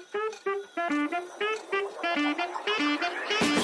Thank 0.00 0.14
you. 3.42 3.57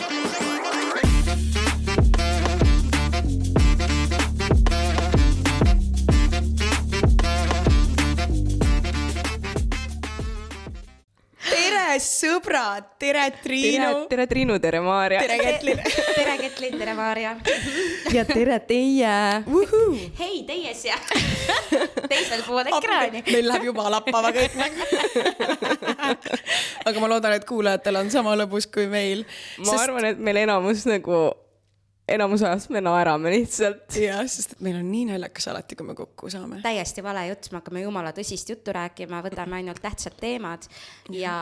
tere, 11.95 12.02
sõbrad, 12.02 12.86
tere, 12.98 13.24
Triinu 13.42 14.06
tere,. 14.11 14.26
Triinu, 14.26 14.58
tere 14.62 14.80
Maarja. 14.82 15.20
tere, 15.22 15.36
Ketlin. 15.38 15.80
tere, 16.18 16.36
Ketlin, 16.40 16.79
tere, 16.79 16.94
Maarja. 16.94 17.36
ja 18.12 18.24
tere 18.24 18.58
teie. 18.66 19.12
hei, 20.18 20.43
teie 20.46 20.75
seal, 20.75 20.98
teisel 22.11 22.43
pool 22.46 22.66
ekraani. 22.66 23.22
meil 23.29 23.48
läheb 23.48 23.68
juba 23.70 23.86
lappama 23.93 24.32
kõik. 24.34 24.58
aga 26.88 27.00
ma 27.00 27.12
loodan, 27.14 27.36
et 27.38 27.46
kuulajatel 27.48 28.02
on 28.02 28.11
sama 28.11 28.35
lõbus 28.38 28.66
kui 28.71 28.88
meil. 28.90 29.24
ma 29.63 29.79
arvan, 29.82 30.11
et 30.13 30.18
meil 30.18 30.43
enamus 30.44 30.86
nagu, 30.90 31.30
enamus 32.08 32.42
ajast 32.42 32.70
me 32.70 32.81
naerame 32.84 33.31
lihtsalt. 33.33 33.97
jah, 33.97 34.20
sest 34.28 34.56
et 34.56 34.64
meil 34.64 34.77
on 34.77 34.89
nii 34.91 35.06
naljakas 35.08 35.48
alati, 35.53 35.77
kui 35.78 35.86
me 35.89 35.97
kokku 35.97 36.30
saame. 36.33 36.61
täiesti 36.64 37.03
vale 37.05 37.27
jutt, 37.30 37.48
me 37.53 37.61
hakkame 37.61 37.84
jumala 37.84 38.12
tõsist 38.17 38.50
juttu 38.53 38.75
rääkima, 38.77 39.22
võtame 39.25 39.61
ainult 39.61 39.80
tähtsad 39.83 40.17
teemad 40.20 40.69
ja, 41.11 41.36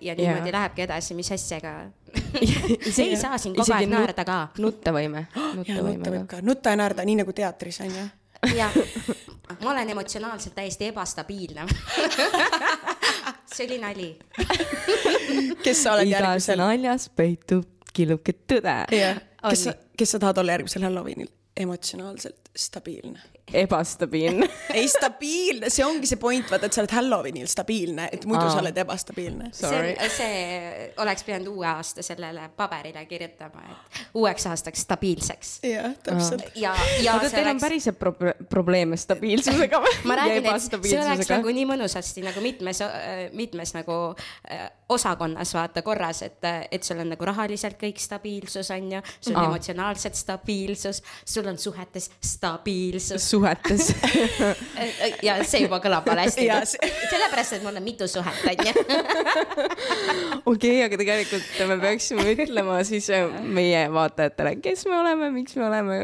ja 0.00 0.16
niimoodi 0.18 0.50
Jaa. 0.50 0.56
lähebki 0.58 0.84
edasi, 0.84 1.16
mis 1.16 1.32
asjaga. 1.34 1.74
ei 3.04 3.16
saa 3.16 3.38
siin 3.40 3.56
kogu 3.56 3.72
aeg 3.76 3.88
naerda 3.90 4.26
ka. 4.28 4.40
nutta 4.60 4.92
võime, 4.94 5.26
ja 5.68 5.80
nutta 5.80 5.80
võib 5.88 6.26
ka. 6.28 6.36
ka, 6.36 6.42
nutta 6.44 6.74
ja 6.74 6.82
naerda, 6.82 7.08
nii 7.08 7.22
nagu 7.22 7.36
teatris 7.36 7.80
on 7.86 7.94
ju. 7.94 8.06
jah, 8.58 8.76
ma 9.62 9.72
olen 9.72 9.94
emotsionaalselt 9.96 10.54
täiesti 10.58 10.90
ebastabiilne. 10.92 11.64
see 13.54 13.64
oli 13.64 13.78
nali. 13.80 14.10
kes 15.64 15.80
sa 15.80 15.94
oled 15.94 16.10
igas 16.10 16.20
järgmisel? 16.20 16.60
naljas 16.60 17.08
peitub 17.16 17.70
killuke 17.94 18.34
tõde. 18.44 18.76
kes 18.90 19.64
sa, 19.64 19.74
kes 19.96 20.10
sa 20.10 20.18
tahad 20.18 20.38
olla 20.38 20.52
järgmisel 20.52 20.82
Halloweenil? 20.82 21.28
emotsionaalselt 21.56 22.43
stabiilne. 22.56 23.20
ebastabiilne. 23.52 24.48
ei, 24.78 24.88
stabiilne, 24.88 25.68
see 25.70 25.84
ongi 25.84 26.08
see 26.08 26.18
point, 26.20 26.46
vaata, 26.50 26.68
et 26.70 26.76
sa 26.76 26.80
oled 26.82 26.92
Halloweenil 26.94 27.48
stabiilne, 27.50 28.06
et 28.12 28.24
muidu 28.28 28.46
Aa. 28.46 28.52
sa 28.54 28.62
oled 28.62 28.78
ebastabiilne. 28.84 29.50
see 29.52 29.68
Sorry., 29.68 29.94
see 30.14 30.86
oleks 31.02 31.26
pidanud 31.26 31.50
uue 31.52 31.66
aasta 31.68 32.02
sellele 32.06 32.46
paberile 32.56 33.04
kirjutama, 33.10 33.64
et 33.68 34.00
uueks 34.16 34.46
aastaks 34.50 34.84
stabiilseks. 34.86 35.50
jah, 35.66 35.92
täpselt. 36.06 36.46
ja, 36.54 36.72
ja 37.02 37.16
oota, 37.16 37.28
see 37.28 37.36
teil 37.36 37.48
on 37.48 37.50
oleks, 37.56 37.66
päriselt 37.66 37.98
prob- 38.00 38.46
probleeme 38.48 38.96
stabiilsusega 39.00 39.82
või? 39.84 39.98
ma 40.08 40.18
räägin, 40.22 40.48
et 40.54 40.78
see 40.88 41.02
oleks 41.02 41.32
nagu 41.34 41.56
nii 41.58 41.66
mõnusasti 41.74 42.24
nagu 42.24 42.44
mitmes, 42.44 42.80
mitmes 43.34 43.74
nagu 43.76 43.98
äh, 44.14 44.64
osakonnas 44.94 45.54
vaata 45.58 45.82
korras, 45.82 46.22
et, 46.22 46.40
et 46.70 46.86
sul 46.86 47.02
on 47.02 47.12
nagu 47.12 47.28
rahaliselt 47.28 47.76
kõik 47.82 48.00
stabiilsus 48.00 48.70
on 48.74 48.90
ju, 48.96 49.04
sul 49.18 49.34
on 49.34 49.42
Aa. 49.42 49.52
emotsionaalselt 49.52 50.16
stabiilsus, 50.18 51.02
sul 51.26 51.50
on 51.50 51.58
suhetes 51.58 52.08
stabiilsus. 52.14 52.43
Suhetes. 53.18 53.90
ja 55.26 55.36
see 55.46 55.64
juba 55.64 55.80
kõlab 55.84 56.06
valesti 56.08 56.46
see-. 56.48 56.90
sellepärast, 57.10 57.58
et 57.58 57.64
mul 57.64 57.78
on 57.80 57.84
mitu 57.84 58.08
suhet 58.10 58.44
on 58.50 58.66
ju. 58.68 58.84
okei, 60.52 60.82
aga 60.86 60.98
tegelikult 61.00 61.62
me 61.70 61.78
peaksime 61.82 62.26
ütlema 62.34 62.80
siis 62.86 63.08
äh, 63.14 63.40
meie 63.42 63.86
vaatajatele, 63.92 64.56
kes 64.64 64.86
me 64.90 64.98
oleme, 65.00 65.30
miks 65.34 65.56
me 65.60 65.66
oleme. 65.68 65.98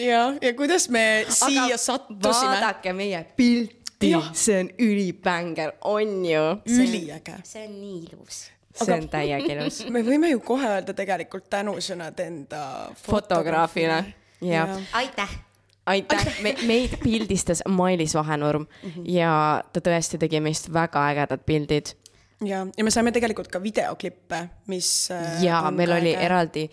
ja, 0.00 0.26
ja 0.42 0.52
kuidas 0.58 0.88
me 0.92 1.06
siia 1.28 1.78
sattusime. 1.80 2.56
vaadake 2.56 2.92
meie 2.96 3.22
pilti, 3.38 4.12
see 4.32 4.60
on 4.64 4.74
ülibänger, 4.88 5.78
on 5.84 6.20
ju. 6.26 6.44
üliäge. 6.66 7.40
see 7.44 7.64
on 7.68 7.80
nii 7.80 8.04
ilus 8.10 8.44
see 8.76 8.92
on 8.92 9.08
täiega 9.08 9.56
ilus. 9.56 9.80
me 9.94 10.02
võime 10.06 10.30
ju 10.34 10.42
kohe 10.44 10.68
öelda 10.76 10.94
tegelikult 10.96 11.48
tänusõnad 11.52 12.20
enda 12.26 12.62
fotograafile, 13.06 14.02
jah. 14.44 14.76
aitäh 15.00 15.45
aitäh, 15.86 16.26
me, 16.42 16.54
meid 16.66 16.98
pildistas 17.02 17.62
Mailis 17.68 18.14
Vahenurm 18.14 18.66
ja 19.04 19.62
ta 19.72 19.80
tõesti 19.80 20.18
tegi 20.18 20.40
meist 20.44 20.72
väga 20.72 21.06
ägedad 21.12 21.44
pildid. 21.46 21.94
ja, 22.44 22.66
ja 22.76 22.84
me 22.84 22.90
saime 22.90 23.12
tegelikult 23.12 23.48
ka 23.48 23.62
videoklippe, 23.62 24.48
mis. 24.66 25.08
ja 25.40 25.62
meil 25.70 25.92
oli. 25.92 26.14
eraldi 26.14 26.68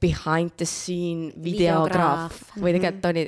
behind 0.00 0.50
the 0.56 0.66
scene 0.66 1.32
videograaf 1.42 2.32
Videograaf. 2.32 2.42
või 2.62 2.72
tegelikult 2.76 3.02
ta 3.02 3.08
oli, 3.14 3.24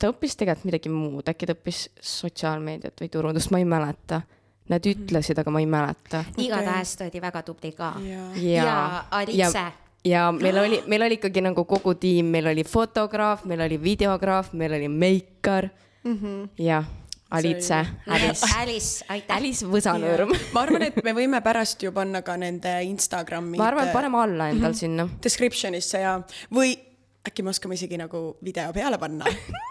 ta 0.00 0.12
õppis 0.12 0.38
tegelikult 0.40 0.70
midagi 0.70 0.92
muud, 0.92 1.28
äkki 1.28 1.46
ta 1.46 1.56
õppis 1.56 1.88
sotsiaalmeediat 2.00 3.00
või 3.00 3.10
turundust, 3.12 3.52
ma 3.52 3.60
ei 3.60 3.68
mäleta. 3.68 4.22
Nad 4.64 4.86
ütlesid, 4.88 5.36
aga 5.36 5.52
ma 5.52 5.60
ei 5.60 5.66
mäleta. 5.68 6.22
igatahes 6.40 6.94
ta 6.96 7.04
oli 7.04 7.20
väga 7.20 7.42
tubli 7.44 7.72
ka. 7.76 7.92
ja, 8.00 8.30
Ja 8.40 9.04
Alice. 9.10 9.83
Ja, 10.04 10.32
meil 10.32 10.58
oli, 10.58 10.82
meil 10.86 11.02
oli 11.02 11.18
ikkagi 11.18 11.42
nagu 11.44 11.64
kogu 11.68 11.94
tiim, 12.00 12.28
meil 12.34 12.50
oli 12.52 12.64
fotograaf, 12.64 13.44
meil 13.48 13.64
oli 13.64 13.80
videograaf, 13.80 14.52
meil 14.52 14.76
oli 14.76 14.88
meikar 14.88 15.70
mm 16.04 16.18
-hmm. 16.18 16.48
ja 16.58 16.84
Alice, 17.30 17.74
Alice, 18.06 18.46
Alice, 18.58 19.04
aitäh. 19.08 19.36
Alice 19.36 19.66
Võsanõrm. 19.66 20.30
ma 20.52 20.60
arvan, 20.60 20.82
et 20.82 21.00
me 21.04 21.12
võime 21.12 21.40
pärast 21.42 21.82
ju 21.82 21.92
panna 21.92 22.22
ka 22.22 22.36
nende 22.36 22.82
Instagrami. 22.84 23.58
ma 23.58 23.66
arvan, 23.66 23.88
et 23.88 23.92
paneme 23.92 24.18
alla 24.22 24.48
endal 24.48 24.74
sinna. 24.74 25.08
description'isse 25.22 25.98
ja, 25.98 26.20
või 26.52 26.78
äkki 27.26 27.42
me 27.42 27.50
oskame 27.50 27.74
isegi 27.74 27.96
nagu 27.98 28.36
video 28.44 28.72
peale 28.72 28.98
panna, 28.98 29.24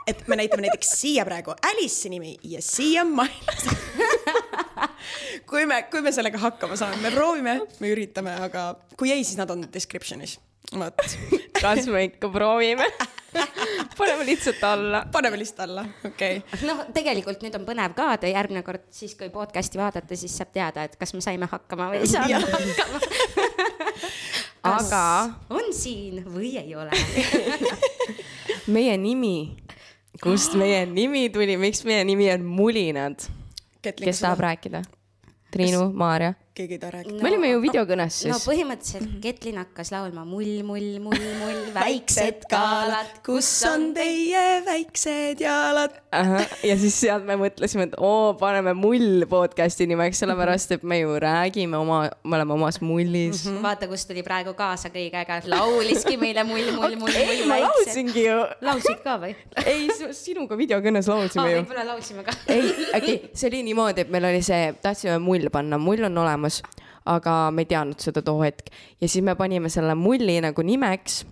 et 0.07 0.27
me 0.27 0.35
näitame 0.35 0.61
näiteks 0.67 0.99
siia 0.99 1.25
praegu 1.25 1.51
Alice'i 1.51 2.09
nimi 2.09 2.37
ja 2.43 2.61
siia 2.61 3.05
Mailis. 3.05 3.69
kui 5.49 5.65
me, 5.69 5.83
kui 5.91 6.03
me 6.05 6.13
sellega 6.15 6.41
hakkama 6.41 6.77
saame, 6.79 7.01
me 7.03 7.13
proovime, 7.13 7.59
me 7.83 7.93
üritame, 7.93 8.35
aga 8.47 8.71
kui 8.99 9.13
ei, 9.13 9.23
siis 9.23 9.39
nad 9.39 9.51
on 9.53 9.65
description'is. 9.73 10.37
vot, 10.73 11.03
kas 11.63 11.89
me 11.91 12.07
ikka 12.09 12.31
proovime? 12.33 12.87
paneme 13.97 14.25
lihtsalt 14.25 14.63
alla. 14.63 15.05
paneme 15.11 15.37
lihtsalt 15.37 15.59
alla, 15.59 15.85
okei 16.05 16.37
okay.. 16.37 16.67
noh, 16.67 16.83
tegelikult 16.93 17.43
nüüd 17.43 17.55
on 17.57 17.65
põnev 17.67 17.95
ka, 17.97 18.13
et 18.17 18.27
järgmine 18.31 18.63
kord 18.65 18.85
siis, 18.93 19.15
kui 19.19 19.29
podcast'i 19.33 19.81
vaadata, 19.81 20.17
siis 20.19 20.35
saab 20.37 20.53
teada, 20.55 20.87
et 20.87 20.95
kas 20.99 21.13
me 21.15 21.21
saime 21.25 21.49
hakkama 21.51 21.89
või 21.93 22.03
ei 22.03 22.11
saanud 22.13 22.47
hakkama. 22.53 23.01
aga 24.77 25.05
on 25.53 25.71
siin 25.75 26.23
või 26.29 26.55
ei 26.61 26.75
ole? 26.77 26.91
meie 28.73 28.97
nimi, 28.97 29.37
kust 30.23 30.57
meie 30.59 30.85
nimi 30.89 31.27
tuli, 31.33 31.57
miks 31.59 31.83
meie 31.87 32.03
nimi 32.07 32.29
on 32.33 32.45
Mulinad? 32.47 33.27
Kes 33.83 34.19
tahab 34.19 34.39
rääkida? 34.39 34.83
Triinu, 35.51 35.91
Maarja? 35.93 36.33
Keegi 36.53 36.77
ei 36.77 36.79
taha 36.79 36.91
rääkida. 36.91 37.21
me 37.23 37.29
olime 37.29 37.49
ju 37.49 37.61
videokõnes 37.63 38.17
no 38.29 38.37
siis. 38.37 38.45
põhimõtteliselt 38.45 39.13
Ketlin 39.23 39.57
hakkas 39.57 39.89
laulma 39.93 40.21
mull, 40.27 40.61
mull, 40.65 40.99
mull, 41.01 41.23
mull, 41.39 41.61
väiksed 41.77 42.45
kaalad, 42.51 43.09
kus 43.25 43.49
on 43.65 43.87
teie 43.95 44.61
väiksed 44.67 45.41
jalad? 45.41 45.95
ja 46.69 46.75
siis 46.77 46.99
sealt 47.01 47.25
me 47.25 47.39
mõtlesime, 47.41 47.87
et 47.89 47.95
oo, 47.97 48.35
paneme 48.37 48.75
mull 48.77 49.25
podcast'i 49.29 49.87
nimeks, 49.89 50.21
sellepärast 50.21 50.75
et 50.77 50.85
me 50.85 50.99
ju 50.99 51.15
räägime 51.23 51.79
oma, 51.79 52.03
me 52.21 52.37
oleme 52.37 52.53
omas 52.53 52.77
mullis 52.85 53.47
mm. 53.49 53.57
vaata, 53.65 53.89
kus 53.89 54.05
tuli 54.09 54.21
praegu 54.25 54.53
kaasa 54.57 54.93
kõige 54.93 55.23
äge, 55.23 55.39
lauliski 55.49 56.19
meile 56.21 56.45
mull, 56.45 56.69
mull, 56.77 56.99
mull, 57.01 57.09
-hmm. 57.09 57.17
ei, 57.17 57.41
mull, 57.41 57.49
ma 57.49 57.57
väiksed. 57.57 57.87
laulsingi 57.87 58.27
ju. 58.27 58.37
laulsid 58.69 59.01
ka 59.01 59.17
või? 59.25 59.33
ei, 59.73 59.89
sinuga 60.13 60.59
videokõnes 60.59 61.09
laulsime 61.09 61.49
ju. 61.49 61.63
võib-olla 61.63 61.87
laulsime 61.89 62.27
ka. 62.29 62.37
ei, 62.45 62.69
okei, 62.93 63.17
see 63.33 63.49
oli 63.49 63.65
niimoodi, 63.71 64.05
et 64.05 64.13
meil 64.13 64.29
oli 64.29 64.45
see, 64.45 64.69
tahtsime 64.85 65.17
mull 65.23 65.49
panna, 65.53 65.81
mull 65.81 66.05
on 66.05 66.23
olemas, 66.27 66.42
aga 67.09 67.51
me 67.51 67.65
ei 67.65 67.69
teadnud 67.69 67.99
seda 67.99 68.23
too 68.23 68.41
hetk 68.43 68.71
ja 69.01 69.07
siis 69.07 69.23
me 69.23 69.35
panime 69.35 69.69
selle 69.71 69.95
mulli 69.99 70.39
nagu 70.43 70.63
nimeks 70.63 71.23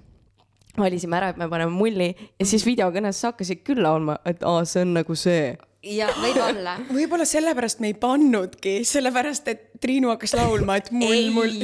valisime 0.77 1.17
ära, 1.19 1.31
et 1.31 1.39
me 1.39 1.49
paneme 1.51 1.73
mulli 1.75 2.11
ja 2.39 2.47
siis 2.47 2.63
videokõnes 2.67 3.19
sa 3.19 3.31
hakkasid 3.31 3.63
küll 3.67 3.83
laulma, 3.83 4.17
et 4.27 4.43
aa, 4.47 4.63
see 4.67 4.85
on 4.85 4.93
nagu 4.99 5.15
see. 5.19 5.57
ja 5.83 6.07
võib-olla. 6.15 6.77
võib-olla 6.97 7.27
sellepärast 7.27 7.81
me 7.83 7.91
ei 7.91 7.97
pannudki, 7.99 8.81
sellepärast 8.87 9.51
et 9.51 9.67
Triinu 9.81 10.11
hakkas 10.11 10.35
laulma, 10.37 10.75
et 10.77 10.91
mull, 10.93 11.31
mull. 11.33 11.63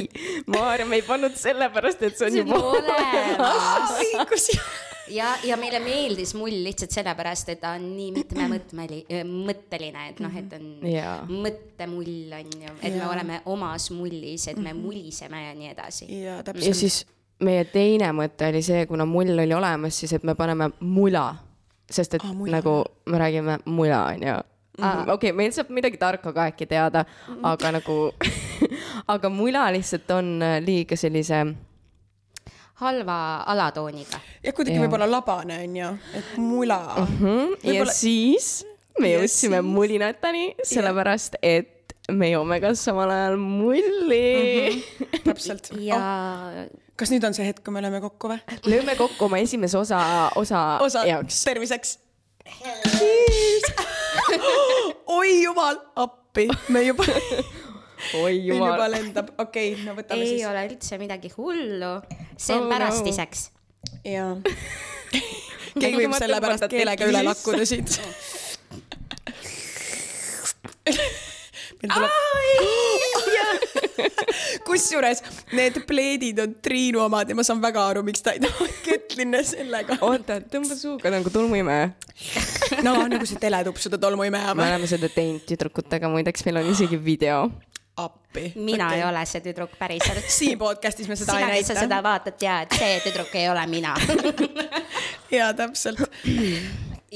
Maarja, 0.50 0.88
me 0.90 0.98
ei 0.98 1.06
pannud 1.06 1.36
sellepärast, 1.38 2.02
et 2.02 2.18
see 2.18 2.26
on 2.26 2.34
see 2.34 2.42
juba 2.42 2.58
olemas. 2.74 3.96
õigus 4.02 4.50
ja, 5.10 5.34
ja 5.44 5.58
meile 5.60 5.82
meeldis 5.84 6.34
mull 6.38 6.62
lihtsalt 6.64 6.94
sellepärast, 6.94 7.50
et 7.54 7.60
ta 7.60 7.74
on 7.76 7.90
nii 7.96 8.12
mitmemõtmeli-, 8.16 9.04
mõtteline, 9.26 10.08
et 10.12 10.22
noh, 10.24 10.40
et 10.40 10.56
on 10.56 10.70
Jaa. 10.88 11.18
mõttemull 11.28 12.38
on 12.38 12.56
ju, 12.62 12.74
et 12.80 12.94
me 12.94 13.04
oleme 13.10 13.42
omas 13.50 13.90
mullis, 13.94 14.48
et 14.52 14.62
me 14.62 14.72
muliseme 14.76 15.44
ja 15.48 15.54
nii 15.58 15.72
edasi. 15.74 16.08
ja 16.22 16.28
ja 16.38 16.42
täpselt. 16.42 16.74
siis 16.74 17.06
meie 17.44 17.64
teine 17.72 18.10
mõte 18.16 18.48
oli 18.50 18.62
see, 18.64 18.86
kuna 18.90 19.06
mull 19.08 19.38
oli 19.38 19.54
olemas, 19.54 19.98
siis 19.98 20.14
et 20.16 20.26
me 20.26 20.34
paneme 20.38 20.70
mula, 20.80 21.30
sest 21.90 22.18
et 22.18 22.24
ah, 22.24 22.34
mula. 22.34 22.58
nagu 22.58 22.78
me 23.06 23.20
räägime 23.20 23.58
mula 23.64 24.04
onju. 24.12 24.36
okei 24.78 25.14
okay,, 25.14 25.32
meil 25.32 25.54
saab 25.54 25.72
midagi 25.74 26.00
tarka 26.00 26.32
ka 26.32 26.48
äkki 26.52 26.68
teada, 26.70 27.04
aga 27.42 27.72
nagu, 27.78 27.98
aga 29.14 29.32
mula 29.32 29.68
lihtsalt 29.74 30.10
on 30.18 30.36
äh, 30.42 30.58
liiga 30.64 30.96
sellise 30.96 31.44
halva 32.78 33.42
alatooniga. 33.50 34.20
ja 34.44 34.52
kuidagi 34.54 34.78
võib-olla 34.78 35.08
labane 35.10 35.56
on 35.64 35.76
ju, 35.80 35.88
et 36.18 36.28
mula 36.38 36.78
mm. 36.94 37.00
mm,. 37.18 37.48
ja 37.62 37.72
Võib-olla- 37.72 37.94
siis 37.96 38.46
me 38.98 39.08
Ja 39.12 39.18
jõudsime 39.20 39.58
siis- 39.60 39.68
mulinatani, 39.74 40.44
sellepärast 40.66 41.32
et 41.42 41.74
me 42.10 42.30
joome 42.30 42.56
ka 42.62 42.72
samal 42.78 43.10
ajal 43.12 43.36
mulli 43.36 44.72
mm. 44.72 44.78
täpselt 45.26 45.70
ja 45.90 45.98
oh,. 45.98 46.66
kas 46.98 47.10
nüüd 47.14 47.24
on 47.26 47.34
see 47.36 47.46
hetk, 47.46 47.62
kui 47.66 47.72
me 47.74 47.80
lööme 47.84 48.00
kokku 48.02 48.28
või? 48.32 48.38
-hmm. 48.46 48.70
lööme 48.70 48.94
kokku 48.98 49.24
oma 49.28 49.38
esimese 49.42 49.78
osa, 49.78 49.98
osa, 50.36 50.78
osa 50.82 51.04
jaoks. 51.06 51.44
terviseks. 51.44 51.98
oi 55.18 55.42
jumal, 55.42 55.76
appi, 55.96 56.48
me 56.68 56.82
juba, 56.86 57.04
oi 58.20 58.32
meil 58.32 58.44
juba 58.46 58.72
jumal. 58.72 58.90
lendab, 58.94 59.32
okei 59.38 59.72
okay,, 59.74 59.84
no 59.84 59.94
võtame 59.98 60.24
ei 60.24 60.34
siis. 60.36 60.48
ole 60.48 60.66
üldse 60.70 60.98
midagi 61.00 61.32
hullu, 61.36 61.94
see 62.36 62.54
on 62.54 62.58
Oh, 62.58 62.64
oh, 62.64 62.68
no. 62.68 62.74
pärastiseks 62.74 63.50
jaa. 64.06 64.36
keegi 65.80 65.96
võib 65.96 66.08
Tõmbata 66.08 66.24
sellepärast 66.24 66.66
teki 66.66 66.80
keelega 66.82 67.08
üle 67.10 67.24
lakkuda 67.28 67.64
siit. 67.68 67.88
meil 71.78 71.92
tuleb, 71.92 72.12
kusjuures 74.66 75.20
need 75.54 75.76
pleedid 75.86 76.40
on 76.42 76.54
Triinu 76.62 77.02
omad 77.04 77.30
ja 77.30 77.36
ma 77.38 77.44
saan 77.46 77.60
väga 77.62 77.84
aru, 77.92 78.02
miks 78.06 78.22
ta 78.24 78.34
ei 78.34 78.42
taha 78.42 78.66
Ketlinne 78.84 79.42
sellega. 79.46 79.98
oota, 80.04 80.40
tõmba 80.52 80.78
suuga 80.78 81.12
nagu 81.12 81.30
tolmuimeja. 81.34 81.90
no 82.86 82.96
nagu 83.10 83.28
see 83.28 83.40
teletupp 83.42 83.78
seda 83.82 84.00
tolmu 84.00 84.26
ei 84.26 84.32
me 84.34 84.42
oleme 84.54 84.90
seda 84.90 85.10
teinud 85.12 85.44
tüdrukutega, 85.48 86.10
muideks 86.12 86.46
meil 86.48 86.62
on 86.62 86.72
isegi 86.72 86.98
video. 86.98 87.46
appi. 87.98 88.52
mina 88.54 88.86
okay. 88.86 88.98
ei. 88.98 89.04
ole 89.04 89.24
see 89.26 89.42
tüdruk 89.44 89.78
päriselt. 89.78 90.26
siin 90.38 90.58
podcast'is 90.58 91.08
me 91.08 91.16
seda 91.18 91.38
sina, 91.38 91.54
ei 91.54 91.62
kes 91.62 91.72
sa 91.72 91.80
seda 91.80 91.98
näita. 91.98 92.02
vaatad, 92.08 92.38
tead, 92.38 92.76
see 92.78 93.00
tüdruk 93.06 93.34
ei 93.38 93.48
ole 93.50 93.64
mina. 93.70 93.94
jaa, 95.38 95.50
täpselt. 95.58 96.04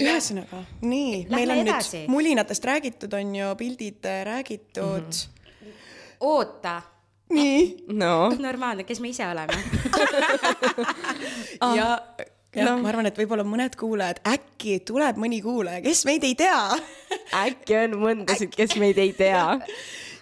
ühesõnaga, 0.01 0.63
nii, 0.89 1.27
meil 1.33 1.51
on 1.53 1.59
edasi. 1.67 2.05
nüüd 2.05 2.13
mulinatest 2.13 2.65
räägitud, 2.65 3.13
on 3.19 3.35
ju, 3.37 3.51
pildid 3.61 4.05
äh, 4.09 4.25
räägitud 4.25 5.05
mm. 5.05 5.11
-hmm. 5.61 5.73
oota, 6.21 6.83
nii, 7.31 7.85
no, 7.93 8.33
normaalne, 8.39 8.85
kes 8.89 9.01
me 9.01 9.09
ise 9.13 9.27
oleme? 9.29 9.53
ja, 11.79 11.89
ja 12.57 12.65
no. 12.65 12.71
no. 12.71 12.79
ma 12.83 12.89
arvan, 12.89 13.07
et 13.11 13.19
võib-olla 13.19 13.45
mõned 13.45 13.77
kuulajad, 13.77 14.19
äkki 14.33 14.81
tuleb 14.89 15.17
mõni 15.21 15.43
kuulaja, 15.45 15.81
kes 15.85 16.07
meid 16.09 16.25
ei 16.25 16.35
tea, 16.41 16.63
äkki 17.45 17.77
on 17.85 17.91
mõndasid, 18.07 18.51
kes 18.57 18.77
meid 18.81 18.99
ei 18.99 19.13
tea. 19.13 19.61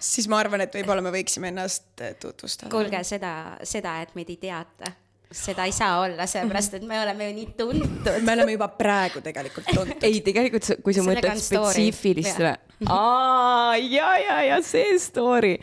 Siis 0.01 0.27
ma 0.31 0.41
arvan, 0.41 0.65
et 0.65 0.75
võib-olla 0.75 1.03
me 1.05 1.13
võiksime 1.13 1.51
ennast 1.51 2.01
äh, 2.01 2.15
tutvustada. 2.19 2.71
kuulge 2.73 3.03
seda, 3.07 3.33
seda, 3.67 3.99
et 4.03 4.13
meid 4.17 4.31
ei 4.33 4.39
teata, 4.41 4.91
seda 5.31 5.65
ei 5.69 5.75
saa 5.75 6.01
olla, 6.03 6.27
sellepärast 6.27 6.75
et 6.79 6.85
me 6.87 6.99
oleme 7.01 7.29
ju 7.29 7.37
nii 7.37 7.47
tuntud. 7.57 8.11
me 8.25 8.35
oleme 8.35 8.57
juba 8.57 8.67
praegu 8.75 9.23
tegelikult 9.23 9.71
tuntud. 9.71 10.03
ei, 10.07 10.19
tegelikult 10.25 10.83
kui 10.83 10.97
sa 10.97 11.05
mõtled 11.05 11.31
on 11.31 11.41
story. 11.41 11.71
spetsiifilist 11.71 12.41
Jah. 12.41 12.59
või? 12.81 12.91
aa, 12.91 13.75
ja, 13.77 14.13
ja, 14.25 14.37
ja 14.49 14.61
see 14.65 14.97
story. 15.01 15.57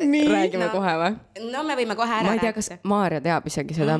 Räägime 0.00 0.66
No. 0.66 0.70
kohe 0.72 0.92
või? 1.00 1.16
no 1.52 1.62
me 1.64 1.76
võime 1.78 1.96
kohe 1.96 2.12
ära 2.18 2.26
ma 2.26 2.34
ei 2.36 2.42
tea, 2.42 2.52
kas 2.52 2.68
rääkida. 2.72 2.88
Maarja 2.88 3.20
teab 3.24 3.46
isegi 3.46 3.74
seda. 3.74 3.98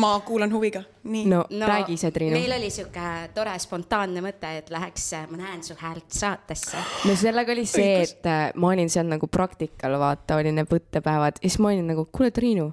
ma 0.00 0.12
kuulan 0.26 0.52
huviga, 0.52 0.82
nii 1.04 1.24
no, 1.30 1.44
no 1.50 1.66
räägi 1.68 1.92
ise, 1.98 2.10
Triinu. 2.10 2.36
meil 2.38 2.52
oli 2.58 2.70
sihuke 2.70 3.08
tore 3.34 3.56
spontaanne 3.58 4.20
mõte, 4.24 4.50
et 4.58 4.70
läheks, 4.70 5.10
ma 5.30 5.36
näen 5.42 5.62
su 5.64 5.74
häält 5.80 6.08
saatesse. 6.08 6.76
no 7.08 7.16
sellega 7.16 7.52
oli 7.52 7.66
see, 7.66 8.02
et 8.02 8.26
äh, 8.26 8.46
ma 8.54 8.72
olin 8.74 8.90
seal 8.90 9.06
nagu 9.10 9.26
praktikal, 9.26 9.98
vaata, 10.00 10.36
oli 10.42 10.52
need 10.52 10.70
võttepäevad 10.70 11.40
ja 11.42 11.48
siis 11.48 11.58
ma 11.62 11.68
olin 11.74 11.86
nagu, 11.94 12.08
kuule, 12.12 12.30
Triinu, 12.34 12.72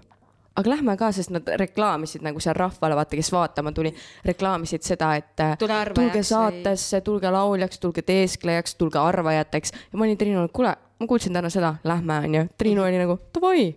aga 0.56 0.70
lähme 0.70 0.98
ka, 1.00 1.12
sest 1.16 1.32
nad 1.32 1.48
reklaamisid 1.62 2.24
nagu 2.26 2.40
seal 2.44 2.56
rahvale, 2.58 2.96
vaata, 2.96 3.16
kes 3.16 3.32
vaatama 3.32 3.72
tuli, 3.72 3.94
reklaamisid 4.26 4.84
seda, 4.84 5.14
et 5.16 5.36
Tule 5.60 5.74
arvajaks 5.74 5.96
tulge 6.00 6.20
või- 6.20 6.30
saatesse, 6.32 7.02
tulge 7.02 7.32
lauljaks, 7.32 7.80
tulge 7.80 8.02
teesklejaks, 8.02 8.76
tulge 8.76 9.00
arvajateks 9.00 9.72
ja 9.74 9.98
ma 9.98 10.04
olin 10.06 10.18
Triinule, 10.18 10.50
kuule, 10.54 10.76
ma 11.00 11.08
kuulsin 11.08 11.34
täna 11.34 11.50
seda, 11.50 11.76
lähme, 11.84 12.20
onju. 12.28 12.48
Triinu 12.58 12.84
oli 12.84 13.00
nagu 13.00 13.20
davai. 13.34 13.76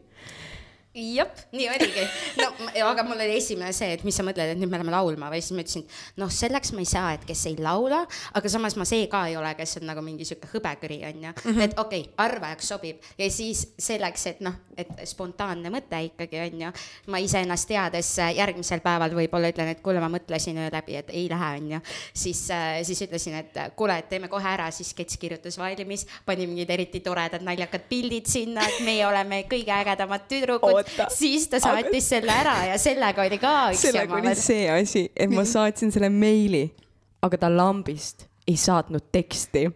jep, 0.95 1.39
nii 1.53 1.67
oligi. 1.69 2.05
no 2.39 2.51
aga 2.89 3.03
mul 3.07 3.19
oli 3.19 3.39
esimene 3.41 3.73
see, 3.75 3.91
et 3.97 4.05
mis 4.07 4.15
sa 4.15 4.23
mõtled, 4.27 4.53
et 4.53 4.59
nüüd 4.59 4.71
me 4.71 4.79
läheme 4.79 4.95
laulma 4.95 5.31
või 5.33 5.41
siis 5.43 5.57
ma 5.57 5.65
ütlesin, 5.65 5.87
noh, 6.23 6.31
selleks 6.31 6.71
ma 6.75 6.83
ei 6.85 6.89
saa, 6.89 7.09
et 7.17 7.25
kes 7.27 7.43
ei 7.51 7.57
laula, 7.59 8.05
aga 8.39 8.53
samas 8.53 8.77
ma 8.79 8.87
see 8.89 9.09
ka 9.11 9.25
ei 9.31 9.35
ole, 9.39 9.51
kes 9.59 9.81
on 9.81 9.89
nagu 9.91 10.05
mingi 10.07 10.27
sihuke 10.29 10.51
hõbekõri 10.53 11.01
onju 11.11 11.33
mm. 11.33 11.41
-hmm. 11.49 11.65
et 11.67 11.79
okei 11.79 12.05
okay,, 12.07 12.15
arvajaks 12.25 12.71
sobib 12.71 13.09
ja 13.19 13.29
siis 13.31 13.65
selleks, 13.79 14.27
et 14.31 14.45
noh, 14.47 14.55
et 14.79 14.93
spontaanne 15.11 15.73
mõte 15.75 15.99
ikkagi 16.11 16.41
onju. 16.45 16.71
ma 17.11 17.19
iseennast 17.19 17.69
teades 17.69 18.13
äh, 18.23 18.37
järgmisel 18.39 18.85
päeval 18.85 19.17
võib-olla 19.19 19.51
ütlen, 19.51 19.73
et 19.75 19.83
kuule, 19.83 20.01
ma 20.01 20.13
mõtlesin 20.13 20.63
öö 20.63 20.71
läbi, 20.73 20.99
et 21.01 21.11
ei 21.11 21.27
lähe 21.31 21.51
onju. 21.59 21.83
siis, 22.15 22.47
siis 22.83 23.03
ütlesin, 23.09 23.35
et 23.43 23.57
äh, 23.57 23.71
kuule, 23.77 23.99
et 23.99 24.09
teeme 24.09 24.31
kohe 24.31 24.47
ära, 24.47 24.71
siis 24.71 24.95
sketš 24.95 25.19
kirjutas 25.19 25.59
valmis, 25.59 26.07
pani 26.27 26.47
mingid 26.47 26.71
eriti 26.71 27.01
toredad 27.01 27.43
naljakad 27.43 27.91
pildid 27.91 28.31
sinna, 28.31 28.63
et 28.63 28.81
meie 28.87 29.07
oleme 29.07 29.43
kõige 29.51 29.75
ägedamad 29.75 30.31
tüdrukud 30.31 30.84
Oota. 30.85 31.09
siis 31.15 31.49
ta 31.49 31.61
saatis 31.63 32.09
selle 32.13 32.33
ära 32.33 32.57
ja 32.69 32.79
sellega 32.81 33.25
oli 33.25 33.41
ka 33.41 33.55
üks 33.73 33.87
sellega 33.89 34.05
jama 34.05 34.21
oli 34.21 34.31
veel. 34.31 34.43
see 34.43 34.69
asi, 34.71 35.07
et 35.17 35.33
ma 35.33 35.47
saatsin 35.49 35.93
selle 35.95 36.11
meili, 36.13 36.67
aga 37.25 37.41
ta 37.47 37.51
lambist 37.53 38.29
ei 38.49 38.57
saatnud 38.61 39.09
teksti. 39.13 39.69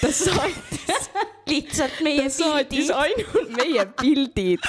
ta 0.00 0.12
saatis, 0.12 1.08
lihtsalt 1.52 2.00
meie 2.04 2.28
ta 2.28 2.34
saatis 2.36 2.90
pildid. 2.90 2.94
ainult 3.00 3.56
meie 3.56 3.86
pildid. 4.00 4.68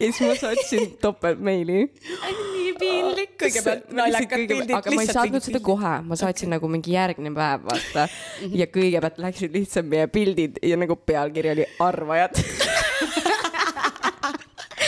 ja 0.00 0.10
siis 0.10 0.20
ma 0.26 0.34
saatsin 0.40 0.96
topeltmeili. 1.02 1.80
nii 1.86 2.74
piinlik. 2.80 3.34
kõigepealt 3.44 3.92
naljakad 3.94 4.46
pildid, 4.50 4.74
aga 4.80 4.96
ma 4.96 5.06
ei 5.06 5.12
saatnud 5.14 5.46
seda 5.46 5.62
kohe, 5.64 5.94
ma 6.08 6.18
saatsin 6.18 6.48
okay. 6.48 6.56
nagu 6.56 6.72
mingi 6.72 6.96
järgmine 6.96 7.34
päev, 7.36 7.68
vaata. 7.70 8.08
ja 8.50 8.68
kõigepealt 8.74 9.22
läksid 9.28 9.54
lihtsalt 9.54 9.90
meie 9.94 10.10
pildid 10.12 10.58
ja 10.66 10.80
nagu 10.80 10.98
pealkiri 10.98 11.54
oli 11.54 11.68
arvajad. 11.90 12.42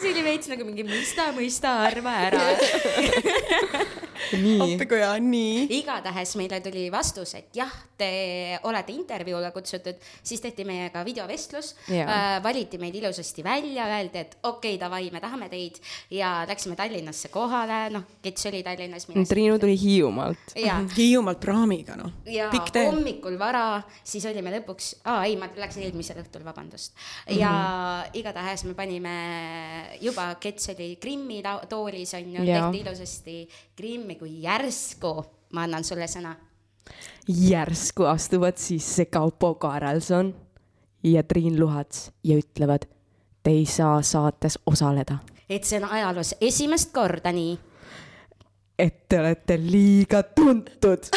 see 0.00 0.12
oli 0.14 0.24
veits 0.24 0.48
nagu 0.50 0.64
mingi 0.64 0.84
mõista, 0.86 1.30
mõista, 1.36 1.74
arva 1.88 2.14
ära. 2.28 2.44
nii, 4.38 4.74
appi 4.74 4.86
kui 4.88 5.00
hea, 5.00 5.12
nii. 5.24 5.64
igatahes 5.80 6.34
meile 6.38 6.60
tuli 6.64 6.86
vastus, 6.92 7.34
et 7.38 7.56
jah, 7.56 7.72
te 8.00 8.10
olete 8.68 8.94
intervjuule 8.94 9.50
kutsutud, 9.54 9.98
siis 10.22 10.42
tehti 10.42 10.64
meiega 10.68 11.02
videovestlus 11.06 11.72
äh,, 11.90 12.38
valiti 12.44 12.80
meid 12.80 12.96
ilusasti 13.00 13.44
välja, 13.44 13.88
öeldi, 13.96 14.22
et 14.24 14.36
okei 14.42 14.76
okay,, 14.76 14.80
davai, 14.80 15.02
me 15.12 15.22
tahame 15.22 15.50
teid 15.52 15.80
ja 16.14 16.40
läksime 16.48 16.78
Tallinnasse 16.78 17.30
kohale, 17.32 17.82
noh, 17.94 18.06
Kets 18.22 18.48
oli 18.50 18.62
Tallinnas. 18.64 19.08
Triinu 19.28 19.58
tuli 19.60 19.76
Hiiumaalt. 19.80 20.54
Hiiumaalt 20.96 21.42
praamiga, 21.42 21.98
noh. 22.00 22.14
ja 22.28 22.50
pikk 22.52 22.72
tee. 22.74 22.86
hommikul 22.88 23.38
vara, 23.40 23.82
siis 24.04 24.24
olime 24.30 24.54
lõpuks, 24.58 24.94
aa 25.10 25.24
ei, 25.28 25.36
ma 25.40 25.50
läksin 25.60 25.84
eelmisel 25.88 26.22
õhtul, 26.22 26.44
vabandust. 26.46 26.94
ja 27.28 27.50
mm 27.50 27.60
-hmm. 27.60 28.20
igatahes 28.22 28.64
me 28.64 28.74
panime 28.74 29.16
juba, 30.00 30.34
Kets 30.40 30.68
oli 30.74 30.96
Krimmi 30.96 31.42
toolis 31.68 32.14
onju, 32.14 32.42
Jaa. 32.44 32.70
tehti 32.70 32.84
ilusasti 32.86 33.48
Krimmi, 33.76 34.14
kui 34.14 34.42
järsku 34.42 35.14
ma 35.52 35.62
annan 35.66 35.84
sulle 35.84 36.06
sõna. 36.06 36.34
järsku 37.28 38.04
astuvad 38.04 38.56
sisse 38.56 39.04
Kaupo 39.04 39.54
Karelson 39.54 40.34
ja 41.02 41.22
Triin 41.22 41.60
Luhats 41.60 42.10
ja 42.24 42.36
ütlevad, 42.38 42.86
te 43.42 43.50
ei 43.50 43.66
saa 43.66 44.02
saates 44.02 44.58
osaleda, 44.66 45.18
et 45.48 45.64
see 45.64 45.80
on 45.82 45.88
ajaloos 45.90 46.34
esimest 46.40 46.92
korda 46.92 47.32
nii. 47.32 47.58
et 48.78 49.08
te 49.08 49.20
olete 49.20 49.58
liiga 49.60 50.22
tuntud. 50.22 51.08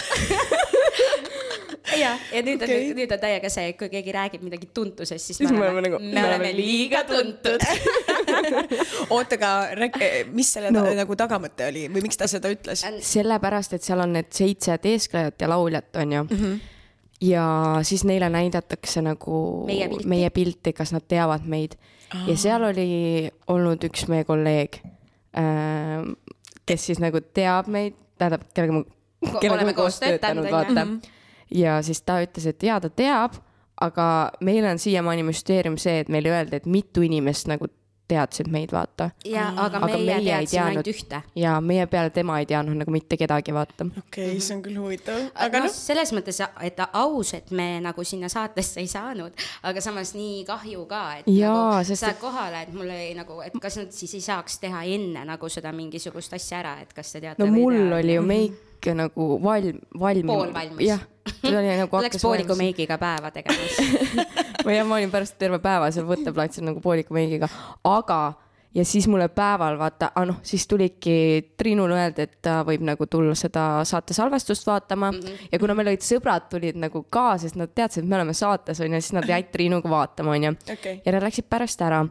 ja, 1.98 2.18
ja 2.34 2.42
nüüd 2.42 2.62
on 2.64 2.70
okay., 2.70 2.94
nüüd 2.98 3.12
on 3.14 3.22
täiega 3.22 3.50
see, 3.54 3.74
kui 3.80 3.90
keegi 3.92 4.12
räägib 4.16 4.44
midagi 4.46 4.70
tuntusest, 4.74 5.26
siis 5.26 5.40
me 5.42 5.52
me 5.52 5.58
oleme, 5.58 5.70
oleme 5.72 5.88
nagu- 5.90 6.02
me 6.14 6.26
oleme 6.28 6.54
liiga 6.58 7.04
tuntud. 7.08 7.68
oota, 9.16 9.36
aga 9.36 9.52
reg- 9.80 10.30
mis 10.34 10.54
selle 10.54 10.72
No. 10.74 10.84
nagu 10.96 11.16
tagamõte 11.20 11.68
oli 11.70 11.88
või 11.94 12.02
miks 12.08 12.18
ta 12.18 12.28
seda 12.28 12.50
ütles? 12.54 12.84
sellepärast, 13.02 13.74
et 13.78 13.84
seal 13.84 14.00
on 14.04 14.14
need 14.18 14.32
seitse 14.34 14.78
teesklejat 14.78 15.42
ja 15.42 15.50
lauljat, 15.52 15.90
onju 15.96 16.24
mm. 16.24 16.38
-hmm. 16.38 16.60
ja 17.30 17.46
siis 17.84 18.04
neile 18.04 18.30
näidatakse 18.30 19.02
nagu 19.02 19.66
Meie 19.68 19.90
pilti. 19.90 20.08
meie 20.08 20.30
pilti, 20.30 20.74
kas 20.74 20.92
nad 20.94 21.04
teavad 21.08 21.46
meid. 21.46 21.76
ja 22.28 22.38
seal 22.38 22.64
oli 22.64 23.30
olnud 23.48 23.84
üks 23.84 24.08
meie 24.08 24.24
kolleeg, 24.24 24.82
kes 26.66 26.86
siis 26.86 27.00
nagu 27.04 27.22
teab 27.34 27.68
meid, 27.68 27.96
tähendab, 28.18 28.46
kellega 28.54 28.74
me, 28.80 28.84
kellega 29.42 29.54
oleme 29.58 29.72
me 29.72 29.74
koos 29.78 30.00
töötanud, 30.00 30.46
töötanud, 30.48 30.70
onju. 30.70 30.76
vaata. 30.76 31.10
ja 31.52 31.82
siis 31.82 32.02
ta 32.02 32.20
ütles, 32.24 32.46
et 32.50 32.64
jaa, 32.64 32.80
ta 32.84 32.90
teab, 32.90 33.36
aga 33.82 34.06
meil 34.42 34.66
on 34.70 34.80
siiamaani 34.80 35.24
müsteerium 35.28 35.78
see, 35.82 36.00
et 36.04 36.10
meile 36.14 36.32
öeldi, 36.32 36.56
et 36.62 36.66
mitu 36.70 37.02
inimest 37.06 37.48
nagu 37.52 37.68
teadsid 38.14 38.52
meid, 38.54 38.74
vaata. 38.76 39.10
ja, 39.26 39.50
aga 39.56 39.82
Aga 39.84 39.88
meie, 39.88 40.04
meie 40.04 40.20
ei 40.20 40.30
teadsime 40.30 40.66
ainult 40.70 40.92
ühte 40.94 41.24
ja 41.40 41.58
meie 41.64 41.88
peale 41.92 42.14
tema 42.14 42.40
ei 42.42 42.50
teadnud 42.50 42.78
nagu 42.84 42.94
mitte 42.94 43.18
kedagi, 43.20 43.56
vaata. 43.56 43.90
okei 43.90 44.34
okay,, 44.34 44.40
see 44.44 44.58
on 44.58 44.64
küll 44.66 44.80
huvitav, 44.80 45.28
aga 45.34 45.54
aga 45.54 45.62
noh, 45.64 45.70
noh, 45.70 45.76
selles 45.76 46.14
mõttes, 46.16 46.40
et 46.66 46.82
aus, 46.90 47.34
et 47.38 47.52
me 47.56 47.68
nagu 47.84 48.06
sinna 48.08 48.30
saatesse 48.32 48.82
ei 48.82 48.90
saanud, 48.90 49.46
aga 49.70 49.84
samas 49.86 50.14
nii 50.18 50.44
kahju 50.50 50.86
ka, 50.90 51.04
et 51.22 51.30
Jaa, 51.30 51.54
nagu 51.54 51.88
sest 51.88 52.10
et- 52.10 52.22
kohale, 52.22 52.66
et 52.66 52.74
mul 52.74 52.90
oli 52.90 53.14
nagu, 53.18 53.40
et 53.46 53.56
kas 53.62 53.78
nad 53.82 53.94
siis 53.96 54.18
ei 54.18 54.26
saaks 54.26 54.60
teha 54.64 54.84
enne 54.98 55.26
nagu 55.30 55.50
seda 55.50 55.74
mingisugust 55.76 56.34
asja 56.34 56.62
ära, 56.64 56.78
et 56.82 56.94
kas 56.94 57.14
te 57.14 57.24
teate 57.24 57.44
no 57.44 57.52
mul 57.54 57.78
tea. 57.78 57.98
oli 58.00 58.18
ju 58.18 58.28
meik 58.34 58.62
nagu 58.92 59.40
valm, 59.44 59.80
valm. 60.00 60.28
Poolvalmis. 60.28 60.88
jah, 60.88 61.02
ta 61.42 61.52
oli 61.52 61.76
nagu 61.80 62.02
Läks 62.06 62.22
pooliku. 62.22 62.56
meigiga 62.60 62.98
päeva 62.98 63.32
tegemas. 63.32 63.80
ma 64.66 64.78
jah, 64.78 64.88
ma 64.88 65.00
olin 65.00 65.12
pärast 65.12 65.38
terve 65.40 65.60
päeva 65.64 65.92
seal 65.92 66.08
võtteplatsil 66.10 66.68
nagu 66.68 66.84
pooliku 66.84 67.16
meigiga, 67.16 67.50
aga 67.84 68.34
ja 68.76 68.86
siis 68.86 69.08
mulle 69.08 69.28
päeval 69.30 69.78
vaata, 69.80 70.12
ah 70.16 70.26
noh, 70.28 70.40
siis 70.44 70.66
tulidki 70.68 71.16
Triinule 71.58 71.96
öelda, 71.96 72.26
et 72.26 72.40
ta 72.42 72.60
võib 72.66 72.82
nagu 72.86 73.06
tulla 73.06 73.36
seda 73.38 73.84
saate 73.88 74.16
salvestust 74.18 74.68
vaatama 74.68 75.12
mm 75.12 75.20
-hmm. 75.20 75.48
ja 75.52 75.60
kuna 75.60 75.76
meil 75.78 75.94
olid 75.94 76.02
sõbrad 76.02 76.50
tulid 76.50 76.78
nagu 76.82 77.04
ka, 77.10 77.38
sest 77.38 77.56
nad 77.56 77.70
teadsid, 77.76 78.04
et 78.04 78.10
me 78.10 78.16
oleme 78.16 78.34
saates 78.34 78.82
onju, 78.82 79.02
siis 79.02 79.14
nad 79.14 79.30
jäid 79.30 79.52
Triinuga 79.52 79.90
vaatama 79.90 80.32
onju 80.32 80.56
Okei. 80.74 81.02
ja 81.06 81.12
nad 81.12 81.24
läksid 81.24 81.46
pärast 81.50 81.82
ära 81.82 82.06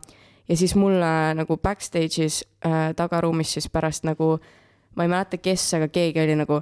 ja 0.48 0.56
siis 0.56 0.74
mulle 0.74 1.34
nagu 1.34 1.56
backstage'is 1.56 2.42
äh, 2.66 2.94
tagaruumis 2.96 3.52
siis 3.52 3.68
pärast 3.68 4.04
nagu 4.04 4.38
ma 4.96 5.06
ei 5.06 5.12
mäleta, 5.12 5.40
kes, 5.42 5.66
aga 5.78 5.88
keegi 5.92 6.22
oli 6.22 6.36
nagu 6.38 6.60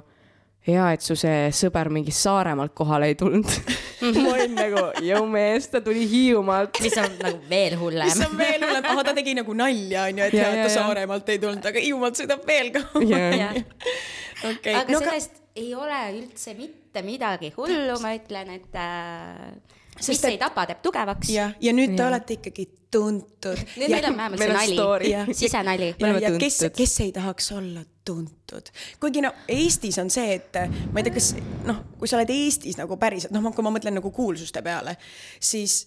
hea, 0.67 0.85
et 0.93 1.01
su 1.01 1.15
see 1.17 1.49
sõber 1.57 1.89
mingi 1.93 2.13
Saaremaalt 2.13 2.73
kohale 2.77 3.09
ei 3.11 3.17
tulnud. 3.17 3.49
ma 4.17 4.27
olin 4.35 4.53
nagu, 4.57 4.83
jõu 5.05 5.25
mees, 5.31 5.67
ta 5.73 5.81
tuli 5.85 6.05
Hiiumaalt. 6.09 6.81
mis 6.85 6.97
on 7.01 7.17
nagu 7.21 7.41
veel 7.49 7.75
mis 7.75 7.81
hullem. 7.81 8.23
on 8.27 8.37
veel 8.37 8.65
hullem, 8.67 8.89
ahah, 8.93 9.03
ta 9.07 9.15
tegi 9.17 9.35
nagu 9.37 9.57
nalja, 9.57 10.05
onju, 10.11 10.27
et 10.27 10.37
Ja, 10.37 10.47
hea, 10.47 10.61
et 10.61 10.69
ta. 10.69 10.73
Saaremaalt 10.77 11.33
ei 11.33 11.41
tulnud, 11.41 11.65
aga 11.71 11.85
Hiiumaalt 11.85 12.21
sõidab 12.21 12.45
veel 12.47 12.71
kauem. 12.77 13.65
okei, 14.51 14.75
aga 14.75 14.87
no 14.93 15.01
sellest 15.01 15.41
ei 15.57 15.73
ole 15.75 15.99
üldse 16.13 16.55
mitte 16.55 17.03
midagi 17.05 17.51
hullu, 17.57 17.97
ma 18.03 18.13
ütlen, 18.15 18.53
et 18.59 18.77
äh, 18.79 19.79
mis 20.07 20.19
et- 20.23 20.29
ei 20.31 20.37
tapa, 20.41 20.65
teeb 20.69 20.81
tugevaks. 20.85 21.29
jah, 21.29 21.53
ja 21.61 21.73
nüüd 21.73 21.95
te 21.95 22.01
Jaa. 22.03 22.09
olete 22.11 22.37
ikkagi 22.39 22.67
tuntud. 22.91 23.61
nüüd 23.79 23.93
meil 23.93 24.05
on 24.09 24.17
vähemalt 24.17 24.41
see 24.41 24.53
nali 24.53 25.35
sisenali. 25.41 25.93
Ja, 25.99 26.11
ja 26.19 26.31
kes 26.39 26.59
kes 26.75 26.95
ei 27.05 27.11
tahaks 27.15 27.51
olla 27.55 27.83
tuntud, 28.05 28.71
kuigi 28.99 29.21
no 29.23 29.31
Eestis 29.47 29.97
on 30.01 30.09
see, 30.09 30.33
et 30.39 30.57
ma 30.91 30.99
ei 30.99 31.05
tea, 31.07 31.13
kas 31.15 31.31
noh, 31.67 31.83
kui 31.99 32.09
sa 32.09 32.17
oled 32.19 32.33
Eestis 32.33 32.77
nagu 32.81 32.97
päriselt, 32.99 33.31
noh, 33.35 33.47
kui 33.55 33.63
ma 33.63 33.71
mõtlen 33.71 33.95
nagu 33.99 34.11
kuulsuste 34.11 34.61
peale, 34.65 34.97
siis 35.39 35.85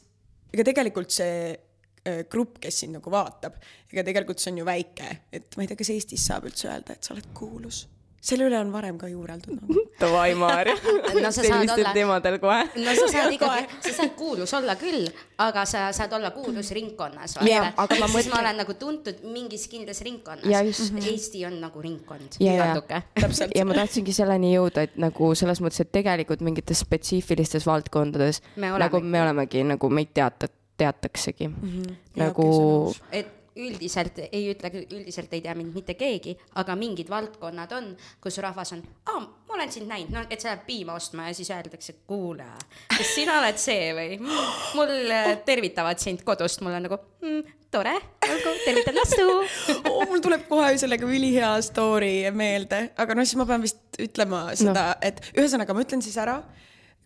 ega 0.55 0.65
tegelikult 0.71 1.11
see 1.11 1.51
äh, 1.51 2.23
grupp, 2.31 2.61
kes 2.63 2.85
sind 2.85 2.97
nagu 2.97 3.11
vaatab, 3.13 3.59
ega 3.93 4.05
tegelikult 4.07 4.39
see 4.41 4.53
on 4.55 4.63
ju 4.63 4.69
väike, 4.69 5.11
et 5.35 5.59
ma 5.59 5.65
ei 5.67 5.73
tea, 5.73 5.77
kas 5.83 5.91
Eestis 5.97 6.25
saab 6.31 6.47
üldse 6.49 6.71
öelda, 6.71 6.95
et 6.97 7.03
sa 7.05 7.13
oled 7.17 7.27
kuulus. 7.37 7.85
Selle 8.25 8.47
üle 8.49 8.57
on 8.59 8.71
varem 8.73 8.97
ka 9.01 9.09
juureldud 9.11 9.59
nagu. 9.59 9.83
Davai, 10.01 10.35
Maarja. 10.39 10.75
No 11.21 11.31
sellistel 11.35 11.91
teemadel 11.93 12.39
kohe. 12.43 12.63
no 12.81 12.95
sa 12.97 13.09
saad 13.13 13.35
ikkagi, 13.37 13.67
sa 13.85 13.93
saad 13.99 14.15
kuulus 14.19 14.55
olla 14.57 14.77
küll, 14.81 15.07
aga 15.45 15.67
sa 15.69 15.85
saad 15.97 16.17
olla 16.17 16.33
kuulus 16.35 16.73
ringkonnas. 16.77 17.37
Jaa, 17.45 17.71
aga 17.77 18.01
ma 18.01 18.09
mõtlen- 18.09 18.33
ma 18.33 18.41
olen 18.41 18.61
nagu 18.65 18.77
tuntud 18.81 19.21
mingis 19.29 19.69
kindlas 19.69 20.01
ringkonnas. 20.07 20.49
Ja 20.49 20.65
just. 20.65 20.95
Eesti 21.05 21.45
on 21.47 21.61
nagu 21.61 21.83
ringkond. 21.85 22.41
ja, 22.41 22.57
ja 22.57 23.03
ja 23.59 23.65
ma 23.69 23.77
tahtsingi 23.77 24.17
selleni 24.17 24.55
jõuda, 24.55 24.89
et 24.89 24.97
nagu 25.01 25.35
selles 25.39 25.61
mõttes, 25.61 25.85
et 25.85 25.93
tegelikult 25.93 26.41
mingites 26.45 26.81
spetsiifilistes 26.85 27.67
valdkondades 27.69 28.41
Me 28.57 28.73
olemegi. 28.73 28.85
nagu 28.85 29.01
me 29.15 29.23
olemegi 29.23 29.65
nagu 29.69 29.91
meid 29.93 30.15
teata-, 30.17 30.51
teataksegi 30.81 31.49
mm. 31.49 31.55
-hmm. 31.63 31.81
Mhm. 31.81 31.97
Nagu 32.17 32.95
et 33.13 33.44
üldiselt 33.57 34.19
ei 34.25 34.49
ütle, 34.51 34.71
üldiselt 34.83 35.33
ei 35.35 35.43
tea 35.45 35.55
mind 35.57 35.75
mitte 35.77 35.95
keegi, 35.99 36.35
aga 36.61 36.77
mingid 36.79 37.11
valdkonnad 37.11 37.75
on, 37.77 37.91
kus 38.23 38.39
rahvas 38.43 38.75
on, 38.77 38.83
aa, 39.13 39.21
ma 39.21 39.59
olen 39.59 39.73
sind 39.73 39.91
näinud, 39.91 40.15
no 40.15 40.25
et 40.29 40.43
sa 40.43 40.51
lähed 40.51 40.65
piima 40.67 40.97
ostma 40.99 41.29
ja 41.29 41.37
siis 41.39 41.51
öeldakse, 41.55 41.97
kuule, 42.09 42.47
kas 42.91 43.13
sina 43.15 43.39
oled 43.41 43.61
see 43.63 43.93
või? 43.97 44.19
mul 44.79 44.95
äh, 45.15 45.31
tervitavad 45.47 46.03
sind 46.03 46.25
kodust, 46.27 46.65
mul 46.67 46.75
on 46.75 46.87
nagu 46.89 46.99
mm, 47.23 47.55
tore, 47.75 47.95
olgu, 48.27 48.57
tervitan 48.65 48.99
vastu. 48.99 49.29
oh, 49.93 50.03
mul 50.11 50.23
tuleb 50.25 50.49
kohe 50.51 50.75
sellega 50.81 51.07
ülihea 51.07 51.55
story 51.67 52.17
meelde, 52.35 52.89
aga 52.99 53.17
noh, 53.19 53.27
siis 53.27 53.39
ma 53.39 53.49
pean 53.51 53.63
vist 53.65 54.03
ütlema 54.03 54.49
seda 54.59 54.91
no., 54.93 55.01
et 55.07 55.23
ühesõnaga 55.37 55.77
ma 55.77 55.87
ütlen 55.87 56.03
siis 56.05 56.19
ära 56.21 56.41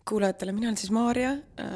kuulajatele, 0.09 0.53
mina 0.55 0.71
olen 0.71 0.77
siis 0.79 0.89
Maarja, 0.95 1.35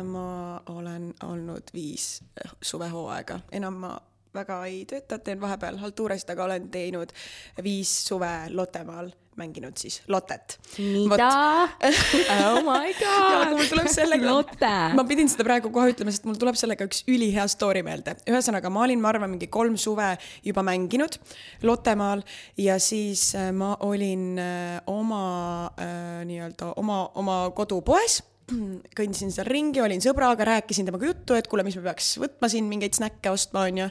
ma 0.10 0.58
olen 0.74 1.12
olnud 1.28 1.70
viis 1.74 2.24
suvehooaega, 2.66 3.44
enam 3.54 3.78
ma 3.84 3.92
väga 4.34 4.62
ei 4.70 4.84
tööta, 4.90 5.20
teen 5.20 5.42
vahepeal 5.42 5.78
haltuurasid, 5.82 6.30
aga 6.34 6.48
olen 6.48 6.70
teinud 6.74 7.12
viis 7.64 7.92
suve 8.08 8.32
Lottemaal 8.54 9.12
mänginud 9.38 9.78
siis 9.78 10.02
Lottet. 10.08 10.60
mida? 10.78 11.30
oh 12.54 12.60
my 12.66 12.94
aga 13.10 13.56
mul 13.56 13.70
tuleb 13.70 13.90
sellega 13.92 14.36
ma 14.98 15.06
pidin 15.10 15.30
seda 15.32 15.46
praegu 15.48 15.72
kohe 15.74 15.94
ütlema, 15.94 16.14
sest 16.14 16.28
mul 16.30 16.38
tuleb 16.42 16.58
sellega 16.60 16.86
üks 16.88 17.04
ülihea 17.10 17.48
story 17.52 17.84
meelde. 17.86 18.16
ühesõnaga, 18.30 18.72
ma 18.74 18.86
olin, 18.86 19.02
ma 19.02 19.14
arvan, 19.14 19.34
mingi 19.34 19.50
kolm 19.54 19.78
suve 19.78 20.14
juba 20.46 20.66
mänginud 20.66 21.18
Lottemaal 21.66 22.24
ja 22.62 22.78
siis 22.82 23.32
äh, 23.38 23.52
ma 23.56 23.74
olin 23.86 24.38
äh, 24.42 24.78
oma 24.92 25.24
äh, 25.78 26.22
nii-öelda 26.30 26.74
oma, 26.82 27.06
oma 27.20 27.40
kodupoes 27.56 28.22
kõndisin 28.98 29.34
seal 29.34 29.48
ringi, 29.50 29.82
olin 29.84 30.04
sõbraga, 30.04 30.48
rääkisin 30.54 30.90
temaga 30.90 31.10
juttu, 31.10 31.38
et 31.38 31.50
kuule, 31.52 31.66
mis 31.68 31.78
me 31.80 31.86
peaks 31.88 32.16
võtma 32.22 32.50
siin 32.52 32.68
mingeid 32.70 32.98
snäkke 32.98 33.34
ostma, 33.34 33.68
onju. 33.70 33.90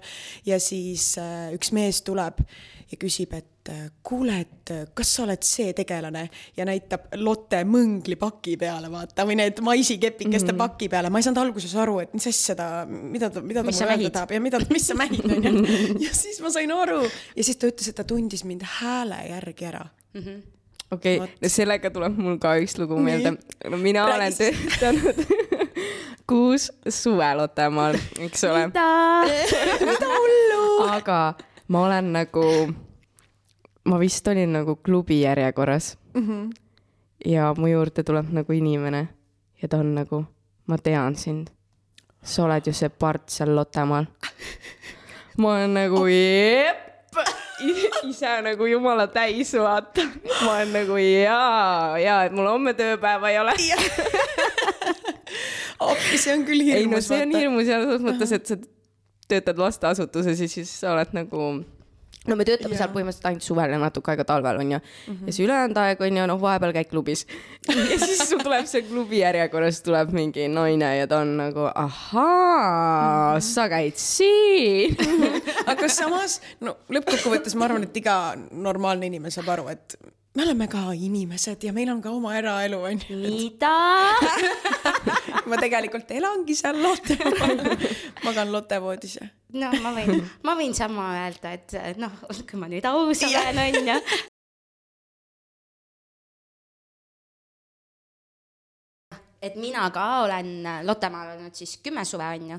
ja 0.48 0.60
siis 0.62 1.14
äh, 1.20 1.50
üks 1.56 1.72
mees 1.76 2.02
tuleb 2.06 2.44
ja 2.92 2.98
küsib, 3.00 3.32
et 3.36 3.70
äh, 3.72 3.86
kuule, 4.04 4.36
et 4.44 4.72
äh, 4.74 4.82
kas 4.96 5.14
sa 5.16 5.24
oled 5.24 5.44
see 5.46 5.72
tegelane 5.76 6.26
ja 6.56 6.66
näitab 6.68 7.08
Lotte 7.22 7.62
mõnglipaki 7.68 8.58
peale, 8.60 8.90
vaata, 8.92 9.26
või 9.28 9.38
need 9.40 9.62
maisikepikeste 9.64 10.52
mm 10.52 10.58
-hmm. 10.58 10.74
paki 10.76 10.88
peale. 10.92 11.10
ma 11.10 11.18
ei 11.18 11.26
saanud 11.26 11.42
alguses 11.42 11.74
aru, 11.74 11.98
et 12.04 12.14
mis 12.14 12.28
asja 12.28 12.56
ta, 12.58 12.68
mida 12.86 13.30
ta, 13.30 13.40
mida 13.40 13.62
ta 13.62 13.66
Mis 13.66 13.80
mulle 13.80 13.96
öelda 13.96 14.10
tahab 14.18 14.32
ja 14.36 14.40
mida, 14.40 14.60
mis 14.70 14.86
sa 14.86 14.94
mähid, 14.94 15.24
onju. 15.24 15.66
ja 16.06 16.14
siis 16.14 16.40
ma 16.40 16.50
sain 16.50 16.72
aru 16.72 17.02
ja 17.36 17.44
siis 17.44 17.56
ta 17.56 17.66
ütles, 17.66 17.88
et 17.88 17.96
ta 17.96 18.04
tundis 18.04 18.44
mind 18.44 18.62
hääle 18.80 19.22
järgi 19.28 19.70
ära. 19.72 19.86
Okei 20.92 21.20
okay,, 21.20 21.48
sellega 21.48 21.90
tuleb 21.90 22.18
mul 22.18 22.38
ka 22.42 22.56
üks 22.60 22.76
lugu 22.78 22.98
meelde. 23.00 23.36
no 23.70 23.76
mina 23.76 24.06
Räägi 24.06 24.16
olen 24.16 24.32
töötanud 24.38 25.24
kuus 26.32 26.72
suve 26.88 27.34
Lottemaal, 27.34 27.96
eks 28.18 28.44
ole. 28.44 28.66
mida 29.88 30.10
hullu? 30.16 30.88
aga 30.90 31.34
ma 31.68 31.86
olen 31.86 32.12
nagu, 32.12 32.44
ma 33.84 33.98
vist 34.00 34.28
olin 34.28 34.52
nagu 34.52 34.76
klubi 34.76 35.20
järjekorras 35.20 35.96
mm. 36.14 36.28
-hmm. 36.28 36.52
ja 37.26 37.54
mu 37.58 37.66
juurde 37.66 38.02
tuleb 38.02 38.30
nagu 38.30 38.52
inimene 38.52 39.08
ja 39.62 39.68
ta 39.68 39.78
on 39.78 39.94
nagu, 39.94 40.24
ma 40.66 40.78
tean 40.78 41.16
sind. 41.16 41.48
sa 42.22 42.44
oled 42.44 42.66
ju 42.66 42.72
see 42.72 42.88
part 42.88 43.28
seal 43.28 43.56
Lottemaal. 43.56 44.06
ma 45.38 45.54
olen 45.54 45.74
nagu 45.74 46.06
jep, 46.06 46.91
ise 48.10 48.32
nagu 48.46 48.66
jumala 48.66 49.06
täis, 49.12 49.52
vaata. 49.58 50.04
ma 50.42 50.56
olen 50.56 50.72
nagu 50.74 50.98
jaa, 50.98 51.98
jaa, 52.02 52.20
et 52.28 52.36
mul 52.36 52.48
homme 52.50 52.74
tööpäeva 52.78 53.32
ei 53.32 53.38
ole. 53.42 53.56
appi, 55.82 56.18
see 56.18 56.34
on 56.36 56.46
küll 56.48 56.64
ei 56.64 56.72
no 56.72 56.78
hirmus. 56.80 57.08
see 57.10 57.22
on 57.26 57.36
hirmus 57.36 57.68
selles 57.70 58.06
mõttes, 58.06 58.34
et 58.38 58.52
sa 58.52 58.58
töötad 59.32 59.60
lasteasutuses 59.60 60.42
ja 60.44 60.50
siis 60.50 60.72
sa 60.82 60.92
oled 60.96 61.14
nagu 61.16 61.52
no 62.28 62.36
me 62.38 62.46
töötame 62.46 62.76
seal 62.76 62.86
Jaa. 62.86 62.94
põhimõtteliselt 62.94 63.28
ainult 63.30 63.46
suvel 63.46 63.74
ja 63.74 63.80
natuke 63.82 64.12
aega 64.12 64.26
talvel 64.28 64.60
onju 64.62 64.78
mm. 64.78 64.84
-hmm. 65.08 65.26
ja 65.26 65.34
see 65.34 65.46
ülejäänud 65.46 65.80
aeg 65.82 66.04
onju, 66.06 66.26
noh, 66.30 66.40
vahepeal 66.40 66.74
käid 66.76 66.90
klubis. 66.90 67.26
ja 67.92 67.98
siis 67.98 68.22
sul 68.28 68.42
tuleb 68.44 68.66
see 68.70 68.84
klubi 68.86 69.22
järjekorras 69.22 69.82
tuleb 69.82 70.14
mingi 70.14 70.48
naine 70.48 70.96
ja 70.98 71.06
ta 71.10 71.22
on 71.26 71.36
nagu 71.40 71.68
ahaa, 71.74 73.40
sa 73.40 73.68
käid 73.72 73.98
siin. 73.98 74.96
aga 75.72 75.88
samas, 75.88 76.40
no 76.60 76.76
lõppkokkuvõttes 76.88 77.58
ma 77.58 77.70
arvan, 77.70 77.88
et 77.88 77.96
iga 77.96 78.34
normaalne 78.50 79.10
inimene 79.10 79.34
saab 79.34 79.48
aru, 79.56 79.68
et 79.74 79.96
me 80.34 80.46
oleme 80.46 80.68
ka 80.68 80.92
inimesed 80.96 81.64
ja 81.64 81.72
meil 81.76 81.90
on 81.92 82.00
ka 82.02 82.10
oma 82.10 82.36
eraelu, 82.38 82.78
onju. 82.88 83.18
mida? 83.20 83.74
ma 85.48 85.58
tegelikult 85.60 86.10
elangi 86.14 86.56
seal 86.56 86.78
Lottemaal, 86.82 87.60
magan 88.24 88.52
Lotte 88.52 88.80
voodis 88.80 89.18
ja. 89.20 89.28
No 89.52 89.70
ma 89.84 89.94
võin, 89.96 90.22
ma 90.46 90.56
võin 90.58 90.76
sama 90.76 91.12
öelda, 91.22 91.54
et 91.56 91.76
noh, 92.00 92.12
kui 92.48 92.60
ma 92.60 92.70
nüüd 92.72 92.86
aus 92.88 93.24
olen, 93.28 93.64
onju. 93.68 93.98
Et 99.42 99.56
mina 99.58 99.88
ka 99.90 100.06
olen 100.24 100.52
Lottemaal 100.86 101.34
olnud 101.36 101.54
siis 101.58 101.78
kümme 101.82 102.04
suve 102.06 102.28
onju 102.36 102.58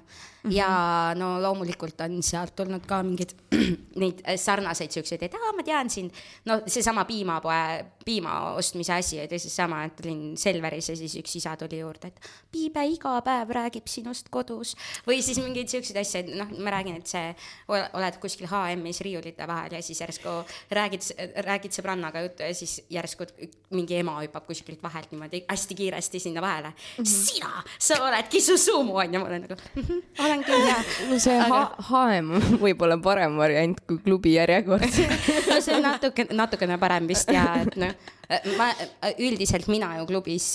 ja 0.51 1.13
no 1.15 1.37
loomulikult 1.41 2.01
on 2.03 2.17
sealt 2.25 2.55
tulnud 2.57 2.83
ka 2.87 2.99
mingeid 3.05 3.31
neid 4.01 4.19
sarnaseid 4.39 4.91
siukseid, 4.91 5.21
et 5.23 5.35
aa, 5.37 5.53
ma 5.55 5.63
tean 5.63 5.89
sind. 5.93 6.11
no 6.49 6.59
seesama 6.67 7.05
piimapoe, 7.07 7.85
piima 8.03 8.33
ostmise 8.59 8.93
asi 8.97 9.21
oli 9.23 9.39
siis 9.39 9.55
sama, 9.55 9.83
et 9.87 10.01
olin 10.03 10.33
Selveris 10.39 10.89
ja 10.91 10.97
siis 10.99 11.15
üks 11.21 11.37
isa 11.39 11.55
tuli 11.59 11.79
juurde, 11.79 12.11
et 12.11 12.31
Piibe 12.51 12.83
iga 12.91 13.15
päev 13.25 13.53
räägib 13.55 13.87
sinust 13.89 14.27
kodus. 14.33 14.75
Või 15.07 15.21
siis 15.25 15.39
mingeid 15.41 15.71
siukseid 15.71 15.97
asju, 16.01 16.19
et 16.21 16.33
noh, 16.37 16.51
ma 16.63 16.73
räägin, 16.75 16.99
et 16.99 17.09
see 17.09 17.31
ole- 17.71 17.87
oled 17.97 18.19
kuskil 18.21 18.49
HM-is 18.51 19.01
riiulite 19.05 19.47
vahel 19.47 19.77
ja 19.77 19.81
siis 19.85 20.01
järsku 20.03 20.35
räägid, 20.73 21.07
räägid 21.47 21.77
sõbrannaga 21.77 22.25
juttu 22.25 22.43
ja 22.43 22.53
siis 22.57 22.81
järsku 22.91 23.29
mingi 23.73 24.01
ema 24.01 24.19
hüppab 24.21 24.45
kuskilt 24.49 24.83
vahelt 24.83 25.13
niimoodi 25.13 25.45
hästi 25.47 25.79
kiiresti 25.79 26.19
sinna 26.19 26.43
vahele 26.43 26.72
sina, 27.03 27.63
sa 27.79 27.99
oledki 28.07 28.41
su 28.43 28.57
sumu 28.57 28.95
onju, 29.03 29.19
ma 29.21 29.29
olen 29.29 29.45
nagu 29.47 29.57
"Mhm, 29.75 30.01
olen 30.25 30.43
küll 30.47 30.65
jah. 30.67 30.91
no 31.11 31.19
see 31.19 31.37
ha-, 31.39 31.75
HM 31.89 32.31
on 32.39 32.59
võib-olla 32.63 32.97
parem 33.03 33.37
variant 33.39 33.79
kui 33.87 33.99
klubi 34.05 34.35
järjekord. 34.37 34.83
no 35.51 35.59
see 35.61 35.77
on 35.77 35.85
natuke, 35.87 36.27
natukene 36.33 36.77
parem 36.81 37.07
vist 37.09 37.31
ja 37.33 37.45
et 37.61 37.75
noh, 37.79 37.93
ma 38.57 38.69
üldiselt 39.21 39.67
mina 39.69 39.91
ju 39.99 40.05
klubis, 40.09 40.47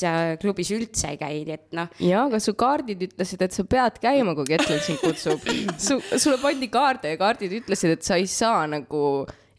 klubis 0.42 0.70
üldse 0.74 1.12
ei 1.12 1.18
käi, 1.20 1.42
nii 1.46 1.54
et 1.58 1.66
noh, 1.78 1.90
ja, 2.02 2.24
aga 2.26 2.40
su 2.42 2.54
kaardid 2.58 3.02
ütlesid, 3.10 3.42
et 3.44 3.54
sa 3.54 3.64
pead 3.68 4.00
käima, 4.02 4.34
kui 4.38 4.48
Ketlin 4.48 4.80
sind 4.82 4.98
kutsub. 5.02 5.44
su, 5.86 6.00
sulle 6.16 6.38
pandi 6.42 6.70
kaarte 6.72 7.12
ja 7.14 7.20
kaardid 7.20 7.52
ütlesid, 7.60 7.94
et 7.98 8.02
sa 8.06 8.16
ei 8.18 8.26
saa 8.30 8.64
nagu, 8.70 9.02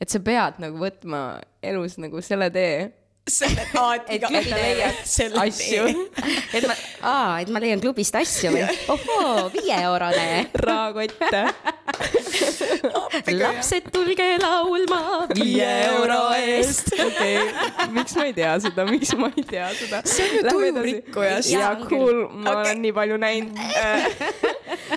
et 0.01 0.09
sa 0.11 0.19
pead 0.23 0.59
nagu 0.63 0.79
võtma 0.81 1.21
elus 1.63 1.97
nagu 2.01 2.21
selle 2.25 2.49
tee. 2.55 2.89
selle, 3.33 3.65
aa, 3.77 3.95
et 3.97 4.11
iga, 4.17 4.29
et 4.39 4.49
ta 4.49 4.59
leiab 4.59 5.01
selle 5.07 5.43
asju. 5.45 5.87
et 6.57 6.67
ma, 6.69 6.75
aa, 7.01 7.39
et 7.43 7.51
ma 7.53 7.61
leian 7.63 7.81
klubist 7.83 8.15
asju 8.19 8.53
või? 8.55 8.65
ohoo, 8.93 9.49
viieeurone. 9.55 10.27
rahakotte. 10.65 11.43
lapsed, 13.35 13.89
tulge 13.93 14.27
laulma 14.41 15.01
viie 15.33 15.69
euro 15.89 16.19
eest. 16.37 16.93
okei, 17.07 17.37
miks 17.95 18.15
ma 18.19 18.27
ei 18.29 18.35
tea 18.37 18.53
seda, 18.63 18.85
miks 18.89 19.13
ma 19.19 19.31
ei 19.35 19.45
tea 19.47 19.69
seda? 19.77 20.03
See 20.07 20.27
on 20.27 20.37
ju 20.37 20.45
tujurikkujast. 20.49 21.51
ja 21.53 21.65
Jaa, 21.67 21.75
cool, 21.89 22.25
ma 22.29 22.55
Okei. 22.55 22.61
olen 22.63 22.83
nii 22.85 22.95
palju 22.95 23.19
näinud. 23.21 24.48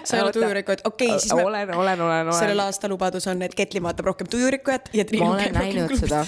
Sa 0.08 0.16
ei 0.16 0.22
ole 0.24 0.32
tujurikkuja, 0.36 0.82
okei 0.84 1.08
okay,, 1.08 1.20
siis 1.20 1.34
me 1.34 1.44
olen, 1.44 1.74
olen, 1.74 2.00
olen, 2.00 2.32
sellel 2.32 2.56
olen. 2.56 2.66
aasta 2.66 2.90
lubadus 2.92 3.26
on, 3.30 3.42
et 3.42 3.54
Ketli 3.58 3.82
vaatab 3.82 4.12
rohkem 4.12 4.30
tujurikkujat 4.30 4.90
ja 4.92 5.04
ma 5.04 5.08
Triinu 5.10 5.30
olen 5.30 5.56
näinud 5.58 5.96
seda 6.00 6.24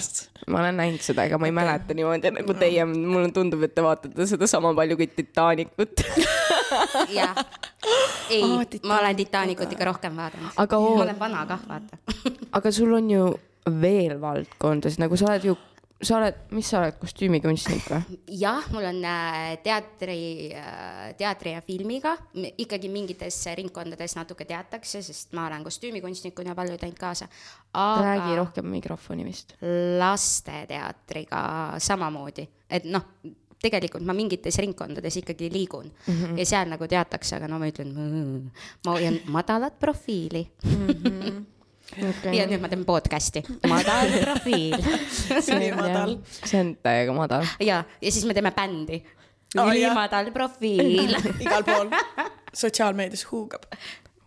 ma 0.47 0.61
olen 0.61 0.77
näinud 0.77 1.01
seda, 1.01 1.25
ega 1.25 1.39
ma 1.41 1.49
ei 1.49 1.55
mäleta 1.55 1.95
niimoodi 1.97 2.31
nagu 2.35 2.55
teie, 2.59 2.85
mulle 2.85 3.31
tundub, 3.35 3.63
et 3.65 3.73
te 3.75 3.83
vaatate 3.85 4.27
seda 4.29 4.49
sama 4.49 4.73
palju 4.77 4.97
kui 4.99 5.07
Titanicut. 5.09 6.03
jah. 7.17 7.39
ei 8.29 8.43
oh,, 8.43 8.61
ma 8.85 8.99
olen 8.99 9.15
Titanic, 9.15 9.55
Titanicut 9.55 9.75
ikka 9.75 9.89
rohkem 9.89 10.17
vaadanud. 10.17 10.53
Ma 10.55 11.03
olen 11.03 11.19
vana 11.19 11.45
kah, 11.49 11.61
vaata. 11.69 11.97
aga 12.59 12.71
sul 12.71 12.93
on 12.93 13.09
ju 13.09 13.29
veel 13.81 14.19
valdkondasid, 14.21 15.01
nagu 15.01 15.17
sa 15.17 15.31
oled 15.31 15.49
ju, 15.49 15.57
sa 16.01 16.17
oled, 16.19 16.39
mis 16.55 16.67
sa 16.67 16.81
oled, 16.81 16.97
kostüümikunstnik 16.99 17.85
või? 17.91 18.17
jah, 18.39 18.65
mul 18.73 18.87
on 18.89 18.99
äh, 19.07 19.55
teatri, 19.63 20.17
teatri 21.19 21.53
ja 21.55 21.61
filmiga, 21.65 22.15
ikkagi 22.35 22.91
mingites 22.91 23.37
ringkondades 23.59 24.17
natuke 24.17 24.47
teatakse, 24.49 25.01
sest 25.05 25.31
ma 25.37 25.47
olen 25.47 25.63
kostüümikunstnikuna 25.63 26.55
palju 26.57 26.77
teinud 26.81 26.99
kaasa. 26.99 27.29
räägi 27.75 28.35
rohkem 28.35 28.69
mikrofoni 28.75 29.25
vist. 29.25 29.55
lasteteatriga 29.99 31.41
samamoodi, 31.79 32.47
et 32.69 32.85
noh, 32.91 33.07
tegelikult 33.65 34.05
ma 34.05 34.13
mingites 34.13 34.59
ringkondades 34.61 35.17
ikkagi 35.21 35.49
liigun 35.53 35.87
mm 35.87 36.13
-hmm. 36.13 36.37
ja 36.39 36.45
seal 36.45 36.69
nagu 36.69 36.87
teatakse, 36.87 37.35
aga 37.35 37.47
no 37.47 37.59
ma 37.59 37.71
ütlen, 37.71 37.95
ma 38.85 38.91
hoian 38.91 39.19
madalat 39.31 39.79
profiili 39.79 40.47
Okay. 41.93 42.33
ja 42.33 42.45
nüüd 42.49 42.63
ma 42.63 42.69
teen 42.71 42.81
podcast'i, 42.87 43.43
madal 43.69 44.09
profiil 44.23 44.73
ülimadal. 45.53 46.15
see 46.49 46.57
on 46.59 46.71
täiega 46.83 47.13
madal. 47.15 47.45
ja, 47.61 47.83
ja 48.01 48.11
siis 48.11 48.25
me 48.25 48.33
teeme 48.33 48.51
bändi 48.55 49.03
Aa, 49.55 49.69
jah. 49.69 49.69
ülimadal 49.69 50.31
profiil. 50.35 51.13
igal 51.45 51.63
pool 51.67 51.93
sotsiaalmeedias 52.55 53.27
huugab. 53.29 53.69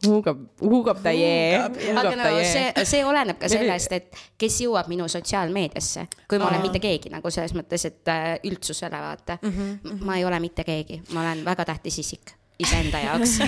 huugab, 0.06 0.46
huugab 0.62 1.02
ta 1.02 1.12
jee, 1.12 1.58
aga 1.58 2.14
no 2.16 2.30
see 2.46 2.86
see 2.86 3.04
oleneb 3.04 3.42
ka 3.42 3.50
sellest, 3.50 3.98
et 3.98 4.24
kes 4.38 4.62
jõuab 4.62 4.88
minu 4.92 5.10
sotsiaalmeediasse, 5.10 6.06
kui 6.30 6.38
ma 6.40 6.52
olen 6.52 6.62
mitte 6.62 6.80
keegi 6.84 7.10
nagu 7.12 7.34
selles 7.34 7.56
mõttes, 7.58 7.88
et 7.90 8.14
äh, 8.14 8.30
üldsusele 8.46 9.02
vaata 9.02 9.40
mm. 9.42 9.54
-hmm. 9.58 10.04
ma 10.06 10.20
ei 10.20 10.28
ole 10.30 10.40
mitte 10.40 10.64
keegi, 10.64 11.02
ma 11.12 11.26
olen 11.26 11.44
väga 11.48 11.72
tähtis 11.74 11.98
isik 12.06 12.37
iseenda 12.58 13.02
jaoks. 13.02 13.38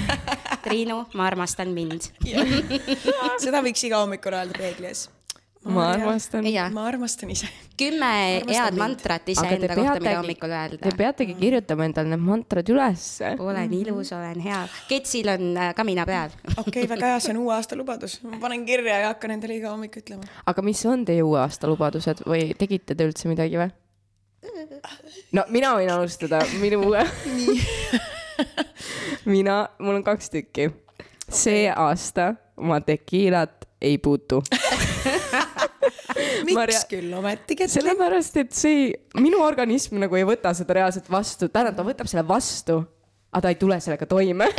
Triinu, 0.65 1.05
ma 1.19 1.27
armastan 1.31 1.73
mind. 1.75 2.11
seda 3.45 3.63
võiks 3.65 3.83
iga 3.89 4.03
hommikul 4.03 4.37
öelda 4.37 4.59
peegli 4.59 4.91
ees. 4.91 5.09
ma 5.61 5.91
armastan. 5.93 6.47
ma 6.73 6.87
armastan 6.89 7.33
ise. 7.35 7.49
kümme 7.77 8.07
Armastan 8.07 8.55
head 8.55 8.71
mind. 8.71 8.81
mantrat 8.81 9.25
te 9.27 9.35
iseenda 9.35 9.75
kohta, 9.75 9.99
mida 10.01 10.15
hommikul, 10.17 10.55
te 10.55 10.61
öelda. 10.61 10.93
peategi 10.97 11.35
kirjutama 11.37 11.85
endale 11.89 12.13
need 12.15 12.23
mantrad 12.25 12.71
ülesse. 12.73 13.35
olen 13.39 13.75
ilus, 13.77 14.13
olen 14.17 14.41
hea. 14.47 14.63
Ketsil 14.89 15.29
on 15.35 15.51
äh, 15.57 15.75
kamina 15.77 16.07
peal. 16.09 16.33
okei 16.57 16.87
väga 16.89 17.13
hea, 17.13 17.21
see 17.21 17.35
on 17.35 17.43
uue 17.43 17.55
aasta 17.59 17.77
lubadus. 17.77 18.21
ma 18.25 18.41
panen 18.41 18.65
kirja 18.69 19.03
ja 19.05 19.13
hakkan 19.13 19.37
endale 19.37 19.59
iga 19.59 19.75
hommik 19.75 20.01
ütlema. 20.01 20.25
aga 20.47 20.65
mis 20.65 20.85
on 20.89 21.05
teie 21.05 21.27
uue 21.27 21.43
aasta 21.43 21.69
lubadused 21.69 22.25
või 22.31 22.55
tegite 22.57 22.97
te 22.97 23.11
üldse 23.11 23.29
midagi 23.29 23.61
või? 23.61 23.69
no 25.37 25.45
mina 25.53 25.75
võin 25.77 25.93
alustada, 25.99 26.41
minu 26.63 26.87
uue. 26.89 27.05
mina, 29.31 29.63
mul 29.79 30.01
on 30.01 30.05
kaks 30.07 30.31
tükki. 30.31 30.71
see 31.31 31.69
aasta 31.71 32.35
ma 32.61 32.81
tekiilat 32.81 33.69
ei 33.81 33.99
puutu. 33.99 34.43
miks 36.45 36.55
Marja- 36.55 36.87
küll 36.89 37.13
ometigi, 37.17 37.65
et 37.65 37.73
sellepärast, 37.73 38.39
et 38.43 38.55
see, 38.57 38.89
minu 39.21 39.43
organism 39.45 40.01
nagu 40.03 40.19
ei 40.19 40.27
võta 40.29 40.53
seda 40.57 40.81
reaalselt 40.81 41.11
vastu, 41.13 41.49
tähendab, 41.49 41.79
ta 41.79 41.87
võtab 41.87 42.11
selle 42.11 42.25
vastu, 42.29 42.81
aga 43.31 43.43
ta 43.47 43.53
ei 43.53 43.59
tule 43.61 43.79
sellega 43.81 44.09
toime. 44.11 44.51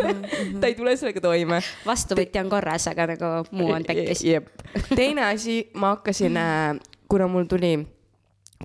ta 0.60 0.68
ei 0.68 0.76
tule 0.78 0.96
sellega 1.00 1.22
toime. 1.24 1.60
vastuvõtja 1.86 2.44
on 2.44 2.52
korras, 2.52 2.88
aga 2.90 3.08
nagu 3.14 3.32
muu 3.56 3.72
on 3.76 3.86
tekkis. 3.86 4.24
teine 4.94 5.30
asi, 5.30 5.62
ma 5.74 5.96
hakkasin, 5.96 6.38
kuna 7.10 7.28
mul 7.30 7.48
tuli, 7.50 7.74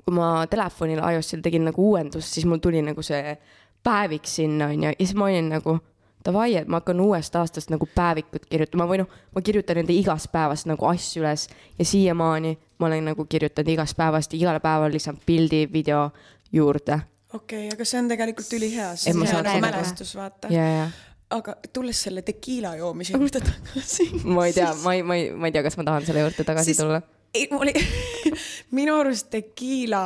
kui 0.04 0.16
ma 0.16 0.32
telefonil 0.52 1.02
iOS-il 1.02 1.44
tegin 1.46 1.66
nagu 1.70 1.92
uuendust, 1.92 2.34
siis 2.36 2.48
mul 2.50 2.62
tuli 2.64 2.84
nagu 2.86 3.06
see 3.06 3.38
päevik 3.86 4.28
sinna 4.30 4.72
onju 4.74 4.90
ja 4.90 4.96
siis 5.00 5.14
ma 5.16 5.30
olin 5.30 5.50
nagu 5.54 5.78
davai, 6.26 6.56
et 6.58 6.68
ma 6.68 6.82
hakkan 6.82 7.00
uuest 7.02 7.36
aastast 7.38 7.72
nagu 7.74 7.88
päevikut 7.96 8.48
kirjutama 8.50 8.88
või 8.90 9.04
noh, 9.04 9.18
ma 9.36 9.44
kirjutan 9.46 9.84
enda 9.84 9.94
igast 9.94 10.32
päevast 10.34 10.70
nagu 10.70 10.88
asju 10.90 11.24
üles 11.24 11.48
ja 11.80 11.86
siiamaani 11.86 12.56
ma 12.80 12.90
olen 12.90 13.12
nagu 13.12 13.26
kirjutanud 13.30 13.74
igast 13.76 13.98
päevast, 13.98 14.34
igale 14.34 14.60
päevale 14.64 14.98
lisan 14.98 15.20
pildi, 15.26 15.66
video 15.74 16.10
juurde. 16.52 17.00
okei 17.34 17.68
okay,, 17.68 17.76
aga 17.76 17.86
see 17.86 18.00
on 18.02 18.10
tegelikult 18.10 18.54
ülihea, 18.58 18.94
sest 18.96 19.12
see 19.12 19.38
on 19.38 19.46
nagu 19.46 19.68
mälestus, 19.68 20.16
vaata. 20.18 20.54
ja, 20.54 20.70
ja 20.80 20.88
aga 21.36 21.56
tulles 21.74 22.02
selle 22.08 22.22
tekiila 22.26 22.76
joomise 22.80 23.14
juurde 23.14 23.42
tagasi. 23.42 24.10
ma 24.24 24.46
ei 24.46 24.54
tea, 24.54 24.72
ma 24.84 24.94
ei, 24.94 25.04
ma 25.04 25.18
ei, 25.20 25.30
ma 25.34 25.50
ei 25.50 25.56
tea, 25.56 25.64
kas 25.66 25.78
ma 25.80 25.88
tahan 25.88 26.06
selle 26.08 26.26
juurde 26.26 26.48
tagasi 26.48 26.74
Siis- 26.74 26.82
tulla. 26.84 27.02
ei, 27.36 27.46
mul 27.52 27.72
ei, 27.72 27.84
minu 28.78 28.96
arust 29.00 29.30
tekiila 29.34 30.02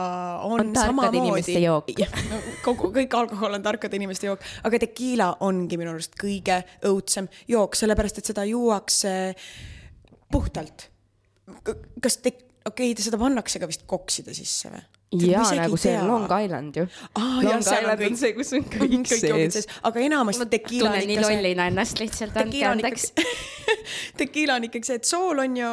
on, 0.47 0.65
On 0.65 0.73
jook. 1.63 1.89
no,. 2.31 2.41
kogu, 2.65 2.91
kõik 2.95 3.15
alkohol 3.21 3.57
on 3.57 3.65
tarkade 3.65 3.99
inimeste 3.99 4.29
jook, 4.29 4.45
aga 4.67 4.81
tekiila 4.85 5.31
ongi 5.47 5.79
minu 5.79 5.93
arust 5.95 6.17
kõige 6.19 6.61
õudsem 6.89 7.29
jook, 7.51 7.77
sellepärast 7.79 8.21
et 8.21 8.31
seda 8.31 8.45
juuakse 8.49 9.15
puhtalt. 10.31 10.89
kas 12.01 12.21
te, 12.21 12.35
okei 12.65 12.93
okay,, 12.93 13.03
seda 13.03 13.19
pannakse 13.21 13.61
ka 13.61 13.69
vist 13.69 13.85
kokside 13.89 14.35
sisse 14.37 14.73
või? 14.73 14.85
ja 15.25 15.41
nagu 15.57 15.77
see 15.77 15.95
Long 16.05 16.27
Island 16.29 16.75
ju. 16.77 16.85
Jah, 16.85 17.39
Long 17.41 17.55
on 17.55 17.63
Island 17.63 17.89
on 17.89 18.03
kõik- 18.03 18.19
see, 18.19 18.33
kus 18.37 18.51
on 18.53 18.65
kõik 18.73 19.13
joogid 19.29 19.55
sees. 19.55 19.69
aga 19.83 20.03
enamasti 20.05 20.45
tekiila 20.53 20.91
on 20.91 20.99
nii 20.99 21.15
ikka 21.15 21.23
see, 21.25 21.39
lollina 21.39 21.69
ennast 21.71 22.01
lihtsalt, 22.03 22.37
andke 22.37 22.61
on 22.67 22.77
andeks. 22.77 23.07
tekiila 24.21 24.59
on 24.59 24.69
ikkagi 24.69 24.91
see, 24.91 24.99
et 25.01 25.09
sool 25.09 25.41
on 25.41 25.57
ju 25.57 25.71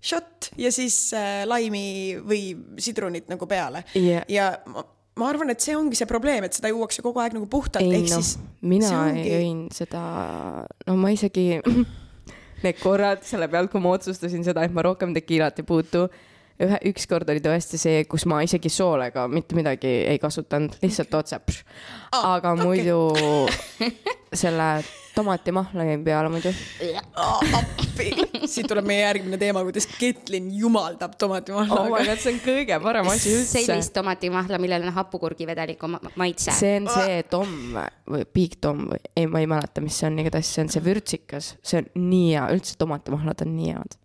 šott 0.00 0.52
ja 0.60 0.70
siis 0.74 0.96
äh, 1.16 1.42
laimi 1.48 2.18
või 2.22 2.52
sidrunit 2.80 3.28
nagu 3.30 3.48
peale. 3.50 3.84
Ja- 3.98 4.24
ja 4.30 4.50
ma, 4.70 4.84
ma 5.18 5.30
arvan, 5.32 5.50
et 5.52 5.64
see 5.64 5.76
ongi 5.76 5.98
see 5.98 6.08
probleem, 6.10 6.46
et 6.46 6.56
seda 6.56 6.70
juuakse 6.72 7.02
kogu 7.04 7.22
aeg 7.22 7.36
nagu 7.36 7.48
puhtalt, 7.50 7.84
ehk 7.84 8.10
noh 8.12 8.22
siis, 8.22 8.36
mina 8.62 8.92
ongi... 9.02 9.26
jõin 9.32 9.64
seda, 9.74 10.02
no 10.86 10.96
ma 11.00 11.12
isegi, 11.14 11.50
need 12.64 12.80
korrad 12.82 13.26
selle 13.26 13.50
pealt, 13.50 13.72
kui 13.72 13.82
ma 13.82 13.96
otsustasin 13.98 14.46
seda, 14.46 14.66
et 14.66 14.74
ma 14.74 14.86
rohkem 14.86 15.14
tekiilat 15.16 15.58
ei 15.62 15.66
puutu, 15.66 16.06
ühe, 16.62 16.78
ükskord 16.90 17.28
oli 17.30 17.42
tõesti 17.42 17.78
see, 17.78 18.04
kus 18.10 18.26
ma 18.30 18.40
isegi 18.46 18.70
soolega 18.72 19.26
mitte 19.30 19.58
midagi 19.58 19.90
ei 20.10 20.18
kasutanud, 20.22 20.78
lihtsalt 20.82 21.14
otse. 21.20 21.38
aga 22.18 22.54
okei. 22.54 22.64
muidu 22.64 22.98
selle 24.42 24.70
tomatimahla 25.18 25.84
jäin 25.88 26.04
peale 26.06 26.30
muidu. 26.32 26.52
appi, 27.58 28.08
siit 28.46 28.68
tuleb 28.70 28.86
meie 28.88 29.02
järgmine 29.02 29.38
teema, 29.40 29.64
kuidas 29.66 29.88
Ketlin 29.98 30.48
jumaldab 30.54 31.16
tomatimahla 31.18 31.80
oh 31.82 31.90
my 31.90 32.06
god, 32.06 32.22
see 32.22 32.34
on 32.36 32.40
kõige 32.44 32.78
parem 32.82 33.10
asi 33.10 33.34
üldse. 33.34 33.64
sellist 33.66 33.94
tomatimahla, 33.96 34.60
millel 34.62 34.86
on 34.88 34.94
hapukurgivedeliku 34.96 35.90
ma- 35.94 36.02
maitse. 36.20 36.54
see 36.56 36.76
on 36.80 36.90
see 36.94 37.22
Tom 37.30 37.54
või 38.08 38.24
Big 38.34 38.58
Tom 38.62 38.86
või 38.92 39.02
ei, 39.16 39.26
ma 39.30 39.42
ei 39.42 39.50
mäleta, 39.50 39.82
mis 39.84 39.98
see 39.98 40.10
on, 40.10 40.18
igatahes 40.22 40.52
see 40.54 40.66
on 40.66 40.72
see 40.74 40.84
vürtsikas, 40.84 41.54
see 41.62 41.82
on 41.82 41.90
nii 42.08 42.28
hea, 42.36 42.46
üldse 42.54 42.78
tomatimahlad 42.80 43.46
on 43.46 43.56
nii 43.56 43.74
head. 43.74 43.98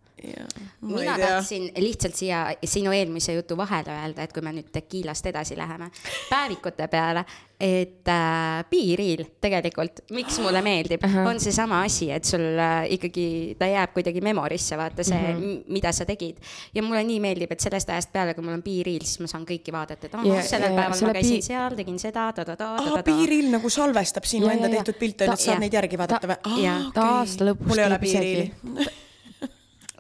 Mina 0.82 1.18
tahtsin 1.20 1.72
lihtsalt 1.78 2.16
siia 2.16 2.46
sinu 2.66 2.92
eelmise 2.92 3.34
jutu 3.34 3.58
vahele 3.58 3.92
öelda, 3.92 4.24
et 4.24 4.34
kui 4.34 4.44
me 4.46 4.54
nüüd 4.56 4.70
tekiilast 4.72 5.26
edasi 5.32 5.58
läheme, 5.60 5.90
päevikute 6.30 6.88
peale, 6.92 7.26
et 7.64 8.10
äh, 8.12 8.64
piiriil 8.70 9.24
tegelikult, 9.42 10.04
miks 10.16 10.40
mulle 10.44 10.62
meeldib 10.70 11.04
uh, 11.06 11.14
-huh. 11.14 11.30
on 11.30 11.40
seesama 11.40 11.82
asi, 11.88 12.10
et 12.12 12.24
sul 12.24 12.42
äh, 12.60 12.92
ikkagi 12.96 13.56
ta 13.60 13.68
jääb 13.68 13.94
kuidagi 13.94 14.22
memorisse, 14.22 14.78
vaata 14.78 15.04
see 15.04 15.20
uh, 15.20 15.40
-huh. 15.40 15.64
mida 15.68 15.92
sa 15.92 16.06
tegid. 16.06 16.38
ja 16.76 16.84
mulle 16.84 17.04
nii 17.04 17.20
meeldib, 17.20 17.52
et 17.52 17.60
sellest 17.60 17.90
ajast 17.90 18.12
peale, 18.12 18.34
kui 18.34 18.44
mul 18.44 18.54
on 18.54 18.64
piiriil, 18.64 19.06
siis 19.06 19.20
ma 19.20 19.28
saan 19.28 19.46
kõiki 19.46 19.72
vaadata, 19.72 20.06
et 20.06 20.16
ahah 20.16 20.28
yeah,, 20.28 20.46
sellel 20.46 20.72
yeah, 20.72 20.82
päeval 20.82 21.08
ma 21.08 21.14
käisin 21.14 21.44
seal, 21.44 21.76
tegin 21.76 22.00
seda 22.00 22.34
ta,, 22.34 22.46
ta-ta-ta. 22.46 23.04
piiriil 23.04 23.52
nagu 23.52 23.70
salvestab 23.70 24.24
sinu 24.24 24.46
yeah, 24.46 24.58
enda 24.58 24.68
yeah, 24.68 24.84
tehtud 24.84 25.00
pilte, 25.00 25.26
et 25.26 25.40
saad 25.40 25.60
neid 25.64 25.74
järgi 25.74 25.98
vaadata 25.98 26.28
või? 26.28 26.68
ta 26.94 27.10
aasta 27.20 27.52
lõpus. 27.52 27.68
mul 27.68 27.78
ei 27.78 27.86
ole 27.86 28.00
piiriili 28.00 28.52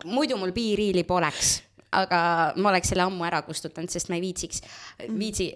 muidu 0.05 0.37
mul 0.39 0.51
piiriili 0.55 1.03
poleks 1.07 1.61
aga 1.93 2.19
ma 2.57 2.71
oleks 2.71 2.89
selle 2.89 3.05
ammu 3.05 3.25
ära 3.27 3.43
kustutanud, 3.45 3.91
sest 3.91 4.09
ma 4.09 4.17
ei 4.17 4.23
viitsiks, 4.23 4.63
viitsi 5.13 5.49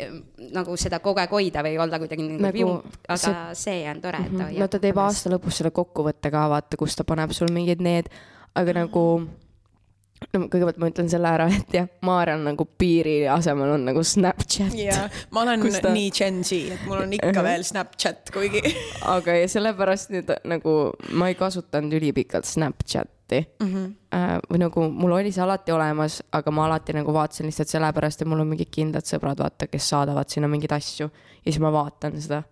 nagu 0.54 0.76
seda 0.80 1.00
kogu 1.04 1.22
aeg 1.24 1.34
hoida 1.34 1.64
või 1.66 1.80
olla 1.82 2.00
kuidagi 2.02 2.28
nagu, 2.28 2.44
nagu 2.46 2.62
jump, 2.62 3.00
aga 3.08 3.18
see, 3.22 3.34
see 3.64 3.82
on 3.90 4.04
tore, 4.04 4.22
et 4.22 4.36
ta 4.36 4.44
hoiab. 4.46 4.62
no 4.62 4.70
ta 4.72 4.82
teeb 4.84 5.02
aasta 5.02 5.34
lõpus 5.34 5.62
selle 5.62 5.74
kokkuvõtte 5.76 6.32
ka, 6.34 6.46
vaata, 6.54 6.80
kus 6.80 6.98
ta 6.98 7.08
paneb 7.08 7.34
sul 7.36 7.52
mingid 7.54 7.82
need, 7.84 8.12
aga 8.58 8.78
nagu 8.84 9.06
no 10.34 10.46
kõigepealt 10.48 10.80
ma 10.82 10.92
ütlen 10.92 11.12
selle 11.12 11.34
ära, 11.40 11.50
et 11.54 11.76
jah, 11.76 11.90
Maarjal 12.08 12.46
nagu 12.46 12.68
piiri 12.80 13.20
asemel 13.32 13.76
on 13.76 13.86
nagu 13.90 14.04
Snapchat. 14.04 14.78
jaa, 14.78 15.10
ma 15.36 15.44
olen 15.46 15.68
ta... 15.82 15.92
nii 15.94 16.14
Gen 16.14 16.42
Z, 16.44 16.78
et 16.78 16.88
mul 16.90 17.04
on 17.06 17.14
ikka 17.18 17.46
veel 17.46 17.68
Snapchat, 17.68 18.32
kuigi 18.36 18.64
aga 19.18 19.38
ja 19.42 19.52
sellepärast 19.52 20.16
nüüd 20.16 20.34
nagu 20.50 20.80
ma 21.18 21.30
ei 21.32 21.38
kasutanud 21.40 22.00
ülipikalt 22.00 22.50
Snapchat 22.50 23.14
alati 23.28 23.54
mm. 23.60 23.74
-hmm. 23.74 23.94
Äh, 24.14 24.40
või 24.52 24.58
nagu 24.60 24.90
mul 24.90 25.12
oli 25.12 25.32
see 25.32 25.44
alati 25.44 25.72
olemas, 25.72 26.24
aga 26.32 26.52
ma 26.52 26.66
alati 26.66 26.94
nagu 26.94 27.14
vaatasin 27.14 27.46
lihtsalt 27.46 27.68
sellepärast, 27.68 28.22
et 28.22 28.28
mul 28.28 28.40
on 28.40 28.48
mingid 28.48 28.70
kindlad 28.72 29.04
sõbrad, 29.04 29.38
vaata, 29.38 29.68
kes 29.68 29.90
saadavad 29.90 30.30
sinna 30.30 30.48
mingeid 30.48 30.72
asju 30.72 31.10
ja 31.10 31.52
siis 31.52 31.60
ma 31.60 31.72
vaatan 31.72 32.22
seda. 32.22 32.44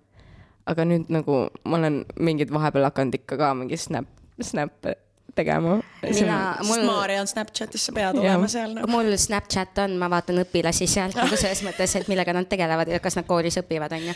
aga 0.66 0.86
nüüd 0.86 1.10
nagu 1.10 1.48
ma 1.66 1.78
olen 1.78 2.06
mingid 2.20 2.52
vahepeal 2.52 2.84
hakanud 2.84 3.14
ikka 3.14 3.38
ka 3.38 3.54
mingi 3.54 3.78
snap, 3.78 4.06
snap'e 4.42 4.96
tegema. 5.36 5.80
mina, 6.02 6.40
mul. 6.64 6.84
Maarja 6.86 7.22
on 7.22 7.28
Snapchatis, 7.28 7.86
sa 7.88 7.94
pead 7.96 8.20
olema 8.22 8.48
seal 8.52 8.76
no.. 8.78 8.86
mul 8.92 9.12
Snapchat 9.20 9.82
on, 9.86 9.98
ma 10.02 10.10
vaatan 10.12 10.44
õpilasi 10.46 10.88
sealt 10.90 11.18
nagu 11.22 11.40
selles 11.40 11.64
mõttes, 11.66 11.96
et 12.00 12.10
millega 12.12 12.36
nad 12.36 12.48
tegelevad 12.50 12.92
ja 12.94 13.02
kas 13.04 13.18
nad 13.20 13.28
koolis 13.28 13.60
õpivad, 13.62 13.96
onju. 13.98 14.16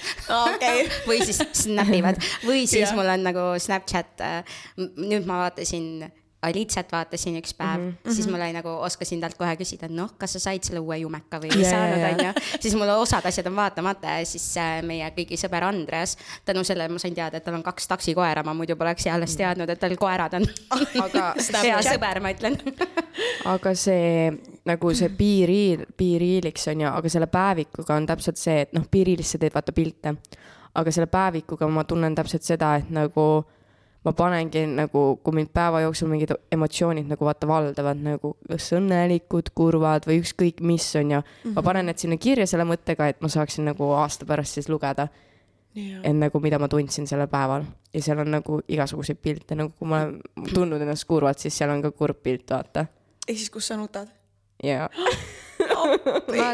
või 1.09 1.19
siis 1.25 1.41
snap 1.63 1.91
ivad 1.95 2.21
või 2.45 2.65
siis 2.65 2.85
yeah. 2.85 2.95
mul 2.97 3.09
on 3.09 3.27
nagu 3.29 3.51
Snapchat. 3.59 4.15
Äh, 4.25 4.59
nüüd 4.79 5.27
ma 5.27 5.43
vaatasin 5.45 6.07
Alitsat 6.41 6.91
vaatasin 6.91 7.35
üks 7.35 7.51
päev. 7.51 7.81
Mm, 7.81 7.95
-hmm. 8.03 8.13
siis 8.15 8.27
mul 8.27 8.39
oli 8.39 8.53
nagu, 8.55 8.69
oskasin 8.87 9.19
talt 9.21 9.35
kohe 9.37 9.55
küsida, 9.59 9.89
noh, 9.91 10.13
kas 10.17 10.37
sa 10.37 10.39
said 10.39 10.63
selle 10.63 10.79
uue 10.79 10.97
jumeka 11.01 11.39
või 11.43 11.49
ei 11.51 11.65
yeah, 11.65 11.71
saanud, 11.71 12.05
onju. 12.09 12.59
siis 12.59 12.75
mul 12.79 12.91
osad 12.93 13.25
asjad 13.27 13.47
on 13.51 13.55
vaatamata 13.55 14.19
ja 14.19 14.25
siis 14.25 14.45
äh, 14.57 14.77
meie 14.83 15.09
kõigi 15.17 15.35
sõber 15.35 15.67
Andreas, 15.67 16.15
tänu 16.45 16.63
sellele 16.63 16.93
ma 16.95 16.99
sain 16.99 17.15
teada, 17.15 17.37
et 17.37 17.43
tal 17.43 17.57
on 17.59 17.63
kaks 17.63 17.87
taksikoera, 17.91 18.43
ma 18.47 18.53
muidu 18.53 18.79
poleks 18.79 19.07
alles 19.11 19.35
teadnud, 19.35 19.69
et 19.69 19.79
tal 19.79 19.97
koerad 19.99 20.39
on. 20.39 20.47
Aga 21.05 21.33
hea 21.67 21.81
sõber, 21.89 22.21
ma 22.23 22.31
ütlen. 22.31 22.55
Aga 23.55 23.75
see 23.75 24.31
nagu 24.69 24.95
see 24.95 25.11
piiriil, 25.19 25.85
piiriiliks 25.97 26.67
on 26.71 26.85
ju, 26.85 26.89
aga 26.89 27.11
selle 27.11 27.27
päevikuga 27.31 27.95
on 27.95 28.07
täpselt 28.07 28.39
see, 28.39 28.63
et 28.63 28.73
noh, 28.77 28.85
piiriilis 28.91 29.35
sa 29.35 29.41
teed 29.41 29.55
vaata 29.55 29.75
pilte. 29.75 30.15
aga 30.79 30.91
selle 30.93 31.07
päevikuga 31.11 31.67
ma 31.67 31.83
tunnen 31.83 32.15
täpselt 32.15 32.45
seda, 32.45 32.75
et 32.79 32.91
nagu 32.93 33.43
ma 34.05 34.13
panengi 34.15 34.63
nagu, 34.71 35.03
kui 35.23 35.35
mind 35.35 35.51
päeva 35.53 35.81
jooksul 35.83 36.07
mingid 36.11 36.31
emotsioonid 36.55 37.09
nagu 37.11 37.25
vaata 37.27 37.47
valdavad 37.49 37.99
nagu 38.03 38.35
kas 38.47 38.69
õnnelikud, 38.77 39.51
kurvad 39.55 40.07
või 40.07 40.21
ükskõik 40.21 40.61
mis 40.63 40.87
on 40.95 41.11
ju 41.11 41.19
mm, 41.19 41.33
-hmm. 41.43 41.55
ma 41.57 41.63
panen 41.65 41.89
need 41.89 41.99
sinna 41.99 42.17
kirja 42.17 42.47
selle 42.47 42.67
mõttega, 42.69 43.09
et 43.09 43.21
ma 43.21 43.27
saaksin 43.27 43.67
nagu 43.67 43.91
aasta 43.99 44.25
pärast 44.25 44.59
siis 44.59 44.69
lugeda. 44.69 45.07
et 46.03 46.15
nagu, 46.15 46.39
mida 46.39 46.59
ma 46.59 46.67
tundsin 46.67 47.07
sellel 47.07 47.27
päeval 47.27 47.63
ja 47.93 48.01
seal 48.01 48.19
on 48.19 48.31
nagu 48.31 48.61
igasuguseid 48.67 49.17
pilte, 49.21 49.55
nagu 49.55 49.71
kui 49.79 49.87
ma 49.87 50.01
olen 50.01 50.21
tundnud 50.53 50.81
ennast 50.81 51.05
kurvalt, 51.05 51.39
siis 51.39 51.57
seal 51.57 51.69
on 51.69 51.81
ka 51.81 51.91
kurb 51.91 52.23
pilt, 52.23 52.49
vaata. 52.49 52.85
ehk 53.27 53.37
siis, 53.37 53.49
kus 53.49 53.67
sa 53.67 53.77
nutad? 53.77 54.07
jaa 54.63 54.89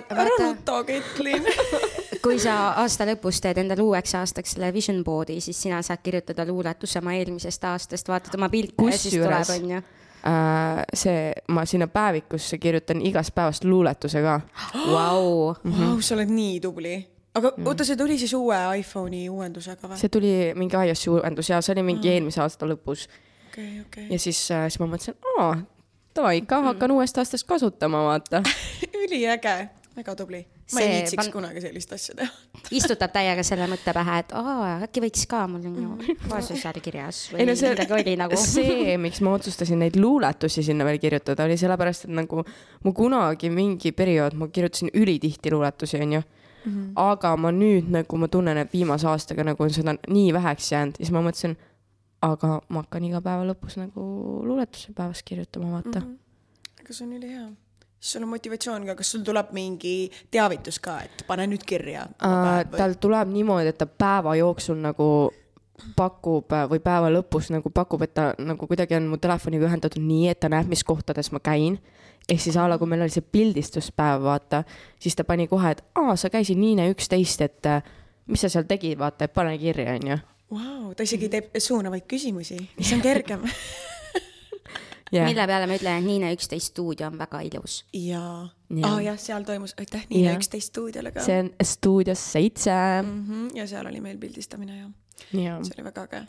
ära 0.10 0.30
nuta, 0.40 0.84
Ketlin 0.84 1.44
kui 2.26 2.40
sa 2.42 2.56
aasta 2.82 3.06
lõpus 3.10 3.40
teed 3.44 3.60
endale 3.62 3.84
uueks 3.86 4.16
aastaks 4.18 4.56
selle 4.56 4.72
vision 4.74 5.04
board'i, 5.06 5.38
siis 5.44 5.60
sina 5.68 5.82
saad 5.86 6.02
kirjutada 6.04 6.46
luuletuse 6.50 7.00
oma 7.02 7.14
eelmisest 7.18 7.68
aastast, 7.70 8.10
vaatad 8.10 8.38
oma 8.40 8.50
pilte 8.50 8.90
ja 8.90 8.98
siis 8.98 9.18
tuleb, 9.20 9.52
onju 9.58 9.82
äh, 10.26 10.82
see, 10.94 11.34
ma 11.54 11.66
sinna 11.70 11.88
päevikusse 11.88 12.58
kirjutan 12.58 13.02
igast 13.06 13.36
päevast 13.36 13.64
luuletuse 13.64 14.24
ka. 14.26 14.40
Vau, 14.96 15.54
vau, 15.64 16.00
sa 16.02 16.16
oled 16.18 16.32
nii 16.34 16.58
tubli. 16.64 16.96
aga 17.36 17.52
mm. 17.58 17.68
oota, 17.68 17.86
see 17.86 18.00
tuli 18.00 18.18
siis 18.18 18.34
uue 18.34 18.58
iPhone'i 18.80 19.28
uuendusega 19.30 19.90
või? 19.90 20.00
see 20.00 20.10
tuli 20.10 20.34
mingi 20.56 20.80
iOS-i 20.80 21.12
uuendus 21.12 21.50
ja 21.52 21.62
see 21.62 21.76
oli 21.76 21.86
mingi 21.92 22.08
mm. 22.08 22.14
eelmise 22.14 22.42
aasta 22.42 22.70
lõpus 22.70 23.08
okay,. 23.50 23.82
Okay. 23.86 24.08
ja 24.10 24.20
siis, 24.20 24.40
äh, 24.56 24.66
siis 24.70 24.80
ma 24.82 24.90
mõtlesin, 24.96 25.20
aa, 25.36 25.54
davai, 26.16 26.42
ka 26.48 26.64
hakkan 26.72 26.90
mm. 26.90 26.98
uuest 26.98 27.22
aastast 27.22 27.48
kasutama, 27.48 28.06
vaata 28.10 28.44
üliäge, 29.04 29.58
väga 30.00 30.16
tubli 30.16 30.46
ma 30.74 30.82
ei 30.82 30.90
viitsiks 30.90 31.20
pan... 31.20 31.32
kunagi 31.34 31.62
sellist 31.62 31.92
asja 31.94 32.16
teha 32.18 32.32
istutab 32.80 33.14
täiega 33.14 33.44
selle 33.46 33.68
mõtte 33.70 33.94
pähe, 33.96 34.18
et 34.24 34.32
aa, 34.38 34.70
äkki 34.88 35.04
võiks 35.04 35.26
ka, 35.30 35.44
mul 35.52 35.68
on 35.70 35.76
ju 35.82 36.16
kaasusjärg 36.26 36.82
kirjas 36.86 37.20
või 37.32 37.44
ei, 37.44 37.50
no 37.50 37.56
see, 37.60 37.74
midagi 37.76 37.98
oli 37.98 38.16
nagu. 38.20 38.40
see, 38.56 38.96
miks 39.02 39.22
ma 39.26 39.36
otsustasin 39.38 39.84
neid 39.86 40.00
luuletusi 40.00 40.64
sinna 40.66 40.88
veel 40.88 40.98
kirjutada, 41.04 41.46
oli 41.46 41.58
sellepärast, 41.62 42.08
et 42.08 42.16
nagu 42.18 42.42
ma 42.86 42.96
kunagi 43.02 43.52
mingi 43.54 43.94
periood, 43.96 44.38
ma 44.40 44.50
kirjutasin 44.50 44.94
ülitihti 44.94 45.54
luuletusi, 45.54 46.02
onju. 46.02 46.24
Mm 46.66 46.72
-hmm. 46.72 46.92
aga 46.98 47.36
ma 47.38 47.52
nüüd 47.54 47.92
nagu 47.94 48.18
ma 48.18 48.28
tunnen, 48.28 48.58
et 48.58 48.72
viimase 48.74 49.06
aastaga 49.08 49.44
nagu 49.46 49.64
on 49.64 49.70
seda 49.70 49.94
nii 50.10 50.34
väheks 50.34 50.72
jäänud, 50.72 50.96
siis 50.98 51.12
ma 51.14 51.22
mõtlesin, 51.22 51.54
aga 52.26 52.62
ma 52.70 52.82
hakkan 52.82 53.06
iga 53.06 53.22
päeva 53.22 53.46
lõpus 53.46 53.78
nagu 53.78 54.02
luuletusi 54.42 54.94
päevas 54.98 55.22
kirjutama, 55.24 55.72
vaata 55.72 56.00
mm. 56.00 56.06
-hmm. 56.06 56.82
aga 56.82 56.94
see 56.94 57.08
on 57.08 57.14
ülihea 57.14 57.46
siis 58.00 58.18
sul 58.18 58.26
on 58.28 58.34
motivatsioon 58.36 58.86
ka, 58.86 58.96
kas 59.00 59.12
sul 59.16 59.24
tuleb 59.26 59.54
mingi 59.56 60.12
teavitus 60.32 60.80
ka, 60.84 61.00
et 61.08 61.26
pane 61.28 61.48
nüüd 61.50 61.66
kirja 61.68 62.06
uh,? 62.06 62.62
tal 62.76 63.00
tuleb 63.02 63.32
niimoodi, 63.34 63.74
et 63.74 63.82
ta 63.82 63.88
päeva 63.88 64.36
jooksul 64.40 64.80
nagu 64.84 65.10
pakub 65.96 66.54
või 66.70 66.80
päeva 66.84 67.10
lõpus 67.12 67.50
nagu 67.52 67.70
pakub, 67.74 68.06
et 68.06 68.14
ta 68.16 68.30
nagu 68.40 68.68
kuidagi 68.68 68.96
on 68.98 69.10
mu 69.12 69.20
telefoniga 69.22 69.68
ühendatud 69.68 70.04
nii, 70.04 70.30
et 70.32 70.40
ta 70.40 70.50
näeb, 70.52 70.70
mis 70.72 70.84
kohtades 70.88 71.32
ma 71.36 71.42
käin. 71.44 71.80
ehk 72.30 72.42
siis 72.42 72.58
a 72.58 72.68
la, 72.70 72.78
kui 72.78 72.88
meil 72.90 73.04
oli 73.06 73.14
see 73.14 73.22
pildistuspäev, 73.22 74.24
vaata, 74.24 74.64
siis 75.00 75.16
ta 75.16 75.24
pani 75.24 75.48
kohe, 75.48 75.72
et 75.76 75.84
aa, 75.96 76.16
sa 76.16 76.30
käisid 76.30 76.58
Niine 76.58 76.88
üksteist, 76.90 77.42
et 77.42 77.68
mis 78.26 78.42
sa 78.42 78.50
seal 78.50 78.66
tegid, 78.66 78.98
vaata, 78.98 79.26
et 79.26 79.34
pane 79.34 79.58
kirja, 79.62 79.94
onju. 80.00 80.18
Vau, 80.56 80.94
ta 80.98 81.04
isegi 81.04 81.30
teeb 81.30 81.58
suunavaid 81.58 82.08
küsimusi, 82.10 82.58
mis 82.78 82.94
on 82.94 83.02
kergem 83.02 83.46
yeah.. 85.16 85.28
mille 85.30 85.48
peale 85.48 85.68
ma 85.70 85.80
ütlen, 85.80 86.00
et 86.00 86.08
Niine 86.10 86.32
üksteist 86.36 86.74
stuudio 86.74 87.08
on 87.08 87.20
väga 87.20 87.42
ilus. 87.48 87.82
jaa 87.94 88.48
ja. 88.70 88.88
oh,, 88.92 89.02
jah, 89.04 89.20
seal 89.20 89.44
toimus, 89.48 89.76
aitäh 89.80 90.08
Niine 90.10 90.36
üksteist 90.40 90.74
stuudiole 90.74 91.12
ka. 91.16 91.26
see 91.26 91.44
on 91.44 91.52
stuudios 91.64 92.32
seitse 92.32 92.72
mm. 93.04 93.20
-hmm. 93.28 93.52
ja 93.58 93.68
seal 93.68 93.88
oli 93.92 94.02
meil 94.02 94.18
pildistamine 94.18 94.78
ja, 94.78 94.90
ja. 95.34 95.60
see 95.64 95.78
oli 95.78 95.92
väga 95.92 96.10
äge 96.10 96.26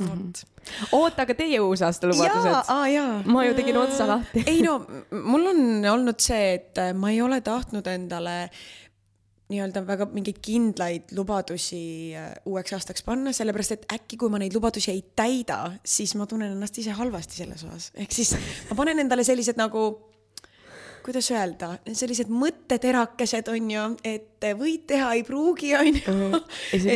Mm 0.00 0.06
-hmm. 0.06 0.86
oota, 0.92 1.22
aga 1.22 1.34
teie 1.34 1.60
uusaasta 1.60 2.06
lubadused? 2.08 2.54
Ah, 2.68 3.24
ma 3.24 3.44
ju 3.44 3.54
tegin 3.54 3.76
otsa 3.76 4.06
lahti 4.06 4.44
ei 4.46 4.62
no, 4.62 4.86
mul 5.10 5.46
on 5.46 5.84
olnud 5.90 6.16
see, 6.18 6.54
et 6.54 6.80
ma 6.94 7.10
ei 7.10 7.20
ole 7.22 7.40
tahtnud 7.40 7.86
endale 7.86 8.50
nii-öelda 9.52 9.82
väga 9.86 10.08
mingeid 10.12 10.40
kindlaid 10.44 11.12
lubadusi 11.16 11.82
äh, 12.18 12.32
uueks 12.48 12.76
aastaks 12.76 13.04
panna, 13.06 13.34
sellepärast 13.36 13.76
et 13.76 13.86
äkki 13.94 14.18
kui 14.20 14.32
ma 14.32 14.40
neid 14.42 14.56
lubadusi 14.56 14.92
ei 14.92 15.02
täida, 15.16 15.60
siis 15.84 16.16
ma 16.18 16.26
tunnen 16.30 16.54
ennast 16.54 16.78
ise 16.82 16.96
halvasti 16.98 17.42
selles 17.42 17.64
osas. 17.68 17.90
ehk 17.94 18.14
siis 18.14 18.34
ma 18.70 18.78
panen 18.78 19.02
endale 19.04 19.24
sellised 19.26 19.60
nagu, 19.60 19.86
kuidas 21.06 21.30
öelda, 21.34 21.74
sellised 21.92 22.30
mõtteterakesed 22.32 23.50
on 23.52 23.72
ju, 23.76 23.88
et 24.06 24.52
võid 24.58 24.86
teha, 24.90 25.14
ei 25.18 25.26
pruugi, 25.26 25.74
on 25.78 25.90
ju. 25.98 26.44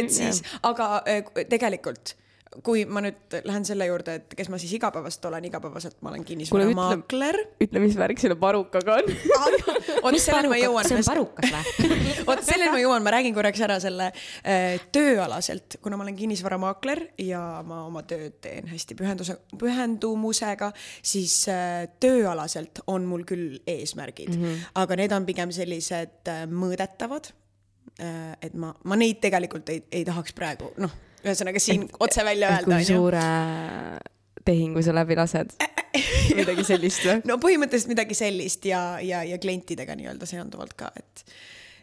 et 0.01 0.13
siis, 0.15 0.43
aga 0.67 0.93
äh, 1.05 1.27
tegelikult 1.51 2.17
kui 2.65 2.85
ma 2.89 3.03
nüüd 3.05 3.37
lähen 3.45 3.65
selle 3.67 3.89
juurde, 3.89 4.17
et 4.21 4.35
kes 4.39 4.49
ma 4.53 4.59
siis 4.61 4.73
igapäevaselt 4.77 5.25
olen, 5.29 5.45
igapäevaselt 5.49 5.97
ma 6.05 6.13
olen 6.13 6.25
kinnisvaramaakler. 6.27 7.39
ütle, 7.63 7.83
mis 7.83 7.97
värk 7.99 8.21
selle 8.23 8.37
parukaga 8.41 8.99
on 9.01 9.11
vot 10.05 10.19
selleni 10.23 10.51
ma 10.53 10.59
jõuan. 10.61 10.87
see 10.87 10.99
on 11.01 11.07
parukas 11.09 11.53
või? 11.53 11.89
vot 12.29 12.43
selleni 12.47 12.73
ma 12.73 12.83
jõuan, 12.83 13.05
ma 13.05 13.15
räägin 13.17 13.35
korraks 13.37 13.63
ära 13.67 13.79
selle 13.83 14.09
äh, 14.13 14.77
tööalaselt, 14.95 15.79
kuna 15.85 15.99
ma 15.99 16.07
olen 16.07 16.19
kinnisvaramaakler 16.19 17.03
ja 17.27 17.41
ma 17.67 17.83
oma 17.89 18.05
tööd 18.09 18.39
teen 18.45 18.71
hästi 18.71 18.99
pühenduse, 18.99 19.39
pühendumusega, 19.59 20.71
siis 21.03 21.41
äh, 21.53 21.89
tööalaselt 22.03 22.85
on 22.93 23.09
mul 23.11 23.27
küll 23.29 23.59
eesmärgid 23.67 24.33
mm, 24.37 24.45
-hmm. 24.45 24.71
aga 24.85 25.01
need 25.03 25.17
on 25.19 25.27
pigem 25.29 25.55
sellised 25.55 26.31
äh, 26.31 26.47
mõõdetavad 26.47 27.33
äh,. 27.99 28.37
et 28.41 28.55
ma, 28.55 28.73
ma 28.85 29.01
neid 29.01 29.21
tegelikult 29.25 29.75
ei, 29.75 29.83
ei 29.91 30.07
tahaks 30.07 30.37
praegu, 30.37 30.71
noh 30.79 31.03
ühesõnaga 31.27 31.63
siin 31.63 31.89
et, 31.89 31.99
otse 32.01 32.25
välja 32.27 32.53
öelda. 32.55 32.71
kui 32.71 32.89
suure 32.89 33.25
tehingu 34.47 34.83
sa 34.83 34.95
läbi 34.95 35.19
lased? 35.19 35.57
midagi 36.37 36.65
sellist 36.69 37.05
või? 37.09 37.21
no 37.29 37.39
põhimõtteliselt 37.43 37.93
midagi 37.93 38.17
sellist 38.19 38.67
ja, 38.69 39.01
ja, 39.03 39.23
ja 39.27 39.39
klientidega 39.43 39.97
nii-öelda 39.99 40.29
seonduvalt 40.29 40.77
ka, 40.79 40.93
et 40.97 41.27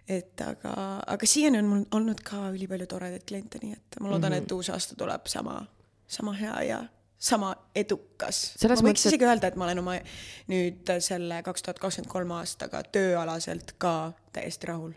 et 0.08 0.42
aga, 0.44 0.74
aga 1.08 1.28
siiani 1.30 1.62
on 1.62 1.70
mul 1.70 1.84
olnud 1.96 2.20
ka 2.28 2.50
ülipalju 2.52 2.90
toredaid 2.92 3.24
kliente, 3.28 3.62
nii 3.64 3.78
et 3.78 4.02
ma 4.02 4.12
loodan 4.12 4.34
mm, 4.34 4.42
-hmm. 4.42 4.50
et 4.50 4.52
uus 4.52 4.70
aasta 4.70 4.98
tuleb 5.00 5.30
sama, 5.32 5.62
sama 6.08 6.34
hea 6.36 6.58
ja 6.68 6.82
sama 7.24 7.54
edukas. 7.76 8.42
Ma 8.64 8.70
võiks 8.74 8.84
mõttes, 8.84 9.06
isegi 9.08 9.26
öelda, 9.26 9.48
et 9.48 9.56
ma 9.56 9.70
olen 9.70 9.80
oma 9.80 9.96
nüüd 10.52 10.92
selle 11.06 11.40
kaks 11.46 11.64
tuhat 11.64 11.80
kakskümmend 11.80 12.12
kolm 12.12 12.34
aastaga 12.36 12.84
tööalaselt 12.84 13.76
ka 13.78 14.12
täiesti 14.36 14.68
rahul. 14.68 14.92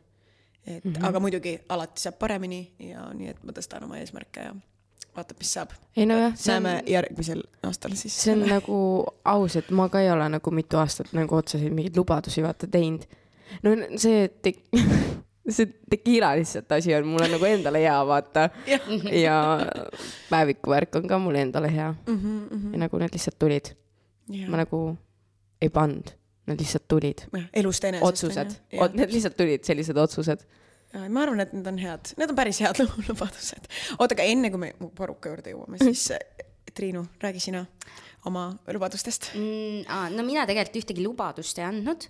Et 0.66 0.84
mm, 0.84 0.92
-hmm. 0.92 1.08
aga 1.08 1.20
muidugi 1.20 1.58
alati 1.68 2.02
saab 2.02 2.18
paremini 2.18 2.72
ja 2.78 3.10
nii, 3.14 3.28
et 3.28 3.44
ma 3.44 3.52
tõstan 3.52 3.84
oma 3.84 3.98
eesmärke 3.98 4.48
ja 4.48 4.54
vaatab, 5.16 5.38
mis 5.40 5.52
saab. 5.56 5.74
ei 5.96 6.06
nojah, 6.06 6.34
see 6.36 6.56
on, 6.56 6.62
näeme 6.62 6.82
järgmisel 6.90 7.42
aastal 7.66 7.94
siis. 7.94 8.16
see 8.22 8.34
on 8.34 8.44
nagu 8.48 8.78
aus, 9.24 9.56
et 9.56 9.70
ma 9.70 9.88
ka 9.92 10.00
ei 10.00 10.10
ole 10.10 10.28
nagu 10.32 10.50
mitu 10.50 10.80
aastat 10.82 11.12
nagu 11.16 11.38
otseselt 11.38 11.74
mingeid 11.74 11.96
lubadusi 11.96 12.44
vaata 12.44 12.66
teinud. 12.66 13.06
no 13.62 13.76
see 13.96 14.28
te-, 14.42 14.58
see 15.56 15.70
tekiila 15.90 16.34
lihtsalt 16.40 16.72
asi 16.78 16.94
on 16.94 17.08
mulle 17.14 17.30
nagu 17.32 17.48
endale 17.48 17.82
hea, 17.84 17.96
vaata. 18.06 18.48
ja 19.24 19.38
päeviku 20.30 20.74
värk 20.74 21.00
on 21.00 21.08
ka 21.08 21.18
mulle 21.22 21.42
endale 21.46 21.72
hea 21.72 21.92
mm. 21.92 22.20
-hmm. 22.20 22.72
ja 22.72 22.84
nagu 22.84 22.98
need 22.98 23.16
lihtsalt 23.16 23.38
tulid, 23.38 23.72
ma 24.48 24.64
nagu 24.64 24.82
ei 25.62 25.70
pannud, 25.72 26.12
need 26.46 26.60
lihtsalt 26.62 26.86
tulid. 26.88 27.24
elust 27.54 27.84
enesest. 27.84 28.06
otsused, 28.08 28.56
need 28.94 29.12
lihtsalt 29.12 29.36
tulid, 29.38 29.64
sellised 29.66 29.98
otsused. 29.98 30.44
ma 31.08 31.22
arvan, 31.26 31.40
et 31.44 31.52
need 31.52 31.66
on 31.66 31.78
head, 31.82 32.12
need 32.16 32.30
on 32.32 32.36
päris 32.38 32.60
head 32.64 32.78
lu- 32.80 33.04
lubadused. 33.08 33.66
oota, 33.98 34.14
aga 34.14 34.22
enne 34.34 34.50
kui 34.54 34.62
me 34.62 34.72
mu 34.78 34.90
paruka 34.96 35.32
juurde 35.34 35.52
jõuame, 35.54 35.80
siis 35.82 36.10
äh, 36.16 36.44
Triinu, 36.76 37.06
räägi 37.22 37.40
sina 37.40 37.64
oma 38.26 38.46
lubadustest. 38.72 39.30
mm,. 39.34 39.86
no 40.16 40.24
mina 40.26 40.44
tegelikult 40.48 40.80
ühtegi 40.82 41.04
lubadust 41.04 41.58
ei 41.60 41.66
andnud, 41.66 42.06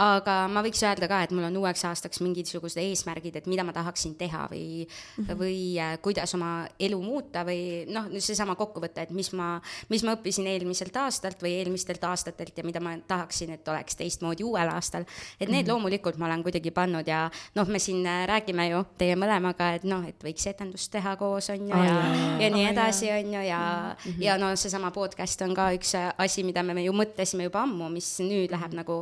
aga 0.00 0.36
ma 0.52 0.62
võiks 0.64 0.80
öelda 0.86 1.08
ka, 1.10 1.20
et 1.26 1.34
mul 1.34 1.48
on 1.48 1.58
uueks 1.60 1.84
aastaks 1.88 2.22
mingisugused 2.24 2.80
eesmärgid, 2.82 3.36
et 3.40 3.48
mida 3.50 3.64
ma 3.66 3.74
tahaksin 3.76 4.14
teha 4.18 4.46
või 4.50 4.86
mm, 4.86 5.24
-hmm. 5.24 5.38
või 5.40 5.58
äh, 5.82 5.96
kuidas 6.04 6.34
oma 6.38 6.52
elu 6.80 7.00
muuta 7.02 7.44
või 7.46 7.84
noh, 7.92 8.08
seesama 8.18 8.56
kokkuvõte, 8.58 9.04
et 9.04 9.12
mis 9.14 9.32
ma, 9.36 9.56
mis 9.92 10.04
ma 10.06 10.16
õppisin 10.16 10.48
eelmiselt 10.48 10.96
aastalt 10.96 11.42
või 11.44 11.58
eelmistelt 11.60 12.04
aastatelt 12.04 12.56
ja 12.56 12.64
mida 12.64 12.80
ma 12.80 12.96
tahaksin, 13.08 13.52
et 13.58 13.68
oleks 13.68 13.96
teistmoodi 13.96 14.44
uuel 14.44 14.72
aastal. 14.72 15.04
et 15.40 15.48
need 15.48 15.50
mm 15.50 15.64
-hmm. 15.64 15.72
loomulikult 15.72 16.16
ma 16.18 16.26
olen 16.26 16.42
kuidagi 16.42 16.70
pannud 16.70 17.06
ja 17.06 17.30
noh, 17.54 17.68
me 17.68 17.78
siin 17.78 18.06
äh, 18.06 18.26
räägime 18.26 18.68
ju 18.68 18.84
teie 18.98 19.16
mõlemaga, 19.16 19.74
et 19.74 19.84
noh, 19.84 20.06
et 20.08 20.24
võiks 20.24 20.46
etendust 20.46 20.90
teha 20.90 21.16
koos 21.16 21.50
on 21.50 21.68
ju 21.68 21.76
ja 21.76 21.84
jaa., 21.84 22.38
ja 22.40 22.50
nii 22.50 22.66
edasi 22.66 23.10
on 23.12 23.34
ju 23.34 23.42
ja 23.42 23.60
mm, 24.04 24.12
-hmm. 24.12 24.22
ja 24.22 24.38
no 24.38 24.56
seesama 24.56 24.90
podcast 24.90 25.42
on 25.42 25.57
ka 25.58 25.70
üks 25.76 25.94
asi, 25.98 26.44
mida 26.46 26.62
me 26.66 26.78
ju 26.84 26.94
mõtlesime 26.96 27.48
juba 27.48 27.64
ammu, 27.66 27.90
mis 27.92 28.08
nüüd 28.24 28.54
läheb 28.54 28.76
nagu 28.78 29.00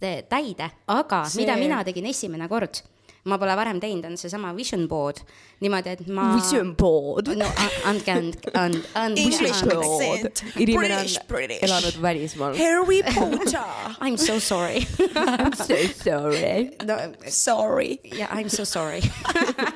te- 0.00 0.20
täide, 0.28 0.70
aga 0.92 1.24
See... 1.30 1.42
mida 1.42 1.56
mina 1.60 1.80
tegin 1.86 2.10
esimene 2.12 2.48
kord, 2.50 2.82
ma 3.24 3.38
pole 3.40 3.54
varem 3.56 3.78
teinud, 3.80 4.04
on 4.04 4.16
seesama 4.20 4.50
vision 4.56 4.86
board 4.88 5.22
niimoodi, 5.64 5.94
et 5.94 6.06
ma. 6.12 6.26
board. 6.76 7.30
no 7.40 7.46
andke 7.88 8.12
and-, 8.12 8.36
and-, 8.52 8.82
andke 8.94 9.20
English 9.22 9.62
accent. 9.64 10.42
inimene 10.60 10.98
on 10.98 11.08
British. 11.28 11.62
elanud 11.64 12.00
välismaal. 12.02 12.56
Harry 12.58 13.00
Potter. 13.02 13.64
I 14.04 14.10
m 14.10 14.16
so 14.18 14.38
sorry 14.38 14.82
I 14.84 15.46
m 15.46 15.52
so 15.56 15.76
sorry. 16.04 16.70
no 16.84 16.98
Sorry. 17.28 17.98
ja 18.18 18.28
I 18.38 18.44
m 18.44 18.50
so 18.50 18.64
sorry 18.64 19.00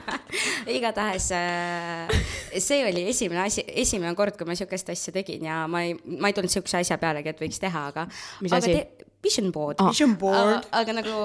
igatahes 0.78 1.30
äh, 1.32 2.12
see 2.58 2.82
oli 2.84 3.08
esimene 3.08 3.42
asi, 3.46 3.64
esimene 3.66 4.14
kord, 4.18 4.36
kui 4.36 4.46
ma 4.48 4.56
sihukest 4.58 4.92
asja 4.92 5.12
tegin 5.14 5.44
ja 5.48 5.62
ma 5.70 5.82
ei, 5.86 5.94
ma 6.18 6.28
ei 6.28 6.36
tulnud 6.36 6.52
sihukese 6.52 6.82
asja 6.82 6.98
pealegi, 7.00 7.32
et 7.32 7.40
võiks 7.40 7.60
teha, 7.62 7.86
aga. 7.92 8.06
Mis 8.44 8.52
asi? 8.52 8.76
Vision 9.24 9.48
board 9.52 9.80
Ah. 9.82 9.88
Vision 9.90 10.14
board. 10.20 10.68
aga, 10.72 10.94
nagu 11.00 11.16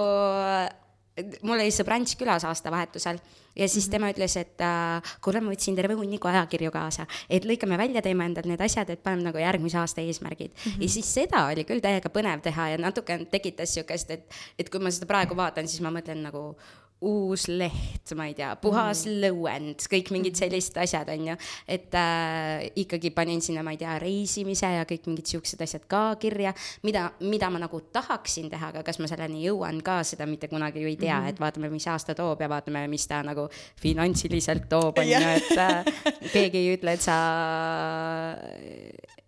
mul 1.46 1.60
oli 1.60 1.72
sõbrants 1.74 2.16
külas 2.18 2.46
aastavahetusel 2.48 3.20
ja 3.56 3.68
siis 3.70 3.88
tema 3.92 4.10
ütles, 4.14 4.36
et 4.40 4.62
äh, 4.66 5.14
kuule, 5.24 5.42
ma 5.44 5.54
võtsin 5.54 5.78
terve 5.78 5.98
hunniku 5.98 6.30
ajakirju 6.32 6.72
kaasa, 6.74 7.06
et 7.30 7.46
lõikame 7.46 7.78
välja, 7.78 8.02
teeme 8.06 8.26
endal 8.30 8.48
need 8.50 8.62
asjad, 8.66 8.90
et 8.90 9.04
paneme 9.06 9.28
nagu 9.30 9.42
järgmise 9.42 9.78
aasta 9.82 10.02
eesmärgid 10.02 10.52
mm. 10.52 10.72
-hmm. 10.72 10.82
ja 10.82 10.90
siis 10.90 11.14
seda 11.14 11.46
oli 11.52 11.66
küll 11.70 11.84
täiega 11.84 12.10
põnev 12.10 12.42
teha 12.42 12.70
ja 12.74 12.82
natuke 12.82 13.20
tekitas 13.32 13.74
sihukest, 13.74 14.12
et, 14.12 14.40
et 14.60 14.70
kui 14.70 14.82
ma 14.82 14.92
seda 14.92 15.06
praegu 15.10 15.38
vaatan, 15.38 15.68
siis 15.68 15.82
ma 15.86 15.94
mõtlen 15.94 16.26
nagu 16.26 16.56
uus 17.04 17.48
leht, 17.52 18.14
ma 18.18 18.28
ei 18.30 18.36
tea, 18.38 18.54
puhas 18.62 19.04
mm. 19.08 19.20
lõuend, 19.24 19.86
kõik 19.92 20.12
mingid 20.16 20.40
sellised 20.40 20.78
asjad 20.82 21.10
on 21.14 21.28
ju, 21.32 21.36
et 21.76 21.98
äh, 22.00 22.66
ikkagi 22.84 23.12
panin 23.16 23.44
sinna, 23.44 23.64
ma 23.66 23.76
ei 23.76 23.82
tea, 23.82 23.98
reisimise 24.02 24.70
ja 24.78 24.86
kõik 24.90 25.10
mingid 25.12 25.34
siuksed 25.34 25.62
asjad 25.66 25.88
ka 25.92 26.04
kirja, 26.22 26.54
mida, 26.88 27.10
mida 27.24 27.50
ma 27.54 27.62
nagu 27.64 27.82
tahaksin 27.94 28.50
teha, 28.54 28.72
aga 28.74 28.86
kas 28.88 29.02
ma 29.04 29.10
selleni 29.12 29.44
jõuan 29.46 29.82
ka, 29.86 30.02
seda 30.08 30.28
mitte 30.30 30.50
kunagi 30.52 30.84
ju 30.84 30.92
ei 30.92 30.98
tea 30.98 31.18
mm, 31.18 31.26
-hmm. 31.26 31.36
et 31.36 31.44
vaatame, 31.44 31.72
mis 31.74 31.88
aasta 31.92 32.16
toob 32.16 32.42
ja 32.42 32.50
vaatame, 32.50 32.86
mis 32.88 33.08
ta 33.08 33.24
nagu 33.24 33.50
finantsiliselt 33.82 34.70
toob, 34.70 34.98
on 34.98 35.08
ju, 35.08 35.20
Jah. 35.20 35.36
et 35.38 35.58
äh, 35.58 36.32
keegi 36.34 36.58
ei 36.58 36.78
ütle, 36.78 36.94
et 36.94 37.02
sa 37.02 37.18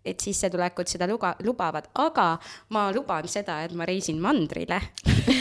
et 0.06 0.22
sissetulekud 0.22 0.88
seda 0.90 1.08
luba, 1.10 1.34
lubavad, 1.44 1.88
aga 2.02 2.28
ma 2.74 2.88
luban 2.94 3.28
seda, 3.30 3.60
et 3.66 3.74
ma 3.76 3.86
reisin 3.88 4.20
mandrile 4.22 4.80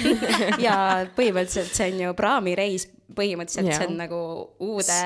ja 0.66 0.78
põhimõtteliselt 1.16 1.74
see 1.76 1.92
on 1.94 2.04
ju 2.06 2.16
praamireis, 2.18 2.88
põhimõtteliselt 3.16 3.72
Jaa. 3.72 3.80
see 3.80 3.90
on 3.90 4.00
nagu 4.02 4.20
uude, 4.66 5.00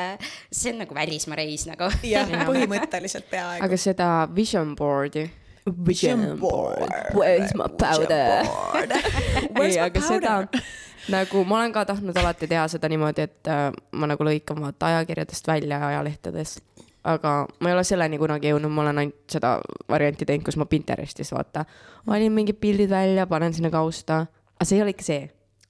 see 0.51 0.73
on 0.73 0.83
nagu 0.85 0.95
välismaa 0.95 1.39
reis 1.41 1.67
nagu. 1.69 1.91
jah, 2.13 2.33
põhimõtteliselt 2.49 3.29
peaaegu. 3.31 3.63
aga 3.67 3.79
seda 3.79 4.09
vision 4.35 4.75
board'i. 4.79 5.29
Vision 5.85 6.23
board. 6.39 6.89
Where's 7.13 7.51
my 7.59 7.67
powder? 7.69 8.47
Where's 9.53 9.75
ei, 9.75 9.81
my 9.81 9.89
aga 9.89 10.01
seda 10.01 10.37
nagu 11.09 11.43
ma 11.45 11.59
olen 11.61 11.73
ka 11.73 11.85
tahtnud 11.89 12.17
alati 12.17 12.47
teha 12.49 12.67
seda 12.71 12.89
niimoodi, 12.91 13.25
et 13.29 13.49
äh, 13.49 13.69
ma 13.97 14.09
nagu 14.09 14.25
lõikan 14.25 14.61
vaata 14.61 14.93
ajakirjadest 14.93 15.47
välja 15.47 15.81
ajalehtedest. 15.87 16.63
Aga 17.03 17.47
ma 17.59 17.71
ei 17.71 17.77
ole 17.77 17.85
selleni 17.87 18.19
kunagi 18.19 18.51
jõudnud, 18.51 18.73
ma 18.73 18.85
olen 18.85 19.03
ainult 19.05 19.35
seda 19.37 19.55
varianti 19.89 20.27
teinud, 20.27 20.45
kus 20.47 20.59
ma 20.59 20.67
Pinterestis 20.69 21.31
vaata, 21.35 21.65
valin 22.07 22.33
mingid 22.35 22.59
pildid 22.59 22.91
välja, 22.91 23.27
panen 23.29 23.55
sinna 23.55 23.71
kausta, 23.73 24.25
aga 24.57 24.67
see 24.67 24.79
ei 24.79 24.85
ole 24.85 24.95
ikka 24.95 25.05
see. 25.07 25.27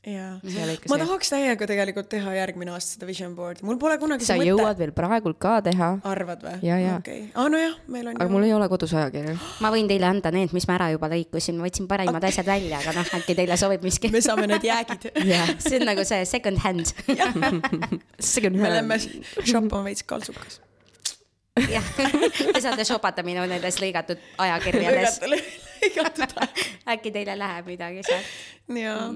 jaa 0.10 0.40
ma 0.40 0.72
see. 0.72 0.98
tahaks 1.04 1.30
täiega 1.30 1.66
tegelikult 1.68 2.08
teha 2.10 2.32
järgmine 2.34 2.72
aasta 2.72 2.96
seda 2.96 3.06
vision 3.06 3.34
board'i, 3.36 3.66
mul 3.68 3.78
pole 3.82 3.98
kunagi 4.02 4.26
sa 4.26 4.38
jõuad 4.40 4.80
veel 4.80 4.94
praegu 4.96 5.34
ka 5.38 5.58
teha, 5.66 5.90
arvad 6.08 6.46
või? 6.46 6.54
Jaa, 6.66 6.78
jaa. 6.82 6.94
okei, 7.04 7.26
aa 7.36 7.50
nojah, 7.52 7.76
meil 7.92 8.08
on 8.10 8.16
aga 8.16 8.34
mul 8.34 8.48
ei 8.48 8.54
ole 8.56 8.70
kodus 8.72 8.96
ajakirju. 8.96 9.36
ma 9.60 9.74
võin 9.76 9.92
teile 9.92 10.08
anda 10.10 10.32
need, 10.34 10.56
mis 10.56 10.66
ma 10.72 10.80
ära 10.80 10.88
juba 10.96 11.12
lõikusin, 11.12 11.60
ma 11.60 11.68
võtsin 11.68 11.92
parimad 11.92 12.26
asjad 12.32 12.48
välja, 12.48 12.80
aga 12.80 12.96
noh, 12.96 13.12
äkki 13.20 13.36
teile 13.38 13.60
sobib 13.60 13.86
miski. 13.86 14.10
me 14.16 14.24
saame 14.24 14.48
need 14.50 14.66
jäägid. 14.66 15.12
see 15.68 15.78
on 15.78 15.86
nagu 15.92 16.08
see 16.08 16.24
second 16.26 16.64
hand. 16.64 16.96
second 18.32 18.56
me 18.56 18.72
lähme 18.72 18.98
shoppama 19.44 19.84
veits 19.92 20.08
kaltsukas. 20.08 20.62
jah, 21.68 21.90
te 22.54 22.62
saate 22.62 22.86
shopata 22.88 23.24
minu 23.26 23.44
nendes 23.50 23.80
lõigatud 23.82 24.22
ajakirjades. 24.46 25.20
lõigatud 25.26 26.38
aeg. 26.44 26.64
äkki 26.96 27.14
teile 27.16 27.36
läheb 27.40 27.70
midagi 27.74 28.06
sealt. 28.08 28.34
jaa. 28.80 29.12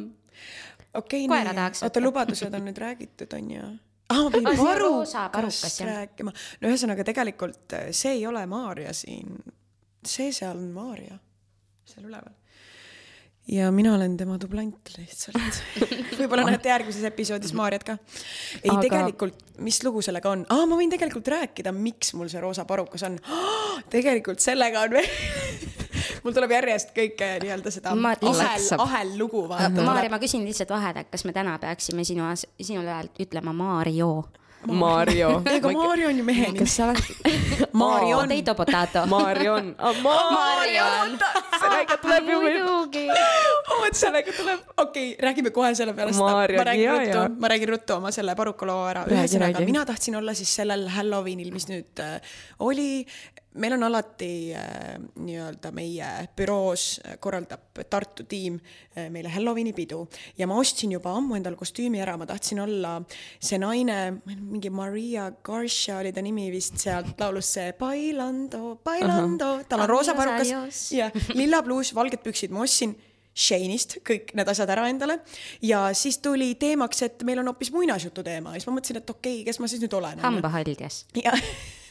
okei, 1.00 1.26
Koera 1.32 1.56
nii, 1.56 1.82
oota 1.88 2.04
lubadused 2.04 2.54
on 2.54 2.70
nüüd 2.70 2.84
räägitud, 2.84 3.34
on 3.40 3.52
ju? 3.56 3.72
aa, 4.10 4.22
ma 4.24 4.30
pidin 4.32 4.62
jah. 5.80 5.90
rääkima. 5.90 6.36
no 6.62 6.72
ühesõnaga 6.72 7.08
tegelikult 7.08 7.78
äh, 7.80 7.90
see 7.92 8.18
ei 8.20 8.28
ole 8.28 8.46
Maarja 8.50 8.94
siin, 8.98 9.38
see 10.06 10.32
seal 10.36 10.58
on 10.58 10.72
Maarja, 10.76 11.20
seal 11.88 12.10
üleval. 12.10 12.34
Ja 13.52 13.72
mina 13.72 13.94
olen 13.96 14.18
tema 14.18 14.38
dublant 14.40 14.94
lihtsalt. 14.98 15.62
võib-olla 16.20 16.48
näete 16.48 16.72
järgmises 16.72 17.04
episoodis 17.10 17.54
Maarjat 17.58 17.84
ka. 17.88 17.98
ei 18.64 18.72
Aga- 18.72 18.82
tegelikult, 18.86 19.40
mis 19.64 19.82
lugu 19.84 20.02
sellega 20.06 20.32
on? 20.32 20.46
aa, 20.50 20.66
ma 20.70 20.80
võin 20.80 20.94
tegelikult 20.94 21.28
rääkida, 21.34 21.76
miks 21.76 22.14
mul 22.18 22.32
see 22.32 22.42
roosa 22.44 22.66
parukas 22.70 23.04
on. 23.08 23.20
tegelikult 23.94 24.44
sellega 24.44 24.86
on 24.88 24.96
veel 25.00 25.10
mul 26.24 26.36
tuleb 26.36 26.56
järjest 26.56 26.94
kõike 26.96 27.34
nii-öelda 27.44 27.74
seda 27.74 27.94
ahel 27.94 28.70
ahellugu 28.86 29.48
vaata. 29.52 29.84
Maarja, 29.84 30.12
ma 30.14 30.22
küsin 30.24 30.46
lihtsalt 30.48 30.72
vahele, 30.74 31.06
kas 31.12 31.26
me 31.28 31.36
täna 31.36 31.58
peaksime 31.62 32.06
sinu, 32.08 32.30
sinule 32.62 33.04
ütlema 33.24 33.54
Maarjo? 33.56 34.14
Mario. 34.66 35.42
ega 35.46 35.72
Maarja 35.72 36.08
on 36.10 36.18
ju 36.18 36.24
mehe 36.24 36.46
nimi. 36.48 36.60
kas 36.60 36.76
sa 36.78 36.90
oled? 36.92 37.04
Marion. 37.84 38.30
Potato 38.30 38.56
potato. 38.56 39.06
Marion. 39.08 39.76
Marion. 39.78 41.18
see 41.60 41.82
ikka 41.84 41.98
tuleb 42.04 42.30
ju 42.30 42.40
meil. 42.42 42.60
muidugi. 42.64 43.06
vot 43.84 43.98
sellega 43.98 44.36
tuleb, 44.38 44.60
okei 44.78 45.08
okay,, 45.14 45.26
räägime 45.28 45.54
kohe 45.56 45.74
selle 45.76 45.94
pärast. 45.98 46.20
ma 46.20 46.46
räägin 46.48 46.92
ruttu, 46.92 47.24
ma 47.40 47.52
räägin 47.54 47.70
ruttu 47.74 47.98
oma 47.98 48.12
selle 48.12 48.36
paruka 48.40 48.68
loo 48.70 48.88
ära. 48.88 49.06
ühesõnaga, 49.10 49.66
mina 49.66 49.86
tahtsin 49.90 50.16
olla 50.20 50.36
siis 50.38 50.54
sellel 50.56 50.88
Halloweenil, 50.94 51.52
mis 51.56 51.68
nüüd 51.72 52.04
äh, 52.04 52.36
oli, 52.60 53.06
meil 53.56 53.74
on 53.74 53.84
alati 53.84 54.54
äh, 54.56 54.96
nii-öelda 55.20 55.72
meie 55.76 56.10
büroos 56.38 57.00
äh, 57.04 57.18
korraldab 57.22 57.84
Tartu 57.90 58.26
tiim 58.30 58.58
äh, 58.58 59.10
meile 59.14 59.30
Halloweeni 59.34 59.74
pidu. 59.74 60.04
Ja 60.38 60.48
ma 60.50 60.58
ostsin 60.62 60.94
juba 60.96 61.14
ammu 61.18 61.38
endale 61.38 61.60
kostüümi 61.60 62.02
ära, 62.02 62.16
ma 62.18 62.28
tahtsin 62.30 62.64
olla 62.64 62.96
see 63.40 63.60
naine, 63.62 64.00
mingi 64.26 64.72
Maria 64.74 65.30
Garcia 65.44 66.00
oli 66.02 66.14
ta 66.14 66.22
nimi 66.26 66.50
vist 66.54 66.80
sealt 66.82 67.20
laulust 67.22 67.58
see 67.60 67.74
Bailando, 67.80 68.78
Bailando, 68.84 69.56
tal 69.70 69.86
on 69.86 69.90
roosa 69.90 70.18
parukas. 70.18 70.92
ja 70.94 71.12
lilla 71.34 71.64
pluus, 71.64 71.94
valged 71.96 72.24
püksid, 72.26 72.54
ma 72.54 72.66
ostsin 72.66 72.96
Shane'ist 73.34 73.98
kõik 74.06 74.34
need 74.38 74.50
asjad 74.50 74.70
ära 74.70 74.86
endale. 74.92 75.20
Ja 75.66 75.88
siis 75.98 76.20
tuli 76.24 76.54
teemaks, 76.60 77.02
et 77.08 77.24
meil 77.26 77.42
on 77.42 77.50
hoopis 77.50 77.72
muinasjutu 77.74 78.24
teema. 78.26 78.54
Ja 78.54 78.62
siis 78.62 78.70
ma 78.70 78.78
mõtlesin, 78.78 79.00
et 79.02 79.10
okei 79.10 79.40
okay,, 79.40 79.48
kes 79.48 79.60
ma 79.62 79.70
siis 79.72 79.82
nüüd 79.82 79.96
olen. 79.98 80.22
hambahalges. 80.24 81.06
ja 81.18 81.34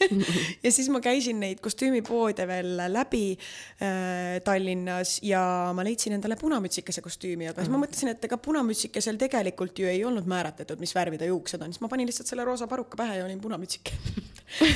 ja 0.65 0.71
siis 0.71 0.89
ma 0.91 0.99
käisin 1.03 1.39
neid 1.43 1.61
kostüümipoode 1.63 2.47
veel 2.47 2.73
läbi 2.91 3.25
äh, 3.35 4.39
Tallinnas 4.43 5.17
ja 5.23 5.43
ma 5.75 5.85
leidsin 5.85 6.17
endale 6.17 6.37
punamütsikese 6.39 7.03
kostüümi, 7.03 7.49
aga 7.51 7.63
siis 7.63 7.71
ma 7.71 7.81
mõtlesin, 7.81 8.13
et 8.13 8.27
ega 8.27 8.39
punamütsikesel 8.41 9.19
tegelikult 9.21 9.79
ju 9.79 9.89
ei 9.89 10.03
olnud 10.07 10.27
määratletud, 10.29 10.81
mis 10.83 10.95
värvi 10.95 11.19
ta 11.21 11.29
juuksed 11.29 11.63
on, 11.63 11.73
siis 11.73 11.83
ma 11.83 11.91
panin 11.91 12.09
lihtsalt 12.09 12.31
selle 12.31 12.45
roosa 12.47 12.67
paruka 12.71 12.99
pähe 12.99 13.19
ja 13.21 13.27
olin 13.27 13.41
punamütsike. 13.43 13.97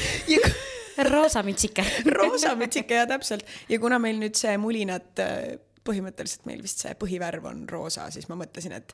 Ja 0.97 1.03
roosa 1.05 1.43
mütsike 1.45 1.83
roosa 2.17 2.55
mütsike 2.57 2.95
ja 2.95 3.05
täpselt. 3.07 3.45
Ja 3.69 3.79
kuna 3.79 3.99
meil 4.01 4.17
nüüd 4.17 4.37
see 4.39 4.55
mulinad 4.57 5.21
äh, 5.21 5.59
põhimõtteliselt 5.87 6.45
meil 6.49 6.61
vist 6.63 6.83
see 6.83 6.93
põhivärv 6.99 7.47
on 7.49 7.63
roosa, 7.69 8.07
siis 8.13 8.27
ma 8.31 8.37
mõtlesin, 8.39 8.75
et 8.77 8.93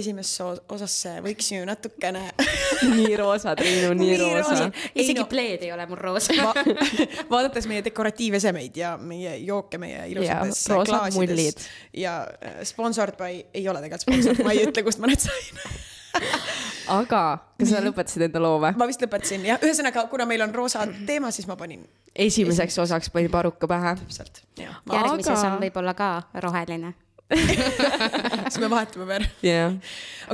esimesse 0.00 0.46
osasse 0.74 1.16
võiks 1.24 1.50
ju 1.54 1.64
natukene 1.68 2.26
nii 2.98 3.14
roosa, 3.20 3.54
Triinu, 3.58 3.94
nii 3.98 4.18
roosa. 4.20 4.68
isegi 4.92 5.20
no, 5.22 5.28
pleed 5.30 5.64
ei 5.66 5.72
ole 5.74 5.86
mul 5.90 6.00
roosa 6.00 6.36
va. 6.40 6.52
vaadates 7.34 7.68
meie 7.70 7.84
dekoratiivesemeid 7.86 8.82
ja 8.82 8.94
meie 9.00 9.36
jooke 9.44 9.80
meie 9.82 10.06
ilusates 10.12 10.66
klaasides 10.70 11.68
ja 12.04 12.20
äh, 12.24 12.62
sponsored 12.66 13.18
by, 13.20 13.44
ei 13.54 13.68
ole 13.68 13.84
tegelikult 13.84 14.08
sponsored, 14.08 14.46
ma 14.46 14.54
ei 14.54 14.66
ütle, 14.68 14.86
kust 14.86 15.02
ma 15.02 15.10
need 15.10 15.22
sain 15.24 15.64
aga 16.98 17.22
kas 17.58 17.70
sa 17.70 17.82
lõpetasid 17.84 18.26
enda 18.28 18.42
loo 18.42 18.58
või? 18.62 18.72
ma 18.78 18.88
vist 18.88 19.02
lõpetasin 19.04 19.46
jah, 19.48 19.62
ühesõnaga, 19.64 20.06
kuna 20.10 20.26
meil 20.28 20.44
on 20.46 20.52
roosa 20.54 20.84
teema, 21.08 21.32
siis 21.34 21.48
ma 21.50 21.56
panin. 21.60 21.84
esimeseks 22.26 22.78
osaks 22.84 23.12
panin 23.14 23.32
paruka 23.32 23.68
pähe. 23.70 23.96
täpselt, 24.02 24.44
jah. 24.60 24.76
järgmises 24.92 25.38
aga... 25.38 25.48
on 25.52 25.64
võib-olla 25.64 25.96
ka 25.98 26.10
roheline 26.44 26.94
siis 27.34 28.58
me 28.60 28.68
vahetame 28.68 29.06
veel. 29.08 29.24
jah, 29.42 29.78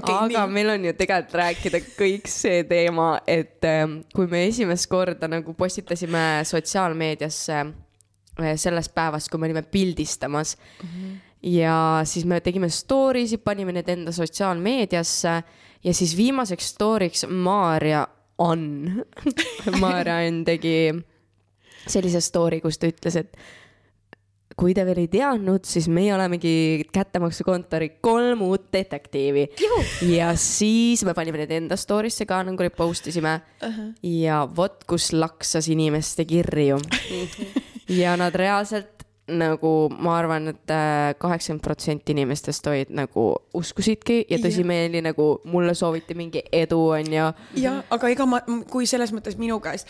aga 0.00 0.16
nii. 0.26 0.40
meil 0.56 0.74
on 0.74 0.88
ju 0.88 0.94
tegelikult 0.98 1.38
rääkida 1.42 1.82
kõik 1.94 2.30
see 2.30 2.64
teema, 2.68 3.12
et 3.30 3.62
ähm, 3.68 4.00
kui 4.14 4.26
me 4.30 4.42
esimest 4.48 4.90
korda 4.90 5.30
nagu 5.30 5.54
postitasime 5.54 6.42
sotsiaalmeediasse 6.50 7.58
äh, 7.62 8.54
sellest 8.58 8.94
päevast, 8.96 9.30
kui 9.30 9.38
me 9.40 9.50
olime 9.50 9.62
pildistamas 9.62 10.56
mm. 10.58 10.88
-hmm 10.88 11.18
ja 11.42 12.00
siis 12.04 12.24
me 12.24 12.40
tegime 12.40 12.68
story 12.68 13.26
sid, 13.28 13.40
panime 13.44 13.72
need 13.72 13.88
enda 13.88 14.12
sotsiaalmeediasse 14.12 15.38
ja 15.84 15.94
siis 15.94 16.16
viimaseks 16.16 16.74
story'ks 16.74 17.26
Maarja 17.28 18.06
Ann 18.38 19.02
Maarja 19.82 20.20
Ann 20.26 20.44
tegi 20.44 20.92
sellise 21.88 22.20
story, 22.20 22.60
kus 22.60 22.78
ta 22.78 22.88
ütles, 22.90 23.16
et 23.16 23.36
kui 24.60 24.74
te 24.76 24.84
veel 24.84 24.98
ei 25.00 25.08
teadnud, 25.08 25.64
siis 25.64 25.86
meie 25.88 26.12
olemegi 26.12 26.84
kättemaksukontori 26.92 27.94
kolm 28.04 28.42
uut 28.44 28.68
detektiivi. 28.72 29.46
ja 30.10 30.34
siis 30.36 31.04
me 31.08 31.14
panime 31.16 31.40
need 31.40 31.54
enda 31.56 31.78
story'sse 31.80 32.26
ka 32.28 32.42
nagu 32.44 32.62
repost 32.62 33.08
isime 33.08 33.38
uh. 33.40 33.68
-huh. 33.68 33.92
ja 34.02 34.42
vot 34.56 34.84
kus 34.84 35.12
laksas 35.12 35.68
inimeste 35.68 36.24
kirju. 36.24 36.80
ja 38.02 38.16
nad 38.16 38.34
reaalselt 38.34 38.99
nagu 39.38 39.72
ma 39.98 40.16
arvan 40.18 40.50
et, 40.50 40.60
et 40.64 40.74
äh, 40.74 41.14
kaheksakümmend 41.18 41.64
protsenti 41.64 42.14
inimestest 42.14 42.66
olid 42.70 42.92
nagu 42.94 43.26
uskusidki 43.54 44.24
ja 44.30 44.38
tõsimeeli 44.42 45.02
nagu 45.04 45.30
mulle 45.50 45.74
sooviti 45.78 46.16
mingi 46.18 46.42
edu, 46.52 46.80
onju. 46.98 47.30
jah, 47.60 47.82
aga 47.90 48.12
ega 48.12 48.26
ma, 48.28 48.42
kui 48.70 48.88
selles 48.90 49.14
mõttes 49.16 49.38
minu 49.40 49.60
käest, 49.62 49.88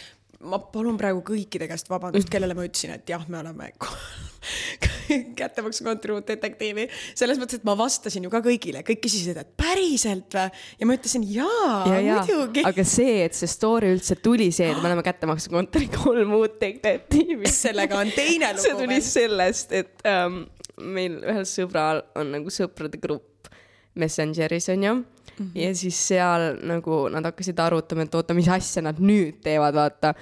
ma 0.49 0.59
palun 0.73 0.97
praegu 1.01 1.21
kõikide 1.27 1.69
käest 1.69 1.91
vabandust, 1.91 2.31
kellele 2.33 2.55
ma 2.57 2.65
ütlesin, 2.65 2.95
et 2.97 3.11
jah, 3.13 3.23
me 3.29 3.41
oleme 3.43 3.69
kättemaksukontori 5.41 6.15
uut 6.15 6.31
detektiivi. 6.31 6.87
selles 7.19 7.41
mõttes, 7.41 7.61
et 7.61 7.67
ma 7.69 7.75
vastasin 7.77 8.25
ju 8.25 8.33
ka 8.33 8.41
kõigile, 8.45 8.81
kõik 8.87 9.03
küsisid, 9.05 9.37
et 9.41 9.51
päriselt 9.61 10.33
või? 10.37 10.63
ja 10.81 10.89
ma 10.89 10.97
ütlesin 10.97 11.27
jaa 11.29 11.75
ja, 11.91 12.01
ja, 12.01 12.19
muidugi. 12.23 12.65
aga 12.69 12.87
see, 12.89 13.19
et 13.27 13.37
see 13.37 13.51
story 13.51 13.93
üldse 13.93 14.17
tuli, 14.25 14.49
see, 14.55 14.71
et 14.73 14.81
me 14.81 14.89
oleme 14.89 15.05
kättemaksukontori 15.05 15.91
kolm 15.99 16.33
uut 16.41 16.57
detektiivi. 16.63 17.51
sellega 17.65 18.01
on 18.01 18.13
teine 18.17 18.55
lugu. 18.55 18.65
see 18.65 18.79
tuli 18.81 19.01
sellest, 19.05 19.77
et 19.77 20.09
ähm, 20.09 20.47
meil 20.81 21.21
ühel 21.21 21.45
sõbral 21.49 22.07
on 22.17 22.33
nagu 22.39 22.55
sõprade 22.55 23.01
grupp 23.03 23.53
Messengeris 24.01 24.71
onju 24.73 25.03
Mm 25.41 25.47
-hmm. 25.47 25.61
ja 25.61 25.75
siis 25.75 26.09
seal 26.09 26.59
nagu 26.69 27.09
nad 27.09 27.25
hakkasid 27.25 27.59
arutama, 27.59 28.03
et 28.05 28.15
oota, 28.15 28.35
mis 28.37 28.49
asja 28.49 28.83
nad 28.85 28.99
nüüd 29.01 29.41
teevad, 29.43 29.75
vaata. 29.75 30.15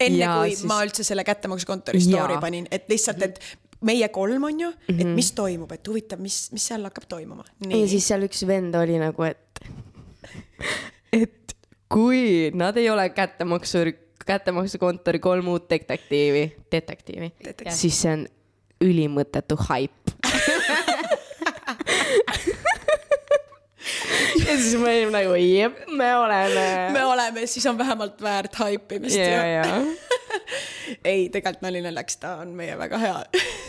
enne 0.00 0.18
ja 0.18 0.32
kui 0.40 0.50
siis... 0.56 0.64
ma 0.66 0.80
üldse 0.82 1.04
selle 1.06 1.24
kättemaksukontori 1.24 2.00
story 2.00 2.40
panin, 2.42 2.66
et 2.70 2.88
lihtsalt, 2.90 3.22
et 3.22 3.38
meie 3.80 4.08
kolm 4.08 4.44
on 4.44 4.60
ju 4.60 4.72
et 4.88 4.96
mhm. 4.96 5.14
mis 5.14 5.32
toimub, 5.32 5.72
et 5.72 5.88
huvitav, 5.88 6.18
mis, 6.20 6.48
mis 6.52 6.66
seal 6.66 6.82
hakkab 6.82 7.06
toimuma. 7.08 7.44
ja 7.68 7.86
siis 7.88 8.08
seal 8.08 8.26
üks 8.26 8.42
vend 8.46 8.74
oli 8.74 8.98
nagu, 8.98 9.22
et, 9.22 9.62
et 11.12 11.56
kui 11.88 12.50
nad 12.54 12.76
ei 12.76 12.90
ole 12.90 13.08
kättemaksu, 13.14 13.84
kättemaksukontori 14.26 15.20
kolm 15.22 15.52
uut 15.54 15.70
detektiivi, 15.70 16.48
detektiivi, 16.72 17.30
siis 17.70 18.02
see 18.02 18.16
on 18.16 18.26
ülimõttetu 18.84 19.56
haip 19.68 20.14
ja 24.44 24.56
siis 24.56 24.74
me 24.78 24.90
olime 24.90 25.12
nagu 25.14 25.34
jep, 25.38 25.82
me 25.88 26.10
oleme. 26.16 26.68
me 26.94 27.04
oleme, 27.04 27.46
siis 27.50 27.66
on 27.70 27.78
vähemalt 27.78 28.22
väärt 28.22 28.54
haipimist 28.62 29.16
yeah,. 29.16 29.46
Yeah. 29.46 29.82
ei, 31.10 31.28
tegelikult 31.28 31.66
nali 31.66 31.84
naljaks, 31.84 32.16
ta 32.22 32.36
on 32.44 32.54
meie 32.56 32.78
väga 32.78 33.00
hea 33.02 33.18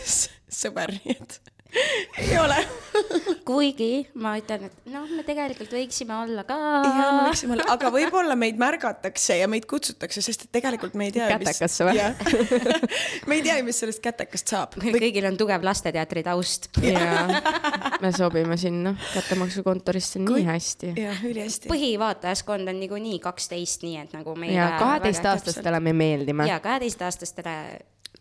sõber, 0.61 0.95
nii 1.03 1.17
et 1.17 1.54
ei 2.21 2.37
ole 2.39 2.63
kuigi 3.45 4.05
ma 4.21 4.35
ütlen, 4.39 4.67
et 4.69 4.89
noh, 4.91 5.05
me 5.11 5.23
tegelikult 5.25 5.73
võiksime 5.75 6.15
olla 6.17 6.45
ka. 6.47 6.55
ja, 6.55 7.07
me 7.15 7.23
võiksime 7.27 7.55
olla, 7.55 7.67
aga 7.75 7.91
võib-olla 7.93 8.37
meid 8.39 8.59
märgatakse 8.61 9.39
ja 9.39 9.49
meid 9.51 9.67
kutsutakse, 9.69 10.23
sest 10.25 10.47
et 10.47 10.51
tegelikult 10.57 10.95
me 10.97 11.09
ei 11.09 11.15
tea. 11.15 11.27
kätekasse 11.35 11.87
või? 11.87 12.01
me 13.29 13.39
ei 13.39 13.45
tea 13.45 13.57
ju, 13.59 13.67
mis 13.67 13.81
sellest 13.83 14.03
kätekast 14.03 14.53
saab. 14.53 14.77
kõigil 14.81 15.27
on 15.29 15.39
tugev 15.39 15.65
lasteteatri 15.65 16.25
taust. 16.25 16.69
ja, 16.83 17.41
me 18.03 18.13
sobime 18.15 18.57
sinna 18.61 18.95
kättemaksukontorisse 19.13 20.21
nii 20.23 20.31
Kui... 20.31 20.45
hästi. 20.47 20.93
jah, 21.01 21.25
ülihästi. 21.27 21.71
põhivaatajaskond 21.71 22.71
on 22.71 22.79
niikuinii 22.83 23.19
kaksteist, 23.23 23.85
nii 23.87 23.99
et 24.05 24.15
nagu 24.15 24.37
meil. 24.39 24.55
ja 24.55 24.75
kaheteistaastastele 24.79 25.83
me 25.83 25.95
meeldime. 25.95 26.47
ja 26.49 26.61
kaheteistaastastele 26.63 27.57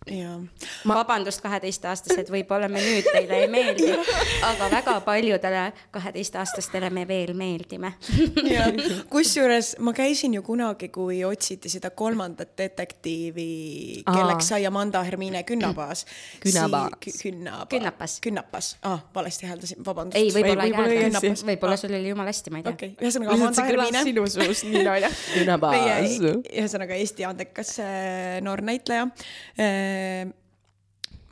Ma... 0.04 0.98
vabandust, 0.98 1.40
kaheteistaastased, 1.40 2.28
võib-olla 2.28 2.68
me 2.68 2.80
nüüd 2.82 3.06
teile 3.08 3.38
ei 3.40 3.46
meeldi, 3.48 3.86
aga 4.50 4.66
väga 4.68 4.98
paljudele 5.06 5.62
kaheteistaastastele 5.94 6.90
me 6.92 7.06
veel 7.08 7.32
meeldime. 7.38 7.94
kusjuures 9.14 9.74
ma 9.80 9.94
käisin 9.96 10.36
ju 10.36 10.42
kunagi, 10.44 10.90
kui 10.92 11.22
otsiti 11.24 11.72
seda 11.72 11.88
kolmandat 11.96 12.52
detektiivi, 12.58 13.46
kelleks 14.04 14.50
sai 14.52 14.66
Amanda 14.68 15.00
Hermine 15.06 15.40
Künnapaas. 15.48 16.04
Künnapaas. 16.44 17.16
Künnapa. 17.22 17.70
Künnapas. 17.72 18.18
Künnapas, 18.28 18.70
ah, 18.84 19.00
valesti 19.14 19.48
hääldasin, 19.48 19.80
vabandust. 19.86 20.20
ei, 20.20 20.28
võib-olla 20.36 20.68
ei 20.68 20.76
häälda, 20.76 21.24
võib-olla 21.48 21.80
sul 21.80 21.96
oli 21.96 22.12
jumala 22.12 22.28
hästi, 22.28 22.52
ma 22.52 22.60
ei 22.60 22.68
tea. 22.68 22.76
okei 22.76 22.92
okay., 22.92 23.08
ühesõnaga 23.08 23.38
Amanda 23.38 23.66
Hermine. 23.70 24.04
sinu 24.10 24.28
suust 24.36 24.68
nii 24.68 24.84
naljakas. 24.84 25.24
Künnapaas. 25.38 26.20
ühesõnaga 26.44 27.00
Eesti 27.00 27.24
andekas 27.24 27.74
äh, 27.80 28.38
noor 28.44 28.60
näitleja 28.68 29.08
äh, 29.56 29.93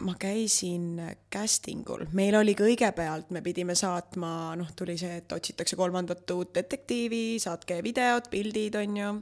ma 0.03 0.15
käisin 0.19 1.01
casting 1.33 1.87
ul, 1.95 2.05
meil 2.17 2.35
oli 2.39 2.55
kõigepealt, 2.59 3.31
me 3.35 3.43
pidime 3.45 3.75
saatma, 3.79 4.53
noh, 4.59 4.73
tuli 4.77 4.97
see, 5.01 5.21
et 5.23 5.33
otsitakse 5.35 5.79
kolmandat 5.79 6.31
uut 6.35 6.53
detektiivi, 6.57 7.39
saatke 7.43 7.79
videod, 7.85 8.29
pildid, 8.33 8.79
on 8.81 8.99
ju. 8.99 9.13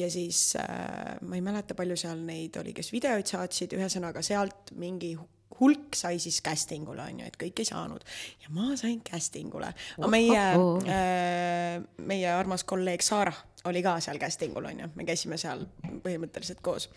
ja 0.00 0.10
siis 0.10 0.54
äh, 0.60 1.14
ma 1.20 1.38
ei 1.38 1.44
mäleta, 1.44 1.76
palju 1.76 1.98
seal 2.00 2.24
neid 2.24 2.56
oli, 2.60 2.74
kes 2.76 2.92
videoid 2.94 3.28
saatsid, 3.30 3.76
ühesõnaga 3.76 4.24
sealt 4.24 4.72
mingi 4.80 5.14
hulk 5.60 5.94
sai 5.94 6.18
siis 6.22 6.40
casting 6.42 6.88
ule, 6.90 7.04
on 7.04 7.20
ju, 7.20 7.28
et 7.28 7.38
kõik 7.40 7.60
ei 7.62 7.68
saanud. 7.68 8.04
ja 8.42 8.54
ma 8.56 8.72
sain 8.80 9.00
casting 9.06 9.54
ule. 9.54 9.70
aga 9.98 10.10
meie. 10.10 10.46
Äh,, 10.88 11.78
meie 12.06 12.32
armas 12.32 12.64
kolleeg 12.64 13.04
Saara 13.04 13.34
oli 13.68 13.84
ka 13.84 13.98
seal 14.04 14.18
casting 14.20 14.56
ul, 14.56 14.72
on 14.72 14.84
ju, 14.84 14.92
me 14.96 15.06
käisime 15.08 15.38
seal 15.40 15.66
põhimõtteliselt 16.04 16.64
koos 16.64 16.88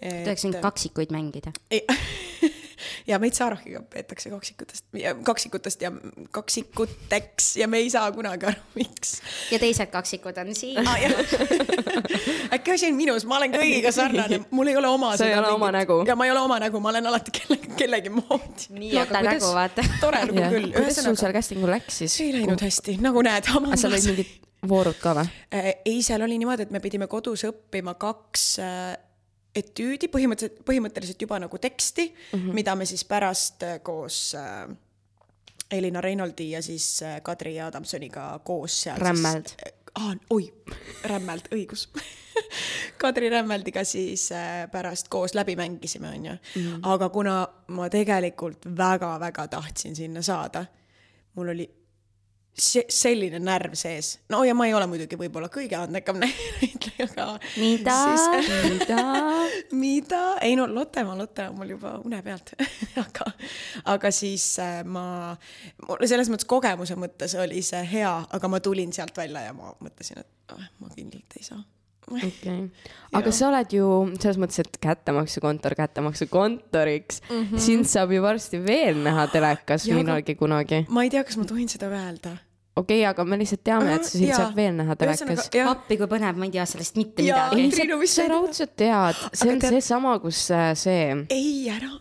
tahaksin 0.00 0.56
kaksikuid 0.60 1.12
mängida. 1.12 1.52
ja 3.10 3.18
meid 3.18 3.34
Saarahiga 3.36 3.82
peetakse 3.90 4.30
kaksikutest, 4.30 4.84
kaksikutest 5.22 5.82
ja 5.82 5.92
kaksikuteks 6.30 7.56
ja 7.56 7.68
me 7.68 7.78
ei 7.78 7.90
saa 7.90 8.12
kunagi 8.12 8.46
aru, 8.46 8.60
miks. 8.74 9.20
ja 9.50 9.58
teised 9.58 9.90
kaksikud 9.92 10.36
on 10.40 10.54
siin. 10.54 10.78
äkki 12.54 12.74
asi 12.74 12.90
on 12.90 12.98
minus, 12.98 13.26
ma 13.28 13.40
olen 13.40 13.54
kõigiga 13.54 13.92
sarnane, 13.94 14.42
mul 14.50 14.72
ei 14.72 14.76
ole 14.80 14.88
oma. 14.88 15.14
Sa 15.20 15.28
ei 15.28 15.38
ole 15.38 15.52
oma 15.54 15.72
nägu. 15.74 16.02
ja 16.08 16.16
ma 16.16 16.28
ei 16.28 16.34
ole 16.34 16.44
oma 16.44 16.60
nägu, 16.62 16.80
ma 16.80 16.92
olen 16.94 17.10
alati 17.12 17.34
kelle, 17.40 17.58
kellegi 17.76 18.12
moodi. 18.14 18.70
nii, 18.76 18.92
aga 19.04 19.24
nägu 19.30 19.54
vaata. 19.56 19.86
tore 20.04 20.22
lugu 20.28 20.44
jah, 20.44 20.54
küll, 20.54 20.70
kuidas 20.76 21.02
sul 21.04 21.18
seal 21.20 21.34
casting 21.36 21.64
ul 21.64 21.74
läks 21.76 22.02
siis? 22.04 22.20
ei 22.24 22.32
läinud 22.38 22.62
hästi, 22.68 22.98
nagu 23.04 23.24
näed. 23.26 23.50
aga 23.50 23.76
seal 23.80 23.96
olid 23.96 24.10
mingid 24.12 24.34
voorud 24.70 24.98
ka 25.00 25.14
või? 25.16 25.28
ei, 25.52 26.00
seal 26.04 26.22
oli 26.26 26.38
niimoodi, 26.40 26.68
et 26.68 26.74
me 26.74 26.82
pidime 26.84 27.08
kodus 27.10 27.46
õppima 27.48 27.96
kaks 28.00 28.50
äh, 28.64 28.90
etüüdi, 29.54 30.08
põhimõtteliselt, 30.12 30.62
põhimõtteliselt 30.66 31.22
juba 31.22 31.40
nagu 31.42 31.58
teksti 31.58 32.06
mm, 32.06 32.38
-hmm. 32.38 32.54
mida 32.54 32.76
me 32.76 32.86
siis 32.86 33.04
pärast 33.04 33.62
äh, 33.66 33.80
koos 33.82 34.34
äh, 34.38 34.68
Elina 35.70 36.00
Reinoldi 36.00 36.50
ja 36.50 36.62
siis 36.62 37.02
äh, 37.02 37.20
Kadri 37.22 37.60
Adamsoniga 37.60 38.40
koos 38.44 38.82
seal 38.82 38.98
Rämmeld. 38.98 39.48
siis. 39.48 39.74
Ah, 39.94 40.14
oi, 40.30 40.52
Rämmeld, 41.04 41.50
õigus 41.54 41.88
Kadri 43.00 43.30
Rämmeldiga 43.30 43.84
siis 43.84 44.32
äh, 44.32 44.70
pärast 44.70 45.08
koos 45.08 45.34
läbi 45.34 45.56
mängisime, 45.56 46.08
onju. 46.08 46.36
aga 46.82 47.08
kuna 47.08 47.48
ma 47.68 47.88
tegelikult 47.90 48.66
väga-väga 48.76 49.48
tahtsin 49.48 49.96
sinna 49.96 50.22
saada, 50.22 50.64
mul 51.34 51.48
oli 51.48 51.66
see 52.60 52.84
selline 52.92 53.40
närv 53.42 53.74
sees, 53.78 54.18
no 54.32 54.42
ja 54.44 54.54
ma 54.56 54.66
ei 54.68 54.74
ole 54.76 54.86
muidugi 54.90 55.18
võib-olla 55.18 55.48
kõige 55.52 55.78
andekam 55.78 56.20
näitleja, 56.22 57.06
aga. 57.08 57.26
Mida? 57.56 57.96
mida? 58.68 59.04
mida, 59.84 60.22
ei 60.44 60.56
no 60.58 60.66
Lottemaa, 60.70 61.16
Lotte 61.18 61.48
on 61.50 61.58
mul 61.60 61.74
juba 61.74 61.96
une 62.04 62.20
pealt, 62.26 62.54
aga, 63.04 63.30
aga 63.94 64.12
siis 64.14 64.46
äh, 64.62 64.80
ma, 64.84 65.34
mul 65.86 66.06
selles 66.10 66.30
mõttes 66.32 66.48
kogemuse 66.50 66.98
mõttes 67.00 67.36
oli 67.40 67.64
see 67.66 67.82
hea, 67.94 68.12
aga 68.36 68.52
ma 68.52 68.62
tulin 68.64 68.92
sealt 68.96 69.16
välja 69.16 69.48
ja 69.48 69.56
ma 69.56 69.72
mõtlesin, 69.80 70.20
et 70.20 70.56
oh, 70.56 70.64
ma 70.82 70.92
kindlalt 70.94 71.38
ei 71.40 71.46
saa. 71.46 71.62
okei, 72.10 72.60
aga 73.16 73.32
sa 73.32 73.48
oled 73.48 73.72
ju 73.76 73.88
selles 74.18 74.40
mõttes, 74.42 74.60
et 74.64 74.78
kättemaksukontor 74.82 75.76
kättemaksukontoriks 75.78 77.22
mm, 77.22 77.42
-hmm. 77.42 77.64
sind 77.70 77.88
saab 77.88 78.12
ju 78.12 78.22
varsti 78.22 78.60
veel 78.64 79.00
näha 79.04 79.28
telekas 79.32 79.88
millalgi 79.88 80.36
kunagi. 80.36 80.84
ma 80.88 81.08
ei 81.08 81.10
tea, 81.10 81.24
kas 81.24 81.40
ma 81.40 81.48
tohin 81.48 81.68
seda 81.68 81.88
öelda. 81.88 82.36
Okei 82.76 83.00
okay,, 83.00 83.08
aga 83.10 83.24
me 83.24 83.38
lihtsalt 83.40 83.62
teame, 83.66 83.94
et 83.94 84.06
sind 84.08 84.28
Jaa. 84.28 84.42
saab 84.42 84.58
veel 84.58 84.76
näha 84.78 84.96
telekas 85.00 85.48
appi, 85.72 85.98
kui 86.00 86.10
põnev, 86.10 86.38
ma 86.38 86.48
ei 86.48 86.54
tea 86.54 86.66
sellest 86.70 87.00
mitte 87.00 87.26
Jaa. 87.26 87.48
midagi. 87.54 88.10
Sa 88.10 88.28
raudselt 88.30 88.76
tead, 88.78 89.24
see 89.32 89.50
Aga 89.50 89.56
on 89.56 89.74
seesama, 89.76 90.14
kus 90.22 90.44
äh, 90.54 90.70
see, 90.78 91.02
ei, 91.34 91.68
ära. 91.72 91.92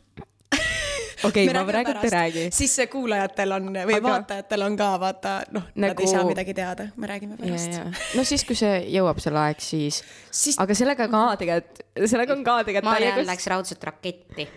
okei, 1.23 1.45
Me 1.47 1.53
ma 1.53 1.63
praegu 1.67 1.93
ei 2.03 2.09
räägi. 2.13 2.43
siis 2.55 2.75
see 2.75 2.87
kuulajatel 2.87 3.51
on 3.55 3.69
või 3.73 3.95
Aga- 3.97 4.07
vaatajatel 4.09 4.61
on 4.65 4.77
ka 4.79 4.89
vaata, 5.01 5.33
noh 5.51 5.63
nagu..., 5.63 5.81
nad 5.81 5.89
Nagu- 5.93 6.05
ei 6.05 6.11
saa 6.11 6.23
midagi 6.27 6.53
teada, 6.53 6.87
me 6.95 7.07
räägime 7.07 7.37
pärast. 7.39 7.73
ja, 7.73 7.85
no 8.15 8.23
siis, 8.23 8.45
kui 8.47 8.55
see 8.55 8.85
jõuab 8.93 9.19
selle 9.23 9.39
aeg, 9.39 9.59
siis, 9.63 10.01
siis 10.31 10.59
aga 10.59 10.77
sellega 10.77 11.07
ka 11.11 11.23
tegelikult, 11.41 11.83
sellega 12.05 12.33
on 12.37 12.43
ka 12.47 12.57
tegelikult 12.63 12.91
Mariann 12.91 13.17
täiega, 13.19 13.31
läks 13.31 13.47
raudselt 13.51 13.83
raketti. 13.83 14.47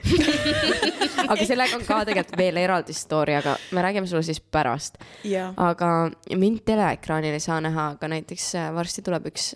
aga 1.33 1.49
sellega 1.49 1.77
on 1.79 1.85
ka 1.87 2.01
tegelikult 2.09 2.39
veel 2.39 2.63
eraldi 2.63 2.97
story, 2.97 3.37
aga 3.41 3.57
me 3.73 3.83
räägime 3.83 4.07
sulle 4.11 4.23
siis 4.27 4.41
pärast. 4.41 4.99
ja, 5.25 5.51
aga 5.57 6.11
mind 6.37 6.63
teleekraanil 6.69 7.35
ei 7.37 7.41
saa 7.43 7.61
näha, 7.65 7.93
aga 7.97 8.09
näiteks 8.15 8.55
äh, 8.61 8.71
varsti 8.75 9.03
tuleb 9.03 9.27
üks, 9.33 9.53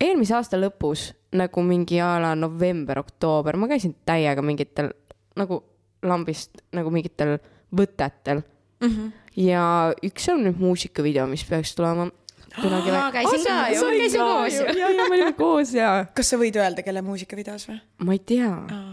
eelmise 0.00 0.34
aasta 0.38 0.58
lõpus 0.60 1.10
nagu 1.36 1.62
mingi 1.62 2.00
a 2.02 2.16
la 2.22 2.34
november-oktoober, 2.34 3.56
ma 3.60 3.68
käisin 3.70 3.94
täiega 4.06 4.42
mingitel 4.42 4.90
nagu 5.38 5.60
lambist 6.02 6.62
nagu 6.76 6.90
mingitel 6.90 7.38
võtetel 7.76 8.42
mm. 8.80 8.88
-hmm. 8.88 9.12
ja 9.46 9.64
üks 10.06 10.28
on 10.32 10.44
nüüd 10.46 10.58
muusikavideo, 10.58 11.26
mis 11.30 11.44
peaks 11.44 11.74
tulema 11.74 12.10
kunagi 12.56 12.90
ma 12.90 13.10
käisin 13.14 13.44
ka 13.44 13.68
ju, 13.68 13.84
käisin 13.98 14.20
koos 14.20 14.54
ju. 14.54 14.64
ja, 14.78 14.88
ja 14.90 15.04
me 15.08 15.14
olime 15.14 15.32
koos 15.38 15.74
ja 15.74 15.90
kas 16.14 16.32
sa 16.32 16.38
võid 16.40 16.56
öelda, 16.58 16.82
kelle 16.86 17.02
muusikavideos 17.06 17.68
või? 17.68 17.78
ma 18.06 18.16
ei 18.16 18.22
tea, 18.32 18.50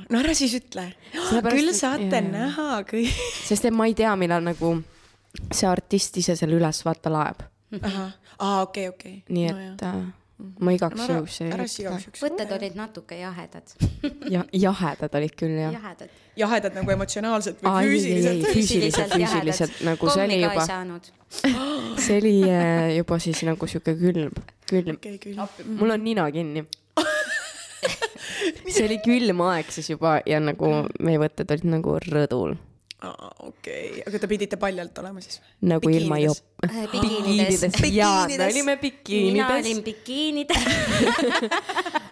no 0.10 0.20
ära 0.20 0.36
siis 0.38 0.54
ütle. 0.60 0.92
Sellepärast, 1.14 1.58
küll 1.58 1.72
et- 1.74 1.80
saate 1.80 2.22
jaa. 2.22 2.28
näha 2.28 2.70
kõik. 2.92 3.24
sest 3.48 3.66
et 3.66 3.74
ma 3.74 3.90
ei 3.90 3.98
tea, 3.98 4.14
millal 4.20 4.46
nagu 4.46 4.76
see 5.52 5.70
artist 5.70 6.18
ise 6.22 6.38
selle 6.38 6.58
üles 6.60 6.84
vaata 6.86 7.14
laeb, 7.14 7.44
ahah, 7.82 8.14
aa 8.38 8.62
okei, 8.68 8.88
okei. 8.94 9.20
nii 9.30 9.50
et 9.50 9.86
no, 9.86 9.90
äh, 9.90 10.06
ma 10.38 10.74
igaks 10.76 11.02
ära, 11.02 11.16
juhuks 11.18 11.40
ei 11.42 11.50
juhuks. 11.86 12.22
võtted 12.22 12.52
olid 12.54 12.76
natuke 12.78 13.18
jahedad. 13.18 13.72
ja 14.34 14.44
jahedad 14.54 15.16
olid 15.18 15.34
küll 15.40 15.56
jah. 15.58 15.74
jahedad. 15.74 16.12
jahedad 16.38 16.78
nagu 16.78 16.94
emotsionaalselt 16.94 17.64
või 17.64 17.72
Aa, 17.72 17.82
ei, 17.82 17.94
füüsiliselt? 17.96 18.50
füüsiliselt, 18.54 19.16
füüsiliselt, 19.16 19.80
nagu 19.88 20.12
see 20.14 20.28
oli 20.28 20.40
juba- 20.44 20.68
saanud. 20.70 21.10
see 22.06 22.20
oli 22.22 22.36
äh, 22.52 22.92
juba 23.00 23.20
siis 23.24 23.42
nagu 23.50 23.70
sihuke 23.70 23.98
külm, 23.98 24.38
külm. 24.70 25.00
okei, 25.00 25.18
küll. 25.26 25.42
mul 25.80 25.96
on 25.98 26.06
nina 26.06 26.30
kinni. 26.34 26.68
see 28.74 28.86
oli 28.86 29.00
külm 29.06 29.42
aeg 29.48 29.74
siis 29.74 29.90
juba 29.96 30.20
ja 30.30 30.40
nagu 30.44 30.70
meie 31.02 31.22
võtted 31.22 31.50
olid 31.58 31.70
nagu 31.74 31.98
rõdul, 32.06 32.58
okei, 33.46 34.02
aga 34.08 34.20
te 34.20 34.28
pidite 34.30 34.58
paljalt 34.58 34.98
olema 34.98 35.22
siis 35.22 35.38
nagu 35.62 35.90
ilma 35.90 36.18
Bikiinides. 36.18 36.40
jopp. 36.40 36.94
bikiinides. 36.94 37.66
jaa, 37.94 38.26
me 38.26 38.38
Bikiinides. 38.38 38.56
olime 38.56 38.64
mina 38.66 38.78
bikiinides 38.82 39.60
olin, 39.60 39.84
bikiinides. 39.84 40.64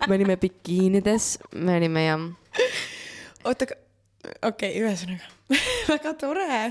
me 0.07 0.15
olime 0.15 0.38
bikiinides, 0.38 1.29
me 1.65 1.77
olime 1.79 2.05
jah, 2.05 2.27
oota, 3.45 3.65
okei 3.65 4.45
okay,, 4.45 4.71
ühesõnaga 4.83 5.25
väga 5.95 6.13
tore, 6.21 6.61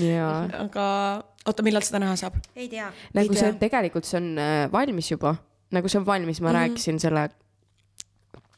jaa. 0.00 0.38
aga 0.64 0.86
oota, 1.44 1.66
millal 1.66 1.84
seda 1.84 2.00
näha 2.00 2.16
saab? 2.16 2.40
ei 2.56 2.70
tea. 2.72 2.88
nagu 3.12 3.36
Ei 3.36 3.36
see 3.36 3.52
tea. 3.52 3.60
tegelikult, 3.68 4.08
see 4.08 4.20
on 4.22 4.32
äh, 4.40 4.64
valmis 4.72 5.12
juba, 5.12 5.36
nagu 5.76 5.92
see 5.92 6.00
on 6.00 6.08
valmis, 6.08 6.40
ma 6.40 6.48
mm 6.48 6.54
-hmm. 6.54 6.60
rääkisin 6.62 7.04
selle 7.04 7.28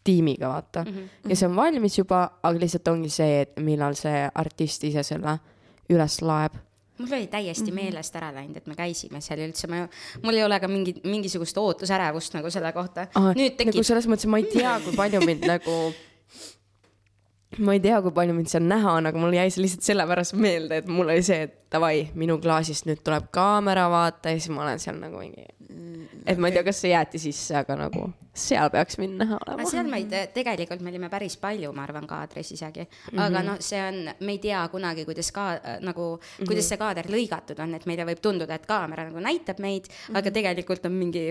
tiimiga, 0.04 0.48
vaata 0.48 0.84
mm. 0.84 0.90
-hmm. 0.90 1.30
ja 1.30 1.36
see 1.36 1.48
on 1.48 1.56
valmis 1.56 1.98
juba, 1.98 2.22
aga 2.42 2.60
lihtsalt 2.60 2.88
ongi 2.88 3.08
see, 3.08 3.40
et 3.40 3.58
millal 3.60 3.96
see 3.98 4.28
artist 4.34 4.84
ise 4.84 5.02
selle 5.02 5.38
üles 5.92 6.20
laeb. 6.22 6.54
mul 6.98 7.12
oli 7.12 7.26
täiesti 7.26 7.64
Mhm. 7.64 7.70
mm 7.70 7.78
-hmm. 7.78 7.84
meelest 7.84 8.16
ära 8.16 8.34
läinud, 8.34 8.56
et 8.56 8.66
me 8.66 8.74
käisime 8.74 9.20
seal 9.20 9.38
ja 9.38 9.46
üldse 9.48 9.66
ma, 9.68 9.88
mul 10.22 10.34
ei 10.34 10.44
ole 10.44 10.60
ka 10.60 10.68
mingi, 10.68 10.94
mingisugust 11.04 11.58
ootusärevust 11.58 12.34
nagu 12.34 12.50
selle 12.50 12.72
kohta. 12.72 13.06
nüüd 13.14 13.56
tekib 13.56 13.74
nagu 13.74 13.82
selles 13.82 14.06
mõttes, 14.06 14.26
ma 14.26 14.38
ei 14.38 14.44
tea, 14.44 14.80
kui 14.84 14.96
palju 14.96 15.20
mind 15.26 15.46
nagu, 15.52 15.94
ma 17.58 17.72
ei 17.72 17.80
tea, 17.80 18.02
kui 18.02 18.10
palju 18.10 18.34
mind 18.34 18.46
seal 18.46 18.62
näha 18.62 18.92
on, 18.92 19.06
aga 19.06 19.18
mul 19.18 19.32
jäi 19.32 19.50
see 19.50 19.62
lihtsalt 19.62 19.82
sellepärast 19.82 20.32
meelde, 20.32 20.76
et 20.76 20.86
mul 20.86 21.08
oli 21.08 21.22
see, 21.22 21.42
et 21.42 21.54
davai, 21.72 22.10
minu 22.14 22.38
klaasist 22.38 22.86
nüüd 22.86 23.02
tuleb 23.04 23.30
kaamera, 23.30 23.88
vaata 23.90 24.30
ja 24.30 24.38
siis 24.38 24.50
ma 24.54 24.62
olen 24.62 24.78
seal 24.78 24.96
nagu 25.00 25.18
mingi, 25.18 25.46
et 26.26 26.38
ma 26.38 26.48
ei 26.48 26.52
tea, 26.52 26.64
kas 26.64 26.80
see 26.80 26.90
jäeti 26.90 27.18
sisse, 27.18 27.56
aga 27.56 27.76
nagu 27.76 28.12
seal 28.34 28.70
peaks 28.74 28.98
mind 28.98 29.14
näha 29.22 29.36
aga 29.40 29.52
olema. 29.54 29.70
seal 29.70 29.86
meid, 29.90 30.14
tegelikult 30.34 30.80
me 30.82 30.90
olime 30.90 31.08
päris 31.10 31.36
palju, 31.38 31.72
ma 31.72 31.84
arvan, 31.86 32.06
kaadris 32.10 32.50
isegi 32.52 32.80
mm. 32.82 32.88
-hmm. 33.12 33.20
aga 33.26 33.38
Mhm. 33.38 33.46
noh, 33.46 33.56
see 33.60 33.80
on, 33.88 34.00
me 34.26 34.32
ei 34.32 34.38
tea 34.38 34.68
kunagi, 34.68 35.04
kuidas 35.04 35.30
ka 35.32 35.44
äh, 35.54 35.78
nagu 35.80 36.16
mm, 36.16 36.20
-hmm. 36.20 36.40
Mhm. 36.42 36.46
kuidas 36.48 36.68
see 36.68 36.76
kaader 36.78 37.06
lõigatud 37.06 37.60
on, 37.62 37.74
et 37.74 37.86
meile 37.86 38.04
võib 38.04 38.20
tunduda, 38.20 38.54
et 38.54 38.66
kaamera 38.66 39.04
nagu 39.04 39.20
näitab 39.20 39.58
meid 39.58 39.86
mm, 39.88 39.94
-hmm. 40.14 40.18
aga 40.18 40.30
tegelikult 40.30 40.86
on 40.86 40.92
mingi, 40.92 41.24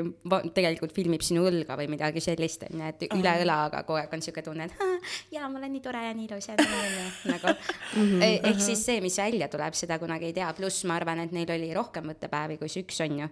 tegelikult 0.54 0.93
filmib 0.93 1.22
sinu 1.22 1.43
õlga 1.49 1.78
või 1.78 1.88
midagi 1.89 2.22
sellist, 2.22 2.64
on 2.72 2.80
ju, 2.80 2.88
et 2.88 3.01
üle 3.14 3.34
õla, 3.43 3.66
aga 3.66 3.84
kogu 3.84 3.99
aeg 3.99 4.14
on 4.14 4.22
sihuke 4.22 4.41
tunne, 4.41 4.64
et 4.66 4.72
"Aa, 4.80 4.97
jaa, 5.32 5.49
ma 5.49 5.58
olen 5.60 5.72
nii 5.72 5.82
tore 5.82 6.04
ja 6.06 6.14
nii 6.14 6.26
ilus 6.32 6.47
ja 6.47 6.56
nii, 6.56 6.68
nii, 6.97 7.32
nagu 7.32 7.47
Mhm. 7.95 8.22
eh, 8.22 8.39
ehk 8.43 8.60
siis 8.60 8.86
see, 8.86 9.01
mis 9.01 9.18
välja 9.18 9.47
tuleb, 9.47 9.74
seda 9.74 9.99
kunagi 9.99 10.26
ei 10.26 10.34
tea, 10.34 10.54
pluss 10.54 10.84
ma 10.86 10.95
arvan, 10.95 11.20
et 11.20 11.32
neil 11.32 11.51
oli 11.51 11.74
rohkem 11.74 12.04
võttepäevi 12.10 12.58
kui 12.58 12.70
see 12.70 12.84
üks, 12.84 12.99
on 13.04 13.20
ju 13.20 13.28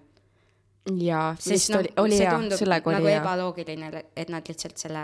jaa, 0.85 1.35
sest 1.39 1.73
noh 1.73 1.81
oli, 1.83 1.93
oli 2.01 2.19
see 2.19 2.29
tundub 2.29 2.61
sellega 2.61 2.93
nagu 2.97 3.09
ebaloogiline, 3.11 4.05
et 4.17 4.31
nad 4.33 4.47
lihtsalt 4.47 4.81
selle 4.81 5.03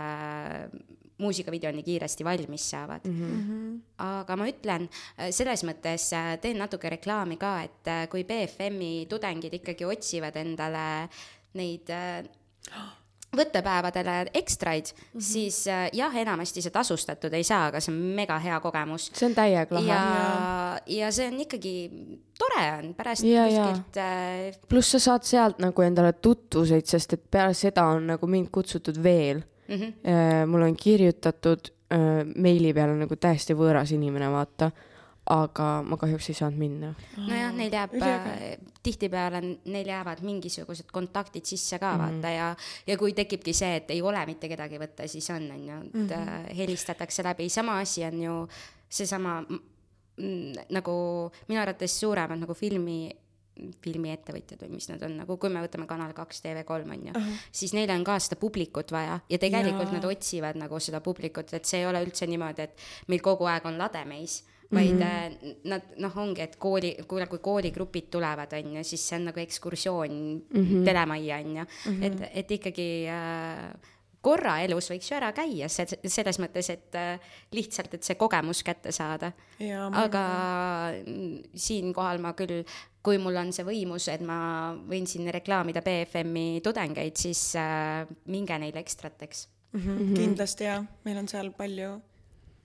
muusikavideo 1.18 1.72
nii 1.74 1.82
kiiresti 1.82 2.24
valmis 2.24 2.70
saavad 2.70 3.00
mm. 3.04 3.20
-hmm. 3.20 3.80
aga 3.98 4.36
ma 4.36 4.46
ütlen 4.50 4.88
äh, 4.88 5.30
selles 5.30 5.64
mõttes 5.66 6.12
äh, 6.14 6.38
teen 6.40 6.58
natuke 6.58 6.90
reklaami 6.90 7.36
ka, 7.36 7.62
et 7.62 7.90
äh, 7.90 8.06
kui 8.08 8.24
BFM-i 8.24 9.06
tudengid 9.10 9.54
ikkagi 9.54 9.84
otsivad 9.84 10.36
endale 10.36 11.08
neid 11.54 11.90
võttepäevadele 13.36 14.30
ekstraid 14.34 14.84
mm, 14.84 15.18
-hmm. 15.18 15.22
siis 15.22 15.66
äh, 15.68 15.88
jah, 15.92 16.16
enamasti 16.16 16.62
see 16.64 16.72
tasustatud 16.72 17.32
ei 17.36 17.44
saa, 17.44 17.66
aga 17.68 17.80
see 17.80 17.92
on 17.92 18.00
mega 18.16 18.38
hea 18.38 18.60
kogemus. 18.60 19.10
see 19.14 19.28
on 19.28 19.34
täiega 19.36 19.74
lahe. 19.74 19.86
ja, 19.86 20.80
ja 20.86 21.12
see 21.12 21.28
on 21.28 21.40
ikkagi 21.40 21.74
tore 22.38 22.64
on 22.78 22.94
pärast 22.94 23.24
Ja, 23.24 23.46
ja. 23.46 23.66
kuskilt 23.66 23.96
äh, 23.96 24.60
pluss 24.68 24.96
sa 24.96 24.98
saad 24.98 25.28
sealt 25.28 25.58
nagu 25.58 25.82
endale 25.82 26.12
tutvuseid, 26.12 26.86
sest 26.86 27.12
et 27.12 27.24
peale 27.30 27.54
seda 27.54 27.84
on 27.84 28.06
nagu 28.14 28.26
mind 28.26 28.48
kutsutud 28.52 29.02
veel 29.02 29.42
mm. 29.68 29.74
-hmm. 29.74 30.46
mul 30.46 30.62
on 30.62 30.76
kirjutatud 30.76 31.68
äh, 31.92 32.24
meili 32.36 32.72
peale 32.74 32.96
nagu 32.96 33.16
täiesti 33.16 33.54
võõras 33.54 33.92
inimene, 33.94 34.30
vaata. 34.32 34.70
Aga 35.30 35.82
ma 35.84 35.96
kahjuks 36.00 36.28
ei 36.30 36.34
saanud 36.34 36.58
minna. 36.58 36.94
nojah, 37.16 37.52
neil 37.52 37.72
jääb 37.72 37.94
äh, 38.02 38.56
tihtipeale, 38.82 39.40
neil 39.64 39.86
jäävad 39.86 40.22
mingisugused 40.24 40.88
kontaktid 40.92 41.44
sisse 41.44 41.78
ka 41.78 41.92
Mhm. 41.92 42.00
vaata 42.02 42.30
ja, 42.32 42.56
ja 42.86 42.96
kui 42.96 43.12
tekibki 43.12 43.52
see, 43.52 43.76
et 43.76 43.90
ei 43.90 44.02
ole 44.02 44.26
mitte 44.26 44.48
kedagi 44.48 44.78
võtta, 44.78 45.08
siis 45.08 45.28
on, 45.30 45.50
on 45.52 45.68
ju, 45.68 45.78
et 45.86 45.94
Mhm. 45.94 46.12
äh, 46.12 46.56
helistatakse 46.56 47.22
läbi, 47.22 47.48
sama 47.48 47.78
asi 47.80 48.04
on 48.04 48.22
ju 48.22 48.48
seesama 48.88 49.42
mm, 50.18 50.52
nagu 50.70 51.30
minu 51.48 51.60
arvates 51.60 52.00
suuremad 52.00 52.38
nagu 52.40 52.54
filmi 52.54 53.10
filmiettevõtjad 53.82 54.60
või 54.62 54.76
mis 54.76 54.88
nad 54.88 55.02
on, 55.02 55.16
nagu 55.18 55.36
kui 55.40 55.50
me 55.50 55.60
võtame 55.64 55.86
Kanal 55.90 56.12
kaks, 56.14 56.42
TV3 56.44 56.84
on 56.94 57.06
ju 57.08 57.12
uh, 57.12 57.22
-huh. 57.22 57.38
siis 57.52 57.72
neil 57.74 57.90
on 57.90 58.04
ka 58.04 58.18
seda 58.18 58.36
publikut 58.40 58.92
vaja 58.92 59.20
ja 59.28 59.38
tegelikult 59.38 59.88
Jaa. 59.90 59.92
nad 59.98 60.04
otsivad 60.04 60.56
nagu 60.56 60.78
seda 60.80 61.00
publikut, 61.00 61.52
et 61.54 61.64
see 61.64 61.80
ei 61.80 61.86
ole 61.86 62.04
üldse 62.04 62.26
niimoodi, 62.26 62.62
et 62.62 62.78
meil 63.08 63.20
kogu 63.20 63.44
aeg 63.50 63.66
on 63.66 63.78
lademeis 63.78 64.44
vaid 64.74 64.94
mm 64.94 65.02
-hmm. 65.02 65.54
nad 65.64 65.82
noh, 65.96 66.16
ongi, 66.16 66.42
et 66.42 66.56
kooli, 66.56 66.96
kuule, 67.08 67.26
kui 67.26 67.38
kooligrupid 67.38 68.10
tulevad, 68.10 68.52
on 68.52 68.76
ju, 68.76 68.84
siis 68.84 69.08
see 69.08 69.16
on 69.18 69.24
nagu 69.24 69.40
ekskursioon 69.40 70.10
mm 70.10 70.64
-hmm. 70.64 70.84
telemajja, 70.84 71.36
on 71.36 71.56
ju 71.56 71.64
mm, 71.64 72.00
-hmm. 72.00 72.04
et, 72.04 72.30
et 72.34 72.50
ikkagi 72.50 73.06
äh, 73.08 73.72
korra 74.20 74.58
elus 74.60 74.90
võiks 74.90 75.10
ju 75.10 75.16
ära 75.16 75.32
käia, 75.32 75.68
selles 75.68 76.38
mõttes, 76.42 76.70
et 76.70 76.94
äh, 76.94 77.20
lihtsalt, 77.52 77.94
et 77.94 78.02
see 78.02 78.14
kogemus 78.14 78.62
kätte 78.62 78.92
saada. 78.92 79.32
aga 79.92 80.24
siinkohal 81.54 82.18
ma 82.18 82.32
küll, 82.32 82.64
kui 83.02 83.18
mul 83.18 83.36
on 83.36 83.52
see 83.52 83.64
võimus, 83.64 84.08
et 84.12 84.20
ma 84.20 84.74
võin 84.88 85.06
siin 85.06 85.30
reklaamida 85.32 85.82
BFM-i 85.82 86.60
tudengeid, 86.60 87.16
siis 87.16 87.54
äh, 87.56 88.06
minge 88.26 88.58
neile 88.58 88.78
ekstrateks 88.78 89.48
mm. 89.72 89.80
-hmm. 89.80 90.14
kindlasti 90.14 90.64
jaa, 90.64 90.84
meil 91.04 91.18
on 91.18 91.28
seal 91.28 91.50
palju 91.50 92.00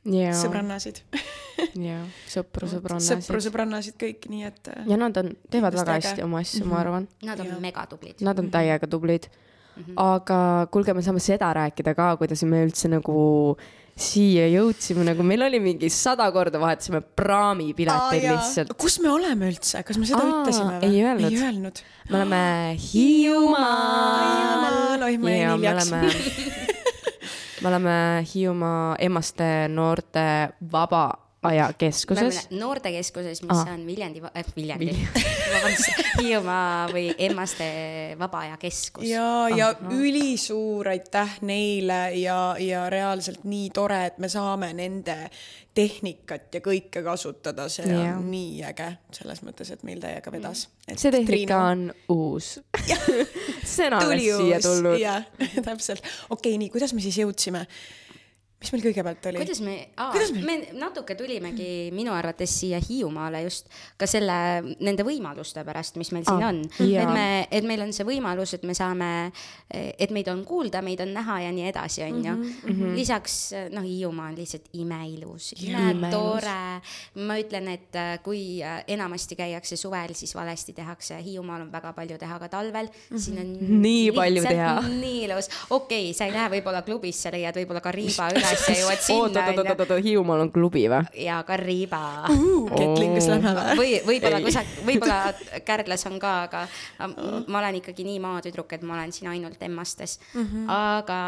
yeah. 0.05 0.35
sõbrannasid 0.37 1.01
jah, 1.87 2.03
sõpru, 2.29 2.69
sõbrannasid. 2.71 3.23
sõpru, 3.23 3.41
sõbrannasid 3.47 3.97
kõik, 3.99 4.27
nii 4.31 4.49
et. 4.49 4.61
Äh, 4.73 4.87
ja 4.91 4.99
nad 4.99 5.17
on, 5.21 5.31
teevad 5.53 5.77
väga 5.79 5.99
hästi 5.99 6.19
äge. 6.19 6.27
oma 6.27 6.41
asju 6.43 6.63
mm, 6.63 6.65
-hmm. 6.65 6.73
ma 6.73 6.75
mhm. 6.75 6.81
arvan. 6.81 7.07
Nad 7.29 7.39
on 7.43 7.61
megatublid. 7.61 8.25
Nad 8.25 8.39
on 8.39 8.51
täiega 8.51 8.87
tublid 8.87 9.29
mm. 9.29 9.83
-hmm. 9.83 9.93
aga 9.97 10.67
kuulge, 10.71 10.93
me 10.93 11.01
saame 11.01 11.19
seda 11.19 11.53
rääkida 11.53 11.95
ka, 11.95 12.17
kuidas 12.17 12.43
me 12.43 12.65
üldse 12.65 12.87
nagu 12.89 13.57
siia 13.93 14.47
jõudsime, 14.49 15.03
nagu 15.05 15.21
meil 15.23 15.41
oli 15.45 15.59
mingi 15.61 15.89
sada 15.93 16.31
korda 16.33 16.57
vahetasime 16.61 17.01
praamipileteid 17.01 18.23
lihtsalt. 18.25 18.73
kus 18.73 18.99
me 19.03 19.09
oleme 19.13 19.49
üldse, 19.51 19.83
kas 19.85 19.97
me 20.01 20.05
seda 20.09 20.23
Aa, 20.23 20.41
ütlesime 20.41 20.79
või? 20.81 20.89
ei 20.89 21.03
öelnud, 21.05 21.29
ei 21.29 21.37
öelnud.. 21.45 21.77
me 22.09 22.15
oleme 22.17 22.77
Hiiumaal. 22.87 24.23
oi, 25.05 25.17
ma 25.21 25.29
jäin 25.29 25.51
hiljaks 25.53 25.91
me 27.63 27.69
oleme 27.69 28.25
Hiiumaa 28.35 28.95
Emmaste 28.99 29.67
noorte 29.67 30.49
vaba 30.71 31.22
ajakeskuses. 31.43 32.47
noortekeskuses, 32.51 33.41
mis 33.43 33.57
ah. 33.57 33.73
on 33.73 33.85
Viljandi 33.87 34.21
äh,, 34.25 34.45
Viljandi 34.55 34.93
vabandust, 35.53 36.03
Hiiumaa 36.19 36.87
või 36.93 37.07
Emmaste 37.17 37.67
Vaba 38.19 38.45
Aja 38.47 38.57
Keskus. 38.61 39.07
ja 39.09 39.25
ah,, 39.45 39.57
ja 39.57 39.73
ülisuur 39.91 40.89
aitäh 40.93 41.39
neile 41.41 42.13
ja, 42.19 42.55
ja 42.59 42.87
reaalselt 42.89 43.43
nii 43.43 43.69
tore, 43.75 44.05
et 44.11 44.21
me 44.23 44.29
saame 44.31 44.73
nende 44.77 45.17
tehnikat 45.73 46.53
ja 46.53 46.61
kõike 46.61 47.01
kasutada, 47.05 47.65
see 47.71 47.87
ja. 47.89 48.13
on 48.17 48.27
nii 48.29 48.61
äge 48.69 48.91
selles 49.15 49.41
mõttes, 49.45 49.71
et 49.73 49.81
meil 49.87 50.01
täiega 50.03 50.31
vedas. 50.33 50.67
see 50.91 51.11
tehnika 51.13 51.31
Triinu... 51.31 51.57
on 51.57 51.81
uus 52.13 52.59
see 53.73 53.87
on 53.89 53.97
alles 53.97 54.21
siia 54.21 54.61
tulnud. 54.61 54.99
jah, 55.01 55.25
täpselt. 55.67 56.05
okei 56.29 56.53
okay,, 56.53 56.61
nii, 56.61 56.71
kuidas 56.73 56.93
me 56.93 57.01
siis 57.03 57.17
jõudsime? 57.23 57.65
Mis 58.63 58.73
meil 58.73 58.85
kõigepealt 58.87 59.29
oli? 59.31 59.41
kuidas 59.43 59.61
me, 59.65 59.75
me... 59.97 60.43
me 60.47 60.57
natuke 60.79 61.17
tulimegi 61.19 61.91
minu 61.95 62.13
arvates 62.15 62.53
siia 62.61 62.79
Hiiumaale 62.83 63.43
just 63.43 63.67
ka 63.99 64.07
selle, 64.09 64.35
nende 64.83 65.05
võimaluste 65.07 65.63
pärast, 65.67 65.99
mis 65.99 66.13
meil 66.15 66.25
siin 66.27 66.41
ah, 66.41 66.51
on. 66.51 66.61
et 66.83 67.11
me, 67.11 67.27
et 67.51 67.67
meil 67.67 67.83
on 67.85 67.91
see 67.95 68.07
võimalus, 68.07 68.55
et 68.57 68.63
me 68.67 68.75
saame, 68.77 69.09
et 69.73 70.13
meid 70.15 70.29
on 70.31 70.43
kuulda, 70.47 70.81
meid 70.85 71.03
on 71.03 71.13
näha 71.15 71.39
ja 71.45 71.51
nii 71.55 71.67
edasi, 71.69 72.03
on 72.07 72.19
ju. 72.19 72.33
Mhm, 72.33 72.71
mhm. 72.71 72.95
lisaks 72.97 73.37
noh, 73.73 73.83
Hiiumaa 73.83 74.29
on 74.31 74.37
lihtsalt 74.37 74.69
imeilus, 74.79 75.51
imetore. 75.59 76.57
ma 77.27 77.37
ütlen, 77.41 77.67
et 77.73 77.99
äh, 77.99 78.15
kui 78.23 78.61
äh, 78.63 78.81
enamasti 78.95 79.37
käiakse 79.39 79.77
suvel, 79.79 80.15
siis 80.17 80.35
valesti 80.35 80.73
tehakse, 80.73 81.19
Hiiumaal 81.23 81.65
on 81.67 81.71
väga 81.73 81.93
palju 81.93 82.17
teha 82.21 82.39
ka 82.39 82.49
talvel 82.49 82.87
mm, 82.87 83.15
-hmm. 83.15 83.19
siin 83.19 83.39
on 83.39 83.81
nii 83.83 84.11
palju 84.15 84.43
teha. 84.47 84.73
nii 84.87 85.23
ilus, 85.27 85.49
okei 85.69 86.09
okay,, 86.09 86.13
sa 86.17 86.25
ei 86.25 86.33
lähe 86.33 86.49
võib-olla 86.57 86.81
klubisse, 86.81 87.31
leiad 87.31 87.55
võib-olla 87.55 87.81
ka 87.81 87.91
riiba 87.91 88.29
üles 88.53 88.63
asja 88.63 88.79
jõuad 88.79 89.03
sinna. 89.03 89.45
oot, 89.47 89.57
oot, 89.57 89.71
oot, 89.73 89.91
oot, 89.91 90.03
Hiiumaal 90.03 90.45
on 90.45 90.51
klubi 90.53 90.85
või? 90.91 91.01
ja 91.25 91.39
ka 91.47 91.57
Riiba 91.59 92.01
uh,. 92.29 92.69
Ketlingas 92.73 93.27
lähme 93.31 93.53
või? 93.53 93.75
või 93.77 93.93
võib-olla 94.07 94.41
kusak-, 94.43 94.73
võib-olla 94.87 95.19
Kärdlas 95.65 96.05
on 96.09 96.19
ka, 96.21 96.33
aga 96.47 96.63
ma 97.47 97.61
olen 97.61 97.79
ikkagi 97.81 98.05
nii 98.07 98.19
maatüdruk, 98.23 98.75
et 98.77 98.85
ma 98.87 98.97
olen 98.97 99.13
siin 99.15 99.31
ainult 99.33 99.61
Emmastes 99.63 100.19
mm. 100.33 100.45
-hmm. 100.45 100.71
aga, 100.73 101.19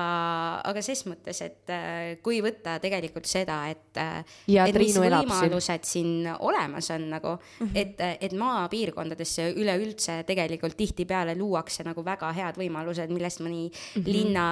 aga 0.71 0.85
ses 0.85 1.05
mõttes, 1.09 1.41
et 1.45 1.73
äh, 1.73 2.17
kui 2.25 2.41
võtta 2.45 2.77
tegelikult 2.83 3.27
seda, 3.29 3.61
et, 3.71 3.99
äh, 4.01 4.21
et 4.65 4.79
mis 4.79 4.97
võimalused 4.99 5.87
siin 5.87 6.29
olemas 6.39 6.89
on 6.95 7.09
nagu 7.09 7.35
mm, 7.37 7.67
-hmm. 7.67 7.75
et, 7.75 8.05
et 8.21 8.33
maapiirkondadesse 8.33 9.51
üleüldse 9.55 10.23
tegelikult 10.27 10.77
tihtipeale 10.77 11.35
luuakse 11.37 11.83
nagu 11.87 12.03
väga 12.05 12.31
head 12.35 12.59
võimalused, 12.59 13.09
millest 13.09 13.41
mõni 13.41 13.69
mm 13.69 14.01
-hmm. 14.01 14.11
linna, 14.11 14.45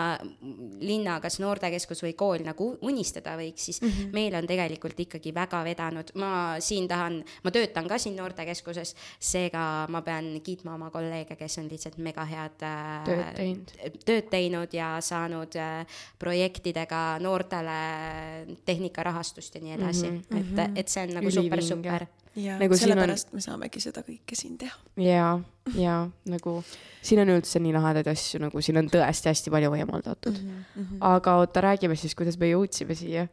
linna 0.80 1.20
kas 1.20 1.40
noortekeskus 1.40 2.04
või 2.04 2.14
kool 2.18 2.44
nagu 2.46 2.63
unistab 2.82 3.04
unistada 3.04 3.36
võiks, 3.38 3.68
siis 3.68 3.82
mm 3.82 3.90
-hmm. 3.90 4.14
meil 4.14 4.36
on 4.36 4.48
tegelikult 4.48 5.00
ikkagi 5.00 5.34
väga 5.34 5.64
vedanud. 5.64 6.12
ma 6.16 6.56
siin 6.60 6.88
tahan, 6.88 7.24
ma 7.44 7.52
töötan 7.52 7.88
ka 7.88 7.98
siin 7.98 8.16
noortekeskuses, 8.16 8.96
seega 9.20 9.88
ma 9.90 10.02
pean 10.02 10.42
kiitma 10.42 10.74
oma 10.76 10.90
kolleege, 10.90 11.36
kes 11.36 11.58
on 11.58 11.70
lihtsalt 11.70 11.98
mega 11.98 12.26
head 12.26 12.64
äh, 12.64 13.04
tööd 13.06 13.36
teinud, 13.36 13.72
tööd 14.06 14.30
teinud 14.30 14.74
ja 14.74 15.02
saanud 15.02 15.56
äh, 15.56 15.86
projektidega 16.20 17.20
noortele 17.20 18.56
tehnikarahastust 18.66 19.56
ja 19.56 19.62
nii 19.62 19.74
edasi 19.74 20.12
mm, 20.12 20.18
-hmm. 20.18 20.40
et, 20.40 20.52
mhm. 20.52 20.78
et 20.78 20.88
see 20.88 21.04
on 21.04 21.14
nagu 21.14 21.32
super-super 21.32 22.08
nagu 22.36 22.78
sellepärast 22.78 23.30
on... 23.30 23.38
me 23.38 23.46
saamegi 23.46 23.82
seda 23.84 24.04
kõike 24.06 24.38
siin 24.38 24.58
teha. 24.62 24.76
ja, 25.02 25.30
ja 25.78 25.98
nagu 26.30 26.58
siin 27.04 27.22
on 27.24 27.34
üldse 27.36 27.62
nii 27.62 27.74
lahedaid 27.76 28.10
asju, 28.14 28.42
nagu 28.44 28.64
siin 28.64 28.82
on 28.82 28.90
tõesti 28.92 29.30
hästi 29.32 29.54
palju 29.54 29.72
võimaldatud 29.74 30.38
mm. 30.40 30.62
-hmm. 30.76 31.02
aga 31.14 31.36
oota, 31.42 31.66
räägime 31.70 31.98
siis, 32.00 32.16
kuidas 32.16 32.40
me 32.42 32.50
jõudsime 32.50 32.96
siia. 32.98 33.28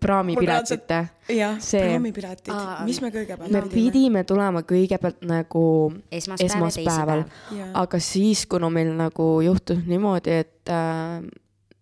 praamipiletite. 0.00 1.00
jah 1.32 1.58
see..., 1.64 1.82
praamipiletid, 1.88 2.54
mis 2.86 3.00
me 3.02 3.10
kõigepealt 3.10 3.52
me 3.52 3.62
pidime 3.72 4.24
tulema 4.24 4.62
kõigepealt 4.62 5.24
nagu 5.26 5.64
esmaspäeval, 6.12 6.68
esmaspäeval., 6.68 7.26
aga 7.74 7.98
siis, 7.98 8.46
kuna 8.46 8.70
meil 8.70 8.94
nagu 8.94 9.30
juhtus 9.42 9.82
niimoodi, 9.86 10.40
et 10.44 10.70
äh, 10.70 11.22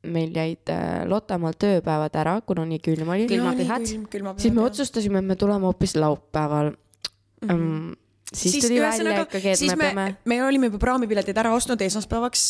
meil 0.07 0.32
jäid 0.34 0.72
äh, 0.72 1.04
Lottamaal 1.09 1.57
tööpäevad 1.59 2.16
ära, 2.16 2.38
kuna 2.46 2.64
nii 2.68 2.80
külm 2.84 3.12
oli. 3.14 3.28
külmapühad. 3.30 3.86
siis 3.86 4.54
me 4.54 4.64
otsustasime, 4.64 5.22
et 5.22 5.30
me 5.32 5.36
tuleme 5.36 5.68
hoopis 5.68 5.96
laupäeval 5.96 6.72
mm. 6.72 7.48
-hmm 7.48 7.94
siis, 8.34 8.52
siis 8.52 8.64
tuli 8.64 8.80
välja 8.80 9.22
ikkagi, 9.22 9.48
et 9.48 9.61
me, 9.61 9.76
me 9.76 9.84
peame. 9.84 10.16
me 10.24 10.38
olime 10.44 10.70
juba 10.70 10.80
praamipiletid 10.82 11.38
ära 11.38 11.52
ostnud 11.54 11.80
esmaspäevaks 11.86 12.42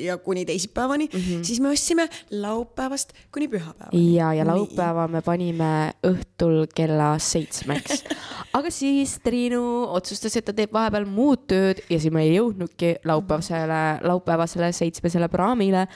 ja 0.00 0.16
kuni 0.18 0.44
teisipäevani 0.48 1.08
mm, 1.12 1.20
-hmm. 1.20 1.44
siis 1.44 1.60
me 1.60 1.68
ostsime 1.68 2.08
laupäevast 2.30 3.12
kuni 3.32 3.48
pühapäevani. 3.48 4.14
ja, 4.14 4.32
ja 4.34 4.46
laupäeva 4.46 5.06
Nii. 5.06 5.12
me 5.12 5.22
panime 5.22 5.92
õhtul 6.06 6.66
kella 6.74 7.18
seitsmeks 7.18 8.04
aga 8.58 8.70
siis 8.70 9.18
Triinu 9.24 9.84
otsustas, 9.88 10.36
et 10.36 10.44
ta 10.44 10.52
teeb 10.52 10.72
vahepeal 10.72 11.04
muud 11.04 11.44
tööd 11.46 11.82
ja 11.90 12.00
siis 12.00 12.12
me 12.12 12.24
ei 12.24 12.36
jõudnudki 12.38 12.96
laupäevasele, 13.04 14.00
laupäevasele 14.02 14.72
seitsmesele 14.72 15.28
praamile 15.28 15.88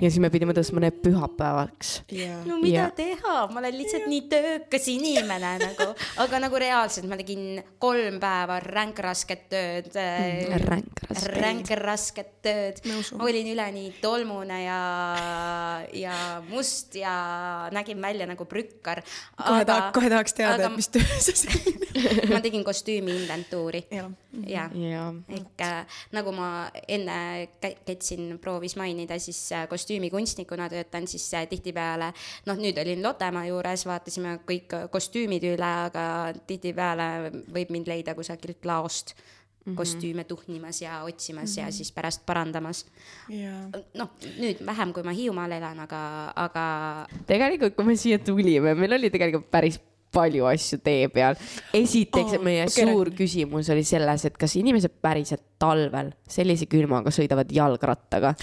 ja 0.00 0.10
siis 0.10 0.20
me 0.22 0.30
pidime 0.32 0.54
tõstma 0.56 0.82
need 0.82 0.96
pühapäevaks 1.04 1.92
yeah.. 2.12 2.40
no 2.48 2.58
mida 2.62 2.88
ja. 2.88 2.90
teha, 2.94 3.36
ma 3.52 3.60
olen 3.62 3.76
lihtsalt 3.78 4.08
nii 4.10 4.24
töökas 4.30 4.88
inimene 4.90 5.52
nagu, 5.62 5.86
aga 6.24 6.40
nagu 6.42 6.60
reaalselt 6.60 7.06
ma 7.10 7.18
tegin 7.20 7.60
kolm 7.82 8.18
päeva 8.22 8.58
ränkrasket 8.64 9.46
tööd 9.52 9.90
mm,. 9.94 10.56
ränkrasket. 10.64 11.30
ränkrasket 11.38 12.32
tööd. 12.44 12.82
olin 13.22 13.52
üleni 13.54 13.86
tolmune 14.02 14.60
ja, 14.64 14.80
ja 15.94 16.18
must 16.50 16.98
ja 16.98 17.14
nägin 17.74 18.02
välja 18.02 18.26
nagu 18.30 18.48
prükkar. 18.50 19.04
kohe 19.38 19.62
aga, 19.62 19.70
tahaks, 19.70 19.94
kohe 19.98 20.12
tahaks 20.12 20.38
teada, 20.40 20.68
et 20.68 20.76
mis 20.76 20.90
töö 20.90 21.22
see 21.22 21.38
selline 21.44 21.84
ma 22.34 22.40
tegin 22.42 22.64
kostüümi 22.64 23.14
inventuuri. 23.22 23.84
ja, 23.90 24.10
ja., 24.46 24.66
ja. 24.74 25.04
ehk 25.28 25.62
äh, 25.62 26.00
nagu 26.14 26.34
ma 26.34 26.68
enne 26.88 27.48
Ketsin 27.60 28.38
proovis 28.42 28.76
mainida, 28.76 29.18
siis 29.22 29.40
äh, 29.54 29.66
kostüümikunstnikuna 29.84 30.68
töötan, 30.72 31.06
siis 31.10 31.26
äh, 31.34 31.46
tihtipeale 31.48 32.12
noh, 32.46 32.58
nüüd 32.58 32.78
olin 32.80 33.02
Lottemaa 33.04 33.46
juures, 33.50 33.86
vaatasime 33.86 34.38
kõik 34.48 34.74
kostüümid 34.90 35.44
üle, 35.54 35.70
aga 35.90 36.34
tihtipeale 36.48 37.30
võib 37.52 37.72
mind 37.74 37.90
leida 37.90 38.16
kusagilt 38.16 38.64
laost 38.64 39.16
Mm 39.64 39.72
-hmm. 39.72 39.76
kostüüme 39.76 40.24
tuhnimas 40.24 40.82
ja 40.82 41.04
otsimas 41.04 41.50
mm 41.50 41.54
-hmm. 41.54 41.60
ja 41.60 41.64
mhm. 41.64 41.72
siis 41.72 41.92
pärast 41.92 42.26
parandamas 42.26 42.86
yeah.. 43.30 43.70
noh, 43.94 44.10
nüüd 44.38 44.60
vähem, 44.66 44.92
kui 44.92 45.02
ma 45.02 45.10
Hiiumaal 45.10 45.50
elan, 45.50 45.80
aga, 45.80 46.32
aga. 46.36 47.06
tegelikult, 47.26 47.74
kui 47.74 47.84
me 47.84 47.96
siia 47.96 48.18
tulime, 48.18 48.74
meil 48.74 48.92
oli 48.92 49.10
tegelikult 49.10 49.50
päris 49.50 49.80
palju 50.12 50.44
asju 50.44 50.78
tee 50.84 51.08
peal. 51.08 51.34
esiteks 51.74 52.38
oh, 52.38 52.42
meie 52.44 52.66
okay. 52.66 52.84
suur 52.84 53.10
küsimus 53.10 53.70
oli 53.72 53.84
selles, 53.84 54.24
et 54.24 54.36
kas 54.36 54.56
inimesed 54.56 54.92
päriselt 55.02 55.42
talvel 55.64 56.12
sellise 56.38 56.68
külmaga 56.70 57.12
sõidavad 57.14 57.52
jalgrattaga 57.52 58.34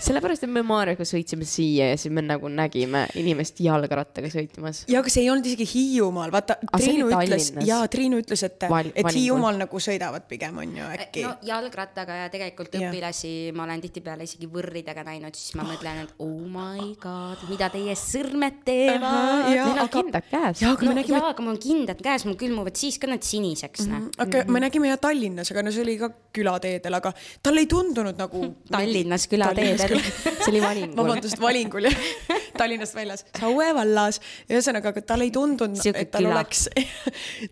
sellepärast, 0.00 0.44
et 0.46 0.52
me 0.52 0.62
Maarjaga 0.64 1.04
sõitsime 1.06 1.46
siia 1.48 1.90
ja 1.92 1.98
siis 2.00 2.12
me 2.14 2.22
nagu 2.24 2.48
nägime 2.52 3.04
inimest 3.20 3.60
jalgrattaga 3.62 4.30
sõitmas. 4.32 4.84
ja 4.90 5.00
aga 5.02 5.12
see 5.12 5.24
ei 5.24 5.30
olnud 5.32 5.46
isegi 5.50 5.66
Hiiumaal, 5.74 6.32
vaata 6.32 6.56
Ah, 6.60 6.78
oli 6.78 6.86
Triinu 6.86 7.08
ütles, 7.10 7.50
jaa, 7.66 7.88
Triinu 7.90 8.20
ütles, 8.20 8.42
et 8.46 8.64
et. 8.64 9.10
Hiiumaal 9.14 9.58
nagu 9.60 9.80
sõidavad 9.82 10.26
pigem 10.30 10.58
on 10.62 10.74
ju 10.76 10.88
äkki 10.96 11.24
no 11.26 11.34
jalgrattaga 11.46 12.16
ja 12.22 12.28
tegelikult 12.32 12.74
Jah. 12.76 12.88
õpilasi 12.88 13.32
ma 13.56 13.66
olen 13.66 13.82
tihtipeale 13.84 14.26
isegi 14.28 14.48
võrridega 14.50 15.04
näinud, 15.06 15.36
siis 15.36 15.56
ma 15.58 15.66
mõtlen, 15.68 16.04
et 16.04 16.14
oh 16.22 16.46
my 16.48 16.92
god, 17.02 17.44
mida 17.50 17.70
teie 17.72 17.96
sõrmed 17.98 18.60
teevad. 18.66 19.48
Neil 19.48 19.62
on 19.64 19.82
aga- 19.84 19.88
kindad 19.94 20.28
käes. 20.30 20.62
jaa, 20.64 20.74
aga 20.76 20.86
no 20.86 20.94
me 20.94 21.00
nägime 21.00 21.18
jaa, 21.18 21.32
aga 21.34 21.46
mul 21.46 21.54
on 21.56 21.62
kindad 21.62 22.04
käes, 22.04 22.26
mul 22.28 22.38
külmuvad 22.40 22.80
siis 22.80 22.98
ka 23.00 23.10
need 23.10 23.26
siniseks 23.26 23.86
mm, 23.86 23.96
-hmm. 23.96 24.24
aga 24.26 24.44
me 24.48 24.64
nägime 24.64 24.92
ja 24.92 25.00
Tallinnas, 25.00 25.50
aga 25.52 25.64
no 25.66 25.74
see 25.74 25.84
oli 25.84 25.98
ka 26.00 26.12
külateedel, 26.60 26.94
aga 26.98 27.12
talle 27.42 27.60
ei 27.64 27.66
tundunud 27.70 28.18
nagu 28.20 28.42
Tallinnas 28.70 29.26
külateedel. 29.30 29.96
see 30.44 30.50
oli 30.52 30.60
valingul. 30.62 30.96
vabandust, 31.00 31.40
valingul 31.40 31.88
jah, 31.88 31.96
Tallinnast 32.60 32.94
väljas, 32.94 33.24
Saue 33.38 33.70
vallas. 33.74 34.20
ühesõnaga, 34.50 34.92
aga 34.92 35.02
talle 35.02 35.24
ei 35.28 35.32
tundunud, 35.34 35.80
et 35.94 36.10
tal 36.12 36.26
küla. 36.26 36.34
oleks, 36.36 36.66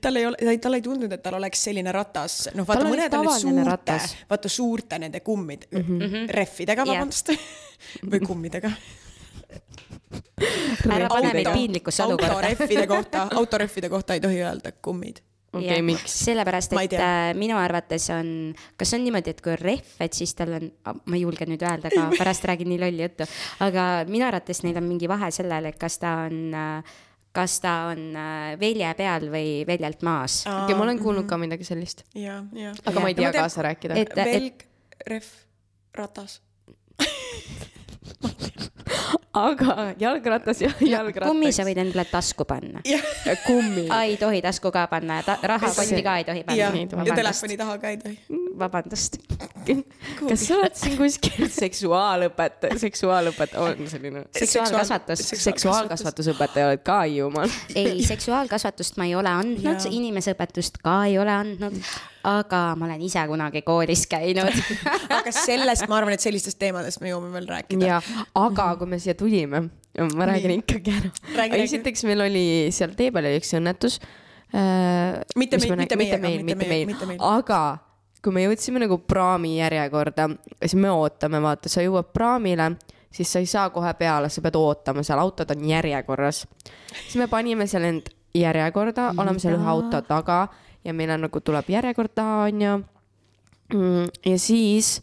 tal 0.04 0.16
ei 0.20 0.26
ole, 0.28 0.56
talle 0.60 0.80
ei 0.80 0.84
tundunud, 0.84 1.12
et 1.16 1.22
tal 1.24 1.38
oleks 1.40 1.62
selline 1.68 1.92
ratas, 1.92 2.48
noh, 2.54 2.66
vaata 2.68 2.86
mõned 2.88 3.14
on 3.18 3.26
need 3.26 3.40
suurte 3.42 3.98
vaata 4.28 4.48
suurte 4.52 4.98
nende 4.98 5.20
kummid 5.24 5.66
mm, 5.70 5.78
Mhm. 5.78 6.00
-hmm. 6.02 6.30
rehvidega, 6.34 6.84
Jah. 6.84 6.94
vabandust, 6.94 7.30
või 8.10 8.20
kummidega. 8.26 8.72
ära 10.90 11.08
pane 11.08 11.32
meid 11.32 11.48
piinlikusse 11.52 12.02
olukorda. 12.04 12.34
autorehvide 12.34 12.86
kohta, 12.86 13.28
autorehvide 13.34 13.88
kohta 13.88 14.14
ei 14.14 14.20
tohi 14.20 14.42
öelda 14.42 14.72
kummid. 14.82 15.22
Okei 15.52 15.66
okay,, 15.66 15.82
miks? 15.82 16.14
sellepärast, 16.26 16.74
et 16.82 16.94
äh, 16.98 17.32
minu 17.38 17.56
arvates 17.58 18.08
on, 18.14 18.30
kas 18.78 18.94
on 18.96 19.04
niimoodi, 19.04 19.34
et 19.34 19.42
kui 19.44 19.54
on 19.54 19.60
rehv, 19.62 19.90
et 20.04 20.16
siis 20.16 20.34
tal 20.38 20.56
on, 20.58 20.68
ma 20.84 21.16
ei 21.16 21.24
julge 21.24 21.48
nüüd 21.48 21.64
öelda 21.64 21.92
ka, 21.94 22.08
pärast 22.20 22.46
räägin 22.48 22.72
nii 22.72 22.80
lolli 22.82 23.06
juttu, 23.06 23.28
aga 23.64 23.88
minu 24.08 24.28
arvates 24.28 24.62
neil 24.66 24.80
on 24.80 24.88
mingi 24.88 25.10
vahe 25.10 25.30
sellel, 25.34 25.70
et 25.70 25.80
kas 25.80 25.98
ta 26.02 26.14
on, 26.26 26.58
kas 27.38 27.58
ta 27.64 27.74
on 27.92 28.04
äh, 28.18 28.52
velje 28.60 28.92
peal 28.98 29.30
või 29.32 29.62
veljelt 29.68 30.04
maas. 30.06 30.42
okei, 30.48 30.76
ma 30.76 30.86
olen 30.88 31.00
kuulnud 31.02 31.28
ka 31.30 31.40
midagi 31.40 31.68
sellist, 31.68 32.04
ja, 32.18 32.42
ja. 32.56 32.74
aga 32.84 33.04
ma 33.04 33.12
ei 33.12 33.18
tea 33.18 33.32
kaasa 33.36 33.66
rääkida. 33.70 33.98
et, 34.04 34.14
et 34.14 34.32
velg, 34.34 34.68
rehv, 35.08 35.34
ratas. 35.96 36.40
aga 39.34 39.94
jalgratas 40.00 40.62
ja 40.62 40.70
jalgratas. 40.80 41.28
kummi 41.28 41.50
sa 41.52 41.64
võid 41.66 41.80
endale 41.82 42.04
tasku 42.08 42.46
panna. 42.48 42.80
kummi. 43.46 43.86
ei 44.00 44.16
tohi 44.20 44.40
tasku 44.44 44.72
ka 44.72 44.86
panna 44.90 45.20
ja 45.20 45.36
rahakotti 45.42 46.02
ka 46.02 46.16
ei 46.20 46.24
tohi 46.24 46.44
panna. 46.48 47.04
ja 47.06 47.16
telefoni 47.16 47.56
taha 47.60 47.78
ka 47.78 47.92
ei 47.92 47.98
tohi. 48.00 48.18
vabandust. 48.58 49.18
kas 50.28 50.46
sa 50.46 50.58
oled 50.58 50.76
siin 50.78 50.96
kuskil 50.96 51.48
seksuaalõpet, 51.52 52.68
seksuaalõpet, 52.80 53.56
on 53.60 53.84
selline? 53.90 54.24
seksuaalkasvatus. 54.38 55.24
seksuaalkasvatusõpetaja 55.44 56.72
oled 56.72 56.84
ka 56.86 57.02
Hiiumaal. 57.04 57.52
ei, 57.74 58.02
seksuaalkasvatust 58.06 58.96
ma 58.96 59.08
ei 59.10 59.16
ole 59.18 59.32
andnud, 59.32 59.90
inimeseõpetust 59.90 60.80
ka 60.82 61.02
ei 61.10 61.18
ole 61.20 61.36
andnud, 61.36 61.82
aga 62.28 62.60
ma 62.78 62.86
olen 62.88 63.02
ise 63.06 63.22
kunagi 63.30 63.62
koolis 63.66 64.04
käinud. 64.10 64.52
aga 65.18 65.32
sellest 65.34 65.88
ma 65.88 65.98
arvan, 66.00 66.16
et 66.16 66.24
sellistest 66.24 66.58
teemadest 66.60 67.02
me 67.02 67.12
jõuame 67.12 67.32
veel 67.34 67.48
rääkida. 67.50 67.90
ja, 67.90 68.00
aga 68.38 68.70
kui 68.80 68.90
me 68.90 69.00
siia 69.02 69.16
tulime, 69.18 69.64
ma 70.14 70.30
räägin 70.30 70.58
ikkagi 70.60 70.94
ära 70.98 71.48
esiteks 71.62 72.04
meil 72.08 72.26
oli 72.28 72.46
seal 72.74 72.94
tee 72.98 73.10
peal 73.14 73.28
oli 73.30 73.40
üks 73.40 73.54
õnnetus. 73.58 73.98
Mitte 75.36 75.58
meil- 75.60 75.76
mitte 75.76 75.96
meiega, 76.00 76.18
meil, 76.22 76.44
mitte 76.44 76.68
meil, 76.68 76.86
mitte 76.88 77.06
meil. 77.08 77.20
aga 77.20 77.78
kui 78.24 78.34
me 78.34 78.44
jõudsime 78.46 78.80
nagu 78.82 78.98
praami 79.06 79.58
järjekorda, 79.58 80.28
siis 80.62 80.74
me 80.80 80.90
ootame, 80.90 81.40
vaata, 81.42 81.70
sa 81.70 81.84
jõuad 81.84 82.08
praamile, 82.12 82.72
siis 83.14 83.30
sa 83.32 83.42
ei 83.42 83.46
saa 83.46 83.68
kohe 83.70 83.92
peale, 83.98 84.30
sa 84.32 84.42
pead 84.44 84.56
ootama 84.58 85.04
seal, 85.06 85.20
autod 85.22 85.52
on 85.54 85.68
järjekorras. 85.68 86.46
siis 87.04 87.16
me 87.20 87.28
panime 87.30 87.66
seal 87.70 87.86
end 87.88 88.10
järjekorda, 88.34 89.12
oleme 89.18 89.38
seal 89.38 89.56
ühe 89.58 89.70
auto 89.70 90.02
taga 90.02 90.48
ja 90.84 90.94
meil 90.94 91.10
on 91.10 91.26
nagu 91.26 91.40
tuleb 91.40 91.68
järjekord 91.70 92.14
taha, 92.14 92.48
onju. 92.48 92.78
ja 94.26 94.38
siis 94.38 94.98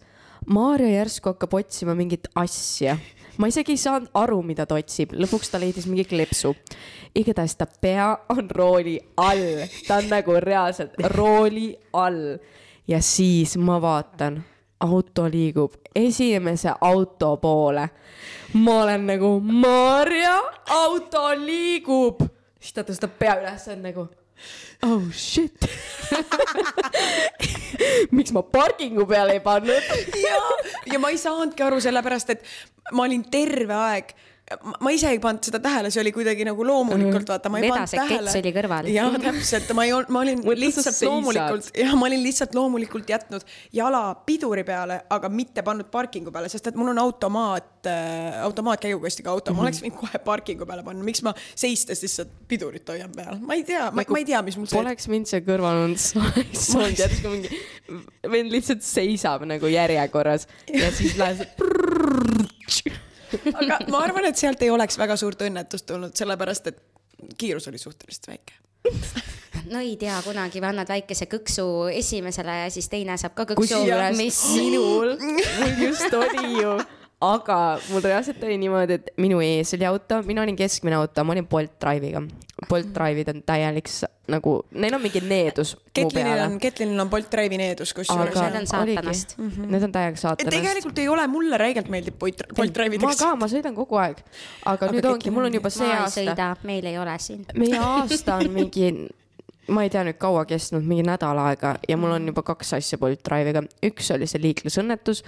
Maarja 0.46 0.92
järsku 0.92 1.32
hakkab 1.32 1.54
otsima 1.58 1.96
mingit 1.98 2.28
asja. 2.36 2.98
ma 3.38 3.48
isegi 3.48 3.74
ei 3.74 3.80
saanud 3.82 4.12
aru, 4.14 4.42
mida 4.46 4.66
ta 4.66 4.78
otsib, 4.78 5.16
lõpuks 5.18 5.50
ta 5.52 5.60
leidis 5.60 5.88
mingi 5.90 6.06
kleepsu. 6.06 6.56
igatahes 7.16 7.56
ta 7.56 7.66
pea 7.66 8.12
on 8.30 8.50
rooli 8.50 9.00
all, 9.18 9.66
ta 9.88 9.98
on 9.98 10.10
nagu 10.10 10.38
reaalselt 10.40 10.94
rooli 11.16 11.74
all 11.94 12.38
ja 12.88 13.02
siis 13.02 13.58
ma 13.58 13.80
vaatan, 13.82 14.44
auto 14.80 15.26
liigub 15.32 15.74
esimese 15.96 16.74
auto 16.82 17.38
poole. 17.38 17.90
ma 18.54 18.84
olen 18.84 19.08
nagu 19.08 19.40
Maarja, 19.40 20.38
auto 20.70 21.30
liigub, 21.40 22.22
siis 22.60 22.74
ta 22.74 22.84
tõstab 22.84 23.18
pea 23.20 23.40
üles, 23.42 23.68
on 23.74 23.82
nagu 23.82 24.08
oh 24.86 25.10
shit. 25.12 25.68
miks 28.16 28.32
ma 28.36 28.44
parkingu 28.44 29.06
peale 29.10 29.38
ei 29.38 29.44
pannud? 29.44 29.92
ja, 30.22 30.40
ja 30.94 31.02
ma 31.02 31.12
ei 31.14 31.20
saanudki 31.22 31.66
aru, 31.66 31.82
sellepärast 31.84 32.36
et 32.36 32.46
ma 32.94 33.08
olin 33.08 33.24
terve 33.32 33.76
aeg 33.76 34.16
ma 34.54 34.92
ise 34.94 35.10
ei 35.10 35.18
pannud 35.22 35.48
seda 35.48 35.58
tähele, 35.58 35.90
see 35.90 36.04
oli 36.04 36.12
kuidagi 36.14 36.46
nagu 36.46 36.66
loomulikult, 36.68 37.26
vaata, 37.34 37.50
ma 37.50 37.58
ei 37.58 37.70
pannud 37.72 37.90
Vedased 37.90 37.98
tähele. 37.98 38.34
oli 38.42 38.52
kõrval. 38.54 38.90
jah, 38.94 39.16
täpselt, 39.24 39.72
ma 39.74 39.86
ei 39.88 39.94
olnud, 39.96 40.12
ma 40.14 40.20
olin 40.22 40.44
lihtsalt 40.62 41.00
loomulikult, 41.08 41.70
jah, 41.82 41.96
ma 41.98 42.06
olin 42.12 42.22
lihtsalt 42.22 42.54
loomulikult 42.54 43.10
jätnud 43.10 43.46
jala 43.74 44.04
piduri 44.28 44.62
peale, 44.68 45.00
aga 45.16 45.32
mitte 45.34 45.64
pannud 45.66 45.90
parkingu 45.94 46.34
peale, 46.36 46.52
sest 46.54 46.70
et 46.70 46.78
mul 46.78 46.92
on 46.94 47.02
automaat 47.02 47.90
äh,, 47.90 48.38
automaatkäigukastiga 48.46 49.34
auto, 49.34 49.56
ma 49.58 49.66
oleks 49.66 49.82
võinud 49.82 49.98
kohe 50.04 50.22
parkingu 50.28 50.70
peale 50.70 50.86
panna, 50.86 51.02
miks 51.08 51.26
ma 51.26 51.34
seistes 51.48 52.06
lihtsalt 52.06 52.38
pidurit 52.46 52.94
hoian 52.94 53.10
peal, 53.18 53.42
ma 53.42 53.58
ei 53.58 53.66
tea, 53.66 53.88
ma, 53.90 54.06
ma 54.06 54.22
ei 54.22 54.30
tea, 54.30 54.44
mis 54.46 54.60
mul 54.62 54.70
see. 54.70 54.78
Poleks 54.78 55.10
mind 55.10 55.32
seal 55.32 55.42
kõrval 55.48 55.82
olnud, 55.88 56.04
siis 56.04 56.14
ma 56.22 56.30
oleks 56.30 56.70
olnud 56.78 57.02
järsku 57.02 57.34
mingi, 57.34 57.64
vend 58.38 58.54
lihtsalt 58.54 58.86
seisab 58.86 59.50
nagu 59.50 59.74
järjekorras 59.74 60.46
ja 60.70 60.94
siis 60.94 61.18
läheb. 61.18 61.50
aga 63.54 63.80
ma 63.92 64.04
arvan, 64.04 64.28
et 64.30 64.40
sealt 64.40 64.62
ei 64.66 64.72
oleks 64.74 65.00
väga 65.02 65.18
suurt 65.20 65.42
õnnetust 65.48 65.88
tulnud, 65.90 66.16
sellepärast 66.18 66.72
et 66.72 66.82
kiirus 67.38 67.68
oli 67.72 67.82
suhteliselt 67.82 68.28
väike. 68.28 68.60
no 69.72 69.82
ei 69.82 69.96
tea, 70.00 70.18
kunagi 70.26 70.62
või 70.62 70.72
annad 70.74 70.90
väikese 70.90 71.28
kõksu 71.32 71.66
esimesele 71.94 72.60
ja 72.64 72.68
siis 72.74 72.90
teine 72.92 73.18
saab 73.18 73.34
ka 73.38 73.48
kõksu, 73.52 73.80
kusjuures 73.82 74.42
minul, 74.56 75.16
mul 75.60 75.82
just 75.88 76.14
oli 76.14 76.52
ju, 76.62 76.76
aga 77.24 77.58
mul 77.90 78.04
reaalselt 78.04 78.44
oli 78.44 78.58
niimoodi, 78.60 79.00
et 79.00 79.14
minu 79.22 79.40
ees 79.44 79.74
oli 79.78 79.86
auto, 79.88 80.20
mina 80.28 80.44
olin 80.44 80.58
keskmine 80.60 80.98
auto, 80.98 81.24
ma 81.24 81.34
olin 81.36 81.48
Bolt 81.48 81.78
Drive'iga. 81.82 82.22
Bolt 82.70 82.92
Drive'id 82.96 83.30
on 83.32 83.42
täielik 83.46 83.90
nagu, 84.32 84.54
neil 84.72 84.96
on 84.96 85.02
mingi 85.04 85.20
needus 85.22 85.74
mu 85.76 85.82
Ketlinil 85.96 86.40
on, 86.46 86.56
Ketlinil 86.60 87.02
on 87.04 87.10
Bolt 87.12 87.28
Drive'i 87.32 87.60
needus, 87.60 87.92
kusjuures 87.96 88.36
Need 88.36 88.60
on 88.62 88.68
saatanast. 88.68 89.36
oligi, 89.40 89.68
need 89.72 89.88
on 89.88 89.96
täiega 89.96 90.16
et 90.16 90.22
saatanast. 90.22 90.56
tegelikult 90.56 91.02
ei 91.04 91.10
ole, 91.12 91.28
mulle 91.32 91.60
räigelt 91.62 91.92
meeldib 91.92 92.18
Bolt, 92.20 92.46
Bolt 92.56 92.72
ma 92.72 92.78
Drive'ideks. 92.80 93.20
ka, 93.20 93.34
ma 93.40 93.50
sõidan 93.52 93.76
kogu 93.78 94.00
aeg, 94.02 94.24
aga 94.72 94.92
nüüd 94.92 95.10
ongi, 95.12 95.36
mul 95.36 95.50
on 95.50 95.60
juba 95.60 95.72
see 95.74 95.88
ma 95.88 95.92
ei 95.92 96.00
aasta, 96.00 96.24
sõida, 96.24 96.50
meil 96.68 96.92
ei 96.92 97.00
ole 97.00 97.18
siin. 97.20 97.46
meie 97.60 97.80
aasta 97.80 98.40
on 98.40 98.52
mingi, 98.56 98.92
ma 99.76 99.84
ei 99.84 99.92
tea 99.94 100.06
nüüd 100.08 100.20
kaua 100.22 100.46
kestnud, 100.50 100.88
mingi 100.88 101.06
nädal 101.08 101.44
aega 101.48 101.76
ja 101.88 102.00
mul 102.00 102.16
on 102.18 102.32
juba 102.32 102.44
kaks 102.54 102.76
asja 102.80 103.00
Bolt 103.02 103.24
Drive'iga, 103.28 103.68
üks 103.84 104.14
oli 104.16 104.32
see 104.32 104.42
liiklusõnnetus 104.48 105.26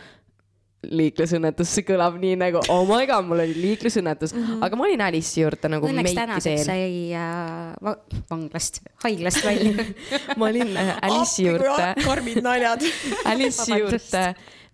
liiklusõnnetus, 0.86 1.72
see 1.74 1.86
kõlab 1.88 2.20
nii 2.22 2.36
nagu 2.38 2.62
oh 2.72 2.84
my 2.86 3.08
god, 3.10 3.26
mul 3.26 3.42
oli 3.42 3.56
liiklusõnnetus 3.58 4.34
mm, 4.36 4.44
-hmm. 4.44 4.66
aga 4.68 4.78
ma 4.78 4.86
olin 4.86 5.02
Alice'i 5.08 5.42
juurde 5.42 5.72
nagu 5.74 5.90
Õnneks 5.90 6.06
meiki 6.06 6.20
tänaseks 6.20 6.66
sai 6.70 6.92
äh, 7.18 7.74
va 7.84 7.96
vanglast, 8.30 8.80
haiglast 9.04 9.42
välja. 9.46 9.88
ma 10.40 10.50
olin 10.52 10.78
äh, 10.78 10.94
Alice'i 11.02 11.48
juurde, 11.48 11.90
karmid 12.04 12.42
naljad. 12.46 12.86
Alice'i 13.32 13.80
juurde 13.82 14.24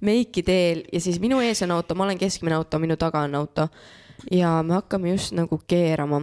meiki 0.04 0.44
teel 0.44 0.84
ja 0.92 1.02
siis 1.02 1.20
minu 1.24 1.40
ees 1.42 1.64
on 1.64 1.72
auto, 1.72 1.96
ma 1.96 2.04
olen 2.10 2.20
keskmine 2.20 2.60
auto, 2.60 2.80
minu 2.84 3.00
taga 3.00 3.24
on 3.24 3.36
auto 3.40 3.70
ja 4.32 4.58
me 4.64 4.76
hakkame 4.76 5.16
just 5.16 5.32
nagu 5.32 5.62
keerama. 5.68 6.22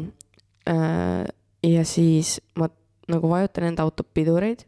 ja 1.62 1.85
siis 1.85 2.41
ma 2.55 2.68
nagu 3.09 3.28
vajutan 3.28 3.64
enda 3.64 3.83
auto 3.83 4.05
pidureid 4.05 4.61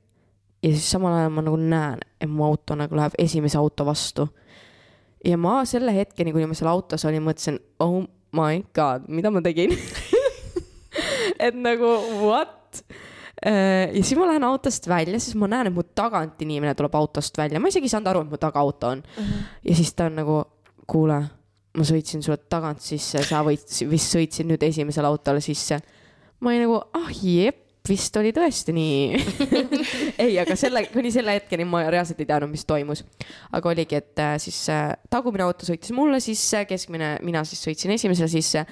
ja 0.63 0.71
siis 0.71 0.91
samal 0.91 1.15
ajal 1.19 1.31
ma 1.31 1.43
nagu 1.43 1.59
näen, 1.59 2.01
et 2.21 2.31
mu 2.31 2.45
auto 2.47 2.75
nagu 2.79 2.97
läheb 2.97 3.15
esimese 3.19 3.59
auto 3.59 3.87
vastu. 3.87 4.29
Ja 5.25 5.39
ma 5.41 5.63
selle 5.69 5.95
hetkeni, 5.95 6.33
kuni 6.35 6.49
ma 6.51 6.57
seal 6.59 6.71
autos 6.73 7.05
olin, 7.09 7.25
mõtlesin, 7.27 7.59
oh 7.83 8.03
my 8.37 8.63
god, 8.77 9.09
mida 9.13 9.31
ma 9.33 9.43
tegin 9.45 9.75
et 11.47 11.57
nagu 11.59 11.91
what? 12.23 12.83
ja 13.43 14.03
siis 14.03 14.15
ma 14.19 14.29
lähen 14.31 14.45
autost 14.47 14.87
välja, 14.89 15.19
siis 15.21 15.35
ma 15.39 15.49
näen, 15.51 15.71
et 15.71 15.75
mu 15.75 15.83
tagant 15.97 16.43
inimene 16.45 16.77
tuleb 16.79 16.95
autost 16.95 17.39
välja, 17.39 17.61
ma 17.61 17.73
isegi 17.73 17.89
ei 17.89 17.95
saanud 17.95 18.11
aru, 18.13 18.25
et 18.27 18.35
mu 18.35 18.39
tagaauto 18.41 18.93
on 18.93 19.03
uh. 19.03 19.23
-huh. 19.23 19.47
ja 19.67 19.75
siis 19.75 19.95
ta 19.99 20.07
on 20.11 20.21
nagu, 20.21 20.37
kuule, 20.87 21.19
ma 21.79 21.89
sõitsin 21.89 22.23
sulle 22.23 22.39
tagant 22.51 22.81
sisse, 22.85 23.25
sa 23.27 23.43
võid, 23.43 23.67
vist 23.91 24.15
sõitsid 24.15 24.47
nüüd 24.47 24.63
esimesele 24.63 25.11
autole 25.11 25.41
sisse. 25.41 25.81
ma 26.41 26.51
olin 26.51 26.65
nagu, 26.67 26.79
ah 26.95 27.11
jep, 27.23 27.62
vist 27.89 28.17
oli 28.17 28.31
tõesti 28.35 28.73
nii 28.77 29.21
ei, 30.25 30.37
aga 30.39 30.57
selle, 30.59 30.85
kuni 30.93 31.11
selle 31.15 31.35
hetkeni 31.39 31.67
ma 31.69 31.83
reaalselt 31.91 32.21
ei 32.23 32.29
teadnud, 32.31 32.53
mis 32.53 32.65
toimus. 32.69 33.05
aga 33.53 33.73
oligi, 33.73 33.99
et 33.99 34.23
äh, 34.23 34.35
siis 34.43 34.59
äh, 34.73 34.93
tagumine 35.11 35.47
auto 35.47 35.67
sõitis 35.69 35.95
mulle 35.97 36.21
sisse, 36.23 36.65
keskmine, 36.71 37.17
mina 37.27 37.45
siis 37.49 37.63
sõitsin 37.67 37.95
esimesele 37.97 38.31
sisse. 38.31 38.65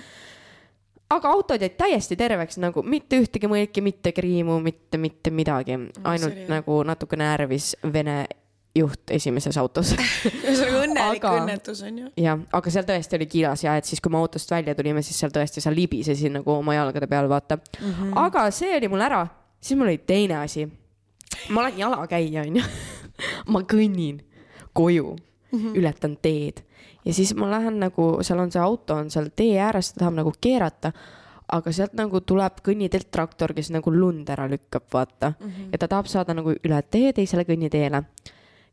aga 1.10 1.32
autod 1.34 1.62
jäid 1.62 1.74
täiesti 1.80 2.16
terveks, 2.16 2.60
nagu 2.62 2.84
mitte 2.86 3.18
ühtegi 3.18 3.50
mõõki, 3.50 3.82
mitte 3.82 4.12
kriimu, 4.14 4.60
mitte, 4.62 4.98
mitte 4.98 5.34
midagi, 5.34 5.78
ainult 6.04 6.36
oli- 6.36 6.46
nagu 6.50 6.82
natukene 6.86 7.26
närvis 7.32 7.74
Vene 7.92 8.22
juht 8.76 9.10
esimeses 9.10 9.56
autos 9.58 9.92
ühesõnaga 9.96 10.82
õnnelik 10.84 11.24
Aga- 11.24 11.32
õnnetus 11.40 11.82
on 11.86 11.98
ju. 12.04 12.10
jah, 12.22 12.38
aga 12.54 12.72
seal 12.72 12.86
tõesti 12.86 13.18
oli 13.18 13.26
kilas 13.30 13.64
ja 13.64 13.74
et 13.80 13.88
siis, 13.88 14.02
kui 14.02 14.12
me 14.12 14.20
autost 14.20 14.50
välja 14.50 14.76
tulime, 14.78 15.02
siis 15.02 15.18
seal 15.18 15.34
tõesti 15.34 15.62
sa 15.64 15.72
libisesid 15.74 16.34
nagu 16.38 16.52
oma 16.54 16.76
jalgade 16.76 17.08
peal, 17.10 17.28
vaata 17.30 17.58
mm. 17.58 17.92
-hmm. 17.92 18.16
aga 18.26 18.46
see 18.54 18.76
oli 18.76 18.90
mul 18.92 19.02
ära, 19.06 19.24
siis 19.60 19.78
mul 19.78 19.90
oli 19.90 19.98
teine 19.98 20.38
asi. 20.44 20.68
ma 21.48 21.60
olen 21.60 21.78
jalakäija, 21.78 22.42
onju. 22.46 22.64
ma 23.52 23.62
kõnnin 23.62 24.20
koju 24.72 25.16
mm, 25.16 25.58
-hmm. 25.58 25.78
ületan 25.78 26.16
teed 26.22 26.62
ja 27.04 27.14
siis 27.14 27.34
ma 27.34 27.50
lähen 27.50 27.80
nagu, 27.80 28.18
seal 28.22 28.38
on 28.38 28.52
see 28.52 28.62
auto 28.62 28.94
on 28.94 29.10
seal 29.10 29.30
tee 29.36 29.58
ääres, 29.58 29.92
ta 29.92 30.04
tahab 30.04 30.14
nagu 30.14 30.32
keerata 30.40 30.92
aga 31.52 31.72
sealt 31.74 31.96
nagu 31.98 32.20
tuleb 32.20 32.60
kõnniteelt 32.66 33.10
traktor, 33.10 33.54
kes 33.56 33.70
nagu 33.74 33.92
lund 33.94 34.28
ära 34.30 34.46
lükkab, 34.50 34.86
vaata 34.92 35.32
mm. 35.32 35.46
-hmm. 35.46 35.72
ja 35.72 35.78
ta 35.78 35.88
tahab 35.88 36.06
saada 36.06 36.34
nagu 36.34 36.54
üle 36.54 36.82
tee 36.90 37.12
teisele 37.12 37.44
kõnniteele. 37.44 38.04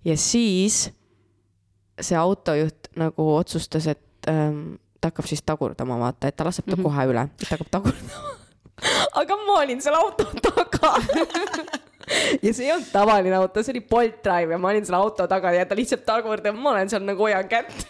Ja 0.06 0.18
siis 0.18 0.92
see 2.02 2.18
autojuht 2.18 2.92
nagu 2.98 3.36
otsustas, 3.36 3.88
et 3.88 4.30
ähm, 4.30 4.78
ta 5.02 5.12
hakkab 5.12 5.26
siis 5.30 5.42
tagurdama, 5.46 6.00
vaata, 6.00 6.30
et 6.30 6.36
ta 6.38 6.46
laseb 6.46 6.66
ta 6.66 6.76
mm 6.76 6.80
-hmm. 6.80 6.84
kohe 6.84 7.06
üle, 7.12 7.28
ta 7.40 7.56
hakkab 7.56 7.72
tagurdama. 7.72 8.12
aga 9.22 9.38
ma 9.46 9.54
olin 9.62 9.82
seal 9.82 9.96
auto 9.96 10.24
taga 10.24 10.94
ja 12.46 12.54
see 12.54 12.66
ei 12.66 12.72
olnud 12.72 12.92
tavaline 12.92 13.36
auto, 13.36 13.64
see 13.64 13.74
oli 13.74 13.82
Bolt 13.82 14.24
Drive 14.24 14.54
ja 14.54 14.58
ma 14.58 14.70
olin 14.70 14.86
selle 14.86 15.02
auto 15.02 15.28
taga 15.28 15.52
ja 15.52 15.66
ta 15.66 15.76
lihtsalt 15.76 16.06
tagurdab, 16.06 16.56
ma 16.56 16.70
olen 16.76 16.90
seal 16.90 17.04
nagu 17.06 17.26
hoian 17.26 17.50
kätt. 17.50 17.74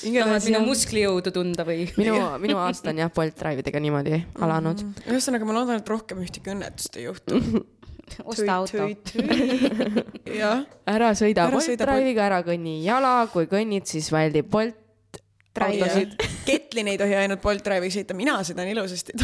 Tahad 0.00 0.46
minu 0.48 0.62
musklijõudu 0.68 1.32
tunda 1.34 1.66
või? 1.68 1.84
minu, 2.00 2.16
minu 2.42 2.60
aasta 2.62 2.92
on 2.92 3.02
jah 3.02 3.12
Bolt 3.14 3.36
Drive 3.40 3.64
idega 3.64 3.82
niimoodi 3.82 4.22
alanud. 4.40 4.82
ühesõnaga, 5.06 5.48
ma 5.48 5.58
loodan, 5.60 5.82
et 5.82 5.92
rohkem 5.92 6.22
ühtegi 6.24 6.54
õnnetust 6.54 6.98
ei 7.00 7.06
juhtu. 7.08 7.40
osta 8.30 8.56
auto. 8.56 8.88
ära 10.96 11.12
sõida 11.18 11.46
Ära 11.46 11.54
Bolt 11.54 11.82
Drive'iga, 11.84 12.26
ära 12.26 12.40
kõnni 12.46 12.80
jala, 12.84 13.14
kui 13.32 13.48
kõnnid, 13.50 13.86
siis 13.90 14.10
väldi 14.12 14.42
Bolt 14.42 14.78
autosid. 15.60 16.14
Ketlin 16.46 16.88
ei 16.88 16.98
tohi 16.98 17.16
ainult 17.18 17.42
Bolt 17.42 17.64
Drive'i 17.66 17.90
sõita, 17.92 18.14
mina 18.16 18.38
sõidan 18.46 18.70
ilusasti. 18.70 19.16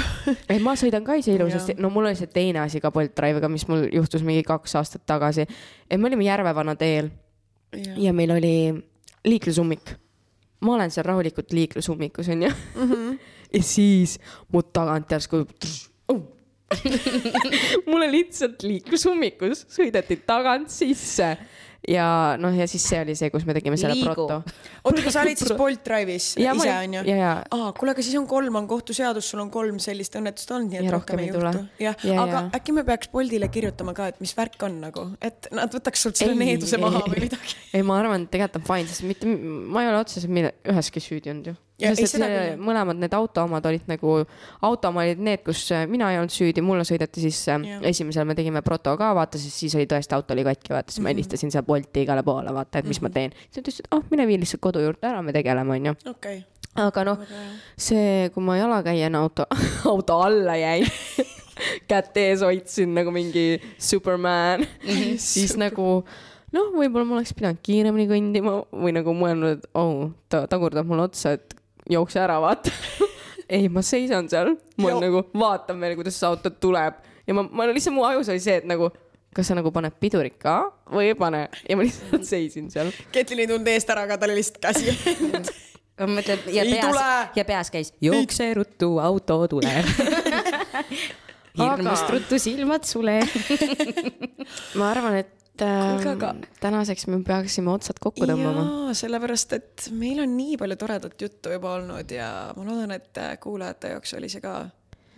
ei, 0.52 0.58
ma 0.62 0.74
sõidan 0.78 1.06
ka 1.06 1.16
ise 1.18 1.34
ilusasti, 1.36 1.76
no 1.80 1.90
mul 1.94 2.10
oli 2.10 2.18
see 2.18 2.30
teine 2.32 2.62
asi 2.64 2.82
ka 2.82 2.90
Bolt 2.94 3.14
Drive'iga, 3.16 3.50
mis 3.52 3.66
mul 3.70 3.86
juhtus 3.94 4.24
mingi 4.26 4.44
kaks 4.46 4.76
aastat 4.80 5.06
tagasi. 5.06 5.46
et 5.90 6.00
me 6.00 6.10
olime 6.10 6.26
Järvevana 6.26 6.76
teel 6.76 7.10
ja 7.96 8.12
meil 8.12 8.34
oli 8.36 8.56
liiklusummik. 9.26 9.94
Ma 10.60 10.74
olen 10.74 10.90
seal 10.90 11.06
rahulikult 11.06 11.52
liiklusummikus 11.52 12.28
onju 12.28 12.48
mm. 12.48 12.92
-hmm. 12.92 13.18
ja 13.52 13.62
siis 13.62 14.18
mu 14.52 14.62
tagant 14.62 15.10
järsku 15.10 15.44
oh. 16.08 16.22
mulle 17.90 18.10
lihtsalt 18.10 18.62
liiklusummikus 18.62 19.66
sõideti 19.70 20.16
tagant 20.26 20.70
sisse 20.70 21.36
ja 21.88 22.06
noh, 22.40 22.54
ja 22.56 22.66
siis 22.70 22.84
see 22.88 23.00
oli 23.04 23.14
see, 23.18 23.30
kus 23.32 23.46
me 23.46 23.54
tegime 23.56 23.78
selle 23.80 23.96
Liigu. 23.96 24.14
proto. 24.14 24.40
oota, 24.82 25.02
aga 25.02 25.12
sa 25.14 25.22
olid 25.22 25.40
siis 25.40 25.52
Bolt 25.60 25.82
Drive'is 25.86 26.28
ise 26.36 26.70
onju? 26.72 27.04
aa, 27.54 27.70
kuule, 27.76 27.94
aga 27.94 28.04
siis 28.06 28.16
on 28.20 28.26
kolm, 28.30 28.58
on 28.60 28.68
kohtuseadus, 28.70 29.28
sul 29.32 29.42
on 29.44 29.52
kolm 29.54 29.78
sellist 29.82 30.18
õnnetust 30.18 30.52
olnud, 30.56 30.72
nii 30.72 30.82
et 30.82 30.88
Ja 30.88 30.94
rohkem 30.96 31.22
ei 31.22 31.30
rohkem 31.34 31.60
ei 31.60 31.60
juhtu 31.60 31.84
jah 31.84 32.06
Ja-, 32.06 32.22
aga 32.24 32.38
ja. 32.38 32.42
äkki 32.58 32.74
me 32.76 32.86
peaks 32.86 33.10
Boltile 33.12 33.50
kirjutama 33.52 33.94
ka, 33.96 34.10
et 34.12 34.22
mis 34.24 34.34
värk 34.36 34.66
on 34.66 34.80
nagu, 34.82 35.06
et 35.24 35.50
nad 35.54 35.72
võtaks 35.72 36.06
sult 36.08 36.18
selle 36.20 36.36
needuse 36.38 36.80
maha 36.82 37.04
või 37.06 37.26
midagi. 37.28 37.58
ei, 37.72 37.86
ma 37.86 38.00
arvan, 38.02 38.26
et 38.26 38.34
tegelikult 38.34 38.62
on 38.62 38.68
fine, 38.72 38.90
sest 38.90 39.06
mitte, 39.06 39.30
ma 39.30 39.84
ei 39.84 39.92
ole 39.92 40.02
otseselt 40.02 40.32
mille, 40.32 40.56
üheski 40.72 41.02
süüdi 41.02 41.32
olnud 41.34 41.52
ju. 41.52 41.60
Ja 41.76 41.90
sest 41.92 42.06
et 42.06 42.12
seda 42.14 42.26
küll. 42.30 42.60
mõlemad 42.64 42.96
need 42.96 43.12
auto 43.12 43.42
omad 43.44 43.66
olid 43.68 43.84
nagu, 43.90 44.14
auto 44.64 44.88
oma 44.88 45.02
olid 45.04 45.20
need, 45.20 45.42
kus 45.44 45.60
äh, 45.76 45.84
mina 45.90 46.08
ei 46.12 46.16
olnud 46.16 46.32
süüdi, 46.32 46.62
mulle 46.64 46.86
sõideti 46.88 47.20
sisse. 47.26 47.58
Esimesel 47.90 48.24
me 48.28 48.36
tegime 48.38 48.62
proto 48.64 48.94
ka, 48.96 49.10
vaata, 49.16 49.36
siis, 49.40 49.52
siis 49.60 49.74
oli 49.76 49.84
tõesti 49.90 50.16
auto 50.16 50.32
oli 50.32 50.46
katki, 50.46 50.72
vaata, 50.72 50.94
siis 50.94 51.04
ma 51.04 51.12
helistasin 51.12 51.52
seal 51.52 51.66
Bolti 51.68 52.06
igale 52.06 52.24
poole, 52.24 52.54
vaata, 52.56 52.80
et 52.80 52.88
mis 52.88 53.00
ma 53.04 53.10
teen. 53.12 53.34
siis 53.44 53.58
nad 53.58 53.66
ütlesid, 53.66 53.88
ah, 53.92 54.04
mine 54.08 54.24
vii 54.30 54.38
lihtsalt 54.40 54.62
kodu 54.64 54.80
juurde 54.80 55.08
ära, 55.10 55.20
me 55.24 55.34
tegeleme, 55.36 55.76
onju. 55.76 55.92
okei, 56.14 56.38
aga 56.80 57.04
noh, 57.10 57.26
see, 57.88 58.30
kui 58.32 58.46
ma 58.46 58.56
jalakäijana 58.56 59.20
auto, 59.26 59.44
auto 59.92 60.16
alla 60.24 60.56
jäin, 60.56 60.88
kätt 61.90 62.16
ees 62.22 62.44
hoidsin 62.46 62.96
nagu 62.96 63.12
mingi 63.12 63.58
superman, 63.76 64.64
siis 65.28 65.58
nagu 65.60 66.00
noh, 66.56 66.72
võib-olla 66.72 67.04
ma 67.04 67.18
oleks 67.18 67.36
pidanud 67.36 67.60
kiiremini 67.60 68.08
kõndima 68.08 68.56
või 68.72 68.96
nagu 68.96 69.12
mõelnud, 69.16 69.60
et 69.60 69.70
oh, 69.76 70.08
ta 70.32 70.46
tagurdab 70.48 70.88
mulle 70.88 71.10
otsa, 71.10 71.36
et 71.36 71.56
jookse 71.90 72.20
ära, 72.22 72.38
vaata. 72.42 72.70
ei, 73.56 73.68
ma 73.72 73.82
seisan 73.86 74.28
seal, 74.32 74.54
ma 74.82 74.90
Jo- 74.90 75.00
nagu 75.02 75.24
vaatan 75.38 75.80
veel, 75.80 75.94
kuidas 75.98 76.16
see 76.18 76.26
auto 76.28 76.50
tuleb 76.50 76.96
ja 77.26 77.34
ma, 77.36 77.44
ma 77.50 77.66
lihtsalt 77.70 77.94
mu 77.94 78.04
ajus 78.08 78.30
oli 78.34 78.42
see, 78.42 78.56
et 78.62 78.66
nagu 78.66 78.88
kas 79.36 79.50
sa 79.50 79.54
nagu 79.58 79.68
paned 79.74 79.92
pidurit 80.00 80.38
ka 80.40 80.56
või 80.90 81.10
ei 81.10 81.16
pane 81.18 81.44
ja 81.68 81.76
ma 81.76 81.84
lihtsalt 81.86 82.24
seisin 82.32 82.70
seal. 82.72 82.90
Ketlin 83.14 83.44
ei 83.44 83.50
tulnud 83.50 83.68
eest 83.74 83.90
ära, 83.92 84.06
aga 84.08 84.16
tal 84.18 84.32
oli 84.34 84.40
lihtsalt 84.42 84.60
käsi. 84.64 84.94
ma 86.00 86.08
mõtlen, 86.18 86.42
ja 86.52 86.64
Ei 86.66 86.74
peas 86.76 87.36
ja 87.38 87.44
peas 87.48 87.70
käis 87.72 87.92
jookse 88.04 88.50
ruttu, 88.58 88.90
auto 89.00 89.38
tuleb. 89.54 89.86
hirmust 91.56 92.02
Aga- 92.04 92.12
ruttu 92.16 92.38
silmad 92.40 92.84
sule. 92.88 93.20
ma 94.76 94.90
arvan, 94.90 95.20
et 95.22 95.30
Kuulge, 95.60 96.08
äh, 96.08 96.12
aga- 96.12 96.34
tänaseks 96.60 97.06
me 97.06 97.20
peaksime 97.26 97.70
otsad 97.72 98.00
kokku 98.00 98.26
tõmbama. 98.28 98.94
sellepärast 98.94 99.52
et 99.52 99.88
meil 99.92 100.20
on 100.20 100.36
nii 100.36 100.56
palju 100.60 100.76
toredat 100.76 101.22
juttu 101.22 101.52
juba 101.54 101.76
olnud 101.80 102.10
ja 102.10 102.52
ma 102.56 102.64
loodan, 102.64 102.96
et 102.98 103.18
äh, 103.18 103.38
kuulajate 103.40 103.94
jaoks 103.94 104.14
oli 104.18 104.28
see 104.32 104.40
ka 104.44 104.66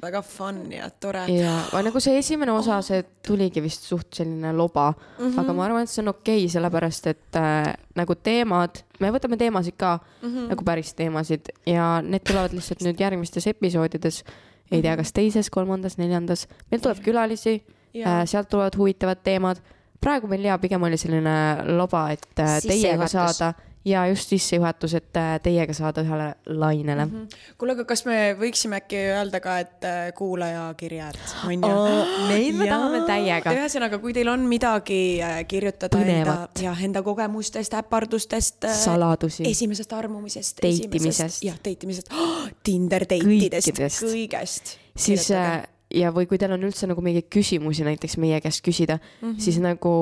väga 0.03 0.23
fun 0.23 0.61
ja 0.73 0.89
tore. 1.01 1.25
ja, 1.33 1.53
aga 1.73 1.83
nagu 1.89 2.01
see 2.03 2.19
esimene 2.21 2.53
osa, 2.55 2.79
see 2.87 3.03
tuligi 3.27 3.63
vist 3.63 3.87
suht 3.89 4.21
selline 4.21 4.53
loba 4.57 4.93
mm, 4.93 5.25
-hmm. 5.25 5.41
aga 5.43 5.55
ma 5.57 5.65
arvan, 5.65 5.87
et 5.87 5.91
see 5.93 6.03
on 6.03 6.13
okei 6.15 6.45
okay,, 6.45 6.53
sellepärast 6.55 7.07
et 7.11 7.39
äh, 7.39 7.73
nagu 7.99 8.15
teemad, 8.15 8.83
me 9.01 9.11
võtame 9.15 9.39
teemasid 9.41 9.77
ka 9.77 9.99
mm, 9.99 10.29
-hmm. 10.29 10.51
nagu 10.53 10.65
päris 10.65 10.95
teemasid 10.95 11.51
ja 11.67 11.99
need 12.03 12.27
tulevad 12.27 12.55
lihtsalt 12.55 12.85
nüüd 12.87 13.01
järgmistes 13.01 13.47
episoodides. 13.47 14.25
ei 14.71 14.83
tea, 14.83 14.97
kas 14.97 15.13
teises, 15.17 15.51
kolmandas, 15.51 15.97
neljandas, 15.97 16.47
meil 16.71 16.83
tuleb 16.85 16.99
külalisi 17.01 17.63
äh,, 17.97 18.25
sealt 18.29 18.49
tulevad 18.49 18.77
huvitavad 18.77 19.23
teemad. 19.25 19.57
Praegu 20.01 20.31
meil 20.31 20.45
ja 20.49 20.59
pigem 20.63 20.83
oli 20.89 20.99
selline 21.01 21.39
loba, 21.77 22.09
et 22.15 22.45
äh, 22.45 22.59
teiega 22.65 23.09
saada 23.11 23.55
ja 23.89 24.07
just 24.11 24.29
sissejuhatus, 24.29 24.95
et 24.99 25.17
äh, 25.17 25.37
teiega 25.43 25.73
saada 25.77 26.03
ühele 26.05 26.29
lainele 26.47 27.05
mm. 27.05 27.13
-hmm. 27.13 27.55
kuule, 27.59 27.73
aga 27.73 27.85
kas 27.89 28.05
me 28.07 28.37
võiksime 28.39 28.81
äkki 28.83 29.01
öelda 29.15 29.41
ka, 29.41 29.59
et 29.59 29.87
äh, 29.87 30.13
kuulajakirjad 30.19 31.19
on 31.47 31.55
ju 31.55 31.71
Oo, 31.71 32.05
neid 32.31 32.59
me 32.59 32.67
tahame 32.69 33.01
täiega. 33.07 33.55
ühesõnaga, 33.55 34.01
kui 34.03 34.13
teil 34.13 34.29
on 34.29 34.45
midagi 34.51 35.01
kirjutada 35.49 36.03
enda 36.03 36.13
Põnevat., 36.13 36.63
jah, 36.63 36.85
enda 36.85 37.03
kogemustest, 37.03 37.75
äpardustest, 37.75 38.69
Saladusi. 38.83 39.49
esimesest 39.51 39.93
armumisest, 39.93 40.63
Deitimisest. 40.63 41.43
jah, 41.43 41.59
deitimisest 41.65 42.13
oh, 42.13 42.47
Tinder 42.67 43.07
deitidest, 43.09 43.73
Kõikidest. 43.73 44.05
kõigest. 44.05 44.77
siis 44.97 45.31
äh, 45.31 45.63
ja, 45.95 46.13
või 46.15 46.29
kui 46.29 46.39
teil 46.41 46.53
on 46.57 46.67
üldse 46.69 46.89
nagu 46.91 47.03
mingeid 47.05 47.31
küsimusi 47.33 47.87
näiteks 47.87 48.19
meie 48.21 48.41
käest 48.45 48.65
küsida 48.65 48.99
mm, 48.99 49.31
-hmm. 49.31 49.41
siis 49.41 49.59
nagu 49.63 49.95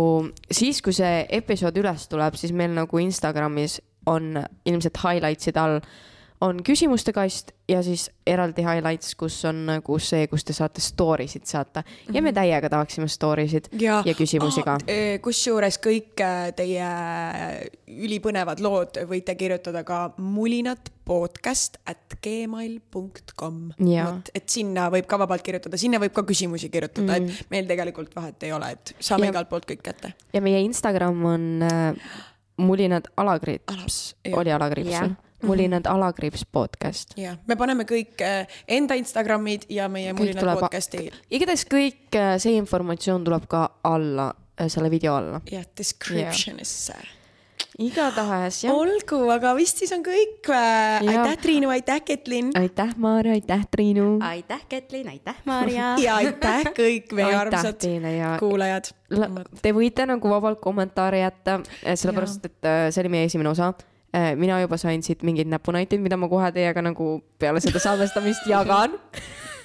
siis, 0.50 0.82
kui 0.82 0.92
see 0.96 1.26
episood 1.28 1.76
üles 1.78 2.08
tuleb, 2.08 2.34
siis 2.34 2.52
meil 2.52 2.74
nagu 2.74 2.98
Instagramis 2.98 3.80
on 4.06 4.42
ilmselt 4.66 4.98
highlights'id 5.02 5.56
all 5.56 5.80
on 6.40 6.58
küsimuste 6.64 7.12
kast 7.16 7.52
ja 7.68 7.82
siis 7.82 8.10
eraldi 8.26 8.62
highlights, 8.62 9.14
kus 9.14 9.38
on 9.48 9.62
nagu 9.70 9.98
see, 10.02 10.26
kus 10.28 10.44
te 10.44 10.52
saate 10.52 10.80
story 10.84 11.26
sid 11.28 11.46
saata 11.48 11.80
mm 11.80 11.86
-hmm. 11.86 12.16
ja 12.16 12.22
me 12.22 12.32
täiega 12.32 12.68
tahaksime 12.68 13.08
story 13.08 13.48
sid 13.48 13.68
ja, 13.80 14.02
ja 14.06 14.14
küsimusi 14.14 14.62
ka. 14.62 14.78
kusjuures 15.20 15.78
kõik 15.78 16.20
äh, 16.20 16.52
teie 16.56 16.88
ülipõnevad 17.88 18.60
lood 18.60 19.00
võite 19.08 19.34
kirjutada 19.34 19.84
ka 19.84 20.14
mulinat 20.18 20.92
podcast 21.06 21.78
at 21.86 22.16
gmail.com. 22.22 23.58
Jaa. 23.86 24.20
et 24.34 24.48
sinna 24.50 24.88
võib 24.92 25.06
ka 25.08 25.18
vabalt 25.22 25.44
kirjutada, 25.46 25.78
sinna 25.80 26.00
võib 26.02 26.14
ka 26.16 26.24
küsimusi 26.26 26.68
kirjutada 26.72 27.16
mm., 27.20 27.26
et 27.40 27.50
meil 27.52 27.68
tegelikult 27.70 28.14
vahet 28.16 28.42
ei 28.46 28.52
ole, 28.56 28.72
et 28.76 28.94
saame 28.98 29.28
Ja- 29.28 29.34
igalt 29.36 29.48
poolt 29.52 29.68
kõik 29.70 29.82
kätte. 29.86 30.12
ja 30.34 30.40
meie 30.42 30.60
Instagram 30.66 31.22
on 31.24 31.46
äh, 31.62 31.94
mulinad 32.58 33.06
alakriips 33.16 33.72
Ala-, 33.72 33.86
jah. 34.30 34.38
oli 34.40 34.52
alakriips 34.56 34.96
või? 34.96 35.14
mulinad 35.46 35.86
alakriips 35.86 36.44
podcast. 36.50 37.12
jah, 37.20 37.36
me 37.46 37.56
paneme 37.60 37.84
kõik 37.86 38.22
äh, 38.24 38.46
enda 38.68 38.96
Instagramid 38.98 39.66
ja 39.70 39.86
meie 39.92 40.12
Kõik 40.12 40.34
mulinad 40.34 40.58
podcast'i 40.58 41.10
igatahes 41.30 41.66
kõik 41.70 42.16
äh, 42.18 42.34
see 42.42 42.56
informatsioon 42.58 43.24
tuleb 43.28 43.46
ka 43.50 43.66
alla, 43.84 44.32
selle 44.72 44.90
video 44.90 45.14
alla. 45.20 45.42
jah, 45.52 45.64
description'isse. 45.78 46.96
Igatahes 47.82 48.62
jah. 48.64 48.74
olgu, 48.74 49.18
aga 49.32 49.52
vist 49.56 49.80
siis 49.82 49.92
on 49.96 50.02
kõik. 50.04 50.48
aitäh, 50.50 51.34
Triinu, 51.42 51.70
aitäh, 51.72 52.00
Ketlin. 52.04 52.50
aitäh, 52.58 52.94
Maarja, 52.96 53.36
aitäh, 53.36 53.66
Triinu. 53.70 54.06
aitäh, 54.24 54.62
Ketlin, 54.68 55.08
aitäh, 55.12 55.36
Maarja. 55.44 55.94
ja 56.04 56.16
aitäh 56.22 56.70
kõik 56.76 57.12
meie 57.16 57.36
armsad 57.36 57.88
ja 58.16 58.36
kuulajad. 58.40 58.92
Te 59.62 59.74
võite 59.76 60.06
nagu 60.08 60.32
vabalt 60.32 60.62
kommentaare 60.64 61.20
jätta, 61.24 61.60
sellepärast 61.84 62.48
et 62.48 62.68
äh, 62.68 62.86
see 62.90 63.04
oli 63.04 63.12
meie 63.16 63.30
esimene 63.30 63.52
osa. 63.52 63.74
mina 64.36 64.60
juba 64.62 64.78
sain 64.80 65.02
siit 65.02 65.22
mingeid 65.26 65.48
näpunäiteid, 65.50 66.00
mida 66.00 66.16
ma 66.16 66.28
kohe 66.28 66.48
teiega 66.52 66.82
nagu 66.82 67.18
peale 67.38 67.60
seda 67.60 67.82
salvestamist 67.82 68.46
jagan. 68.48 68.96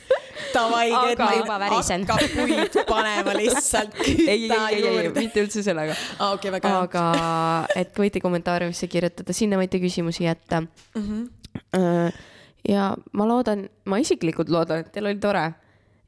Davai, 0.54 0.88
et 1.12 1.20
Ma 1.22 1.32
juba 1.36 1.60
värisen. 1.66 2.06
hakkab 2.08 2.36
puid 2.36 2.80
panema 2.88 3.36
lihtsalt. 3.38 3.95
ei, 4.08 4.49
ei, 4.49 4.52
ei, 4.52 4.88
ei, 4.88 5.10
mitte 5.16 5.45
üldse 5.45 5.64
sellega. 5.66 5.95
aa, 6.20 6.34
okei, 6.36 6.52
väga 6.58 6.74
aga 6.82 7.06
et 7.76 7.95
võite 7.97 8.22
kommentaariumisse 8.24 8.89
kirjutada, 8.91 9.36
sinna 9.36 9.60
võite 9.62 9.82
küsimusi 9.82 10.26
jätta 10.28 10.62
mm. 10.62 11.02
Mhm. 11.02 11.24
-hmm. 11.76 12.22
ja 12.70 12.91
ma 13.18 13.28
loodan, 13.28 13.68
ma 13.86 13.99
isiklikult 14.02 14.49
loodan, 14.49 14.86
et 14.86 14.91
teil 14.91 15.10
oli 15.10 15.20
tore 15.22 15.52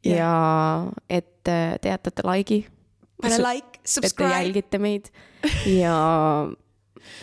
Jah. 0.03 0.17
ja 0.17 0.91
et 1.09 1.47
äh, 1.47 1.77
te 1.81 1.89
jätate 1.89 2.25
like'i. 2.27 2.65
pane 3.21 3.37
like, 3.39 3.79
et 3.79 3.83
te 3.83 3.93
subscribe. 3.95 4.31
jälgite 4.31 4.79
meid 4.79 5.07
ja 5.65 5.95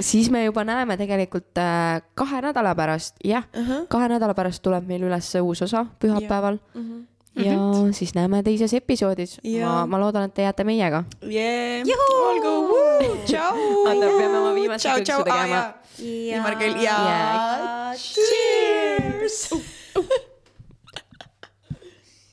siis 0.01 0.31
me 0.31 0.45
juba 0.45 0.65
näeme 0.65 0.97
tegelikult 0.97 1.59
äh, 1.59 2.01
kahe 2.15 2.41
nädala 2.41 2.75
pärast, 2.75 3.17
jah 3.25 3.45
uh. 3.57 3.69
-huh. 3.69 3.87
kahe 3.89 4.09
nädala 4.09 4.35
pärast 4.35 4.63
tuleb 4.63 4.87
meil 4.87 5.03
üles 5.03 5.35
uus 5.43 5.63
osa 5.63 5.87
pühapäeval 6.01 6.59
ja, 7.37 7.53
Mhm. 7.57 7.87
ja 7.87 7.93
siis 7.93 8.15
näeme 8.15 8.43
teises 8.43 8.73
episoodis. 8.75 9.39
Ja. 9.45 9.67
ma, 9.69 9.87
ma 9.87 10.01
loodan, 10.01 10.25
et 10.29 10.35
te 10.35 10.43
jääte 10.43 10.65
meiega. 10.65 11.05
Yeah. 11.23 11.87
olgu, 12.27 12.55
tšau. 13.27 13.55
Oota, 13.87 14.07
peame 14.19 14.39
oma 14.39 14.55
viimase 14.55 14.89
Tšau, 14.89 14.99
kõksu 14.99 15.05
tšau. 15.05 15.21
Aa, 15.21 15.25
tegema. 15.43 15.75
viimane 15.99 16.57
küll 16.57 16.83
ja 16.83 16.97
Ja- 17.11 17.95
cheers. 17.97 19.51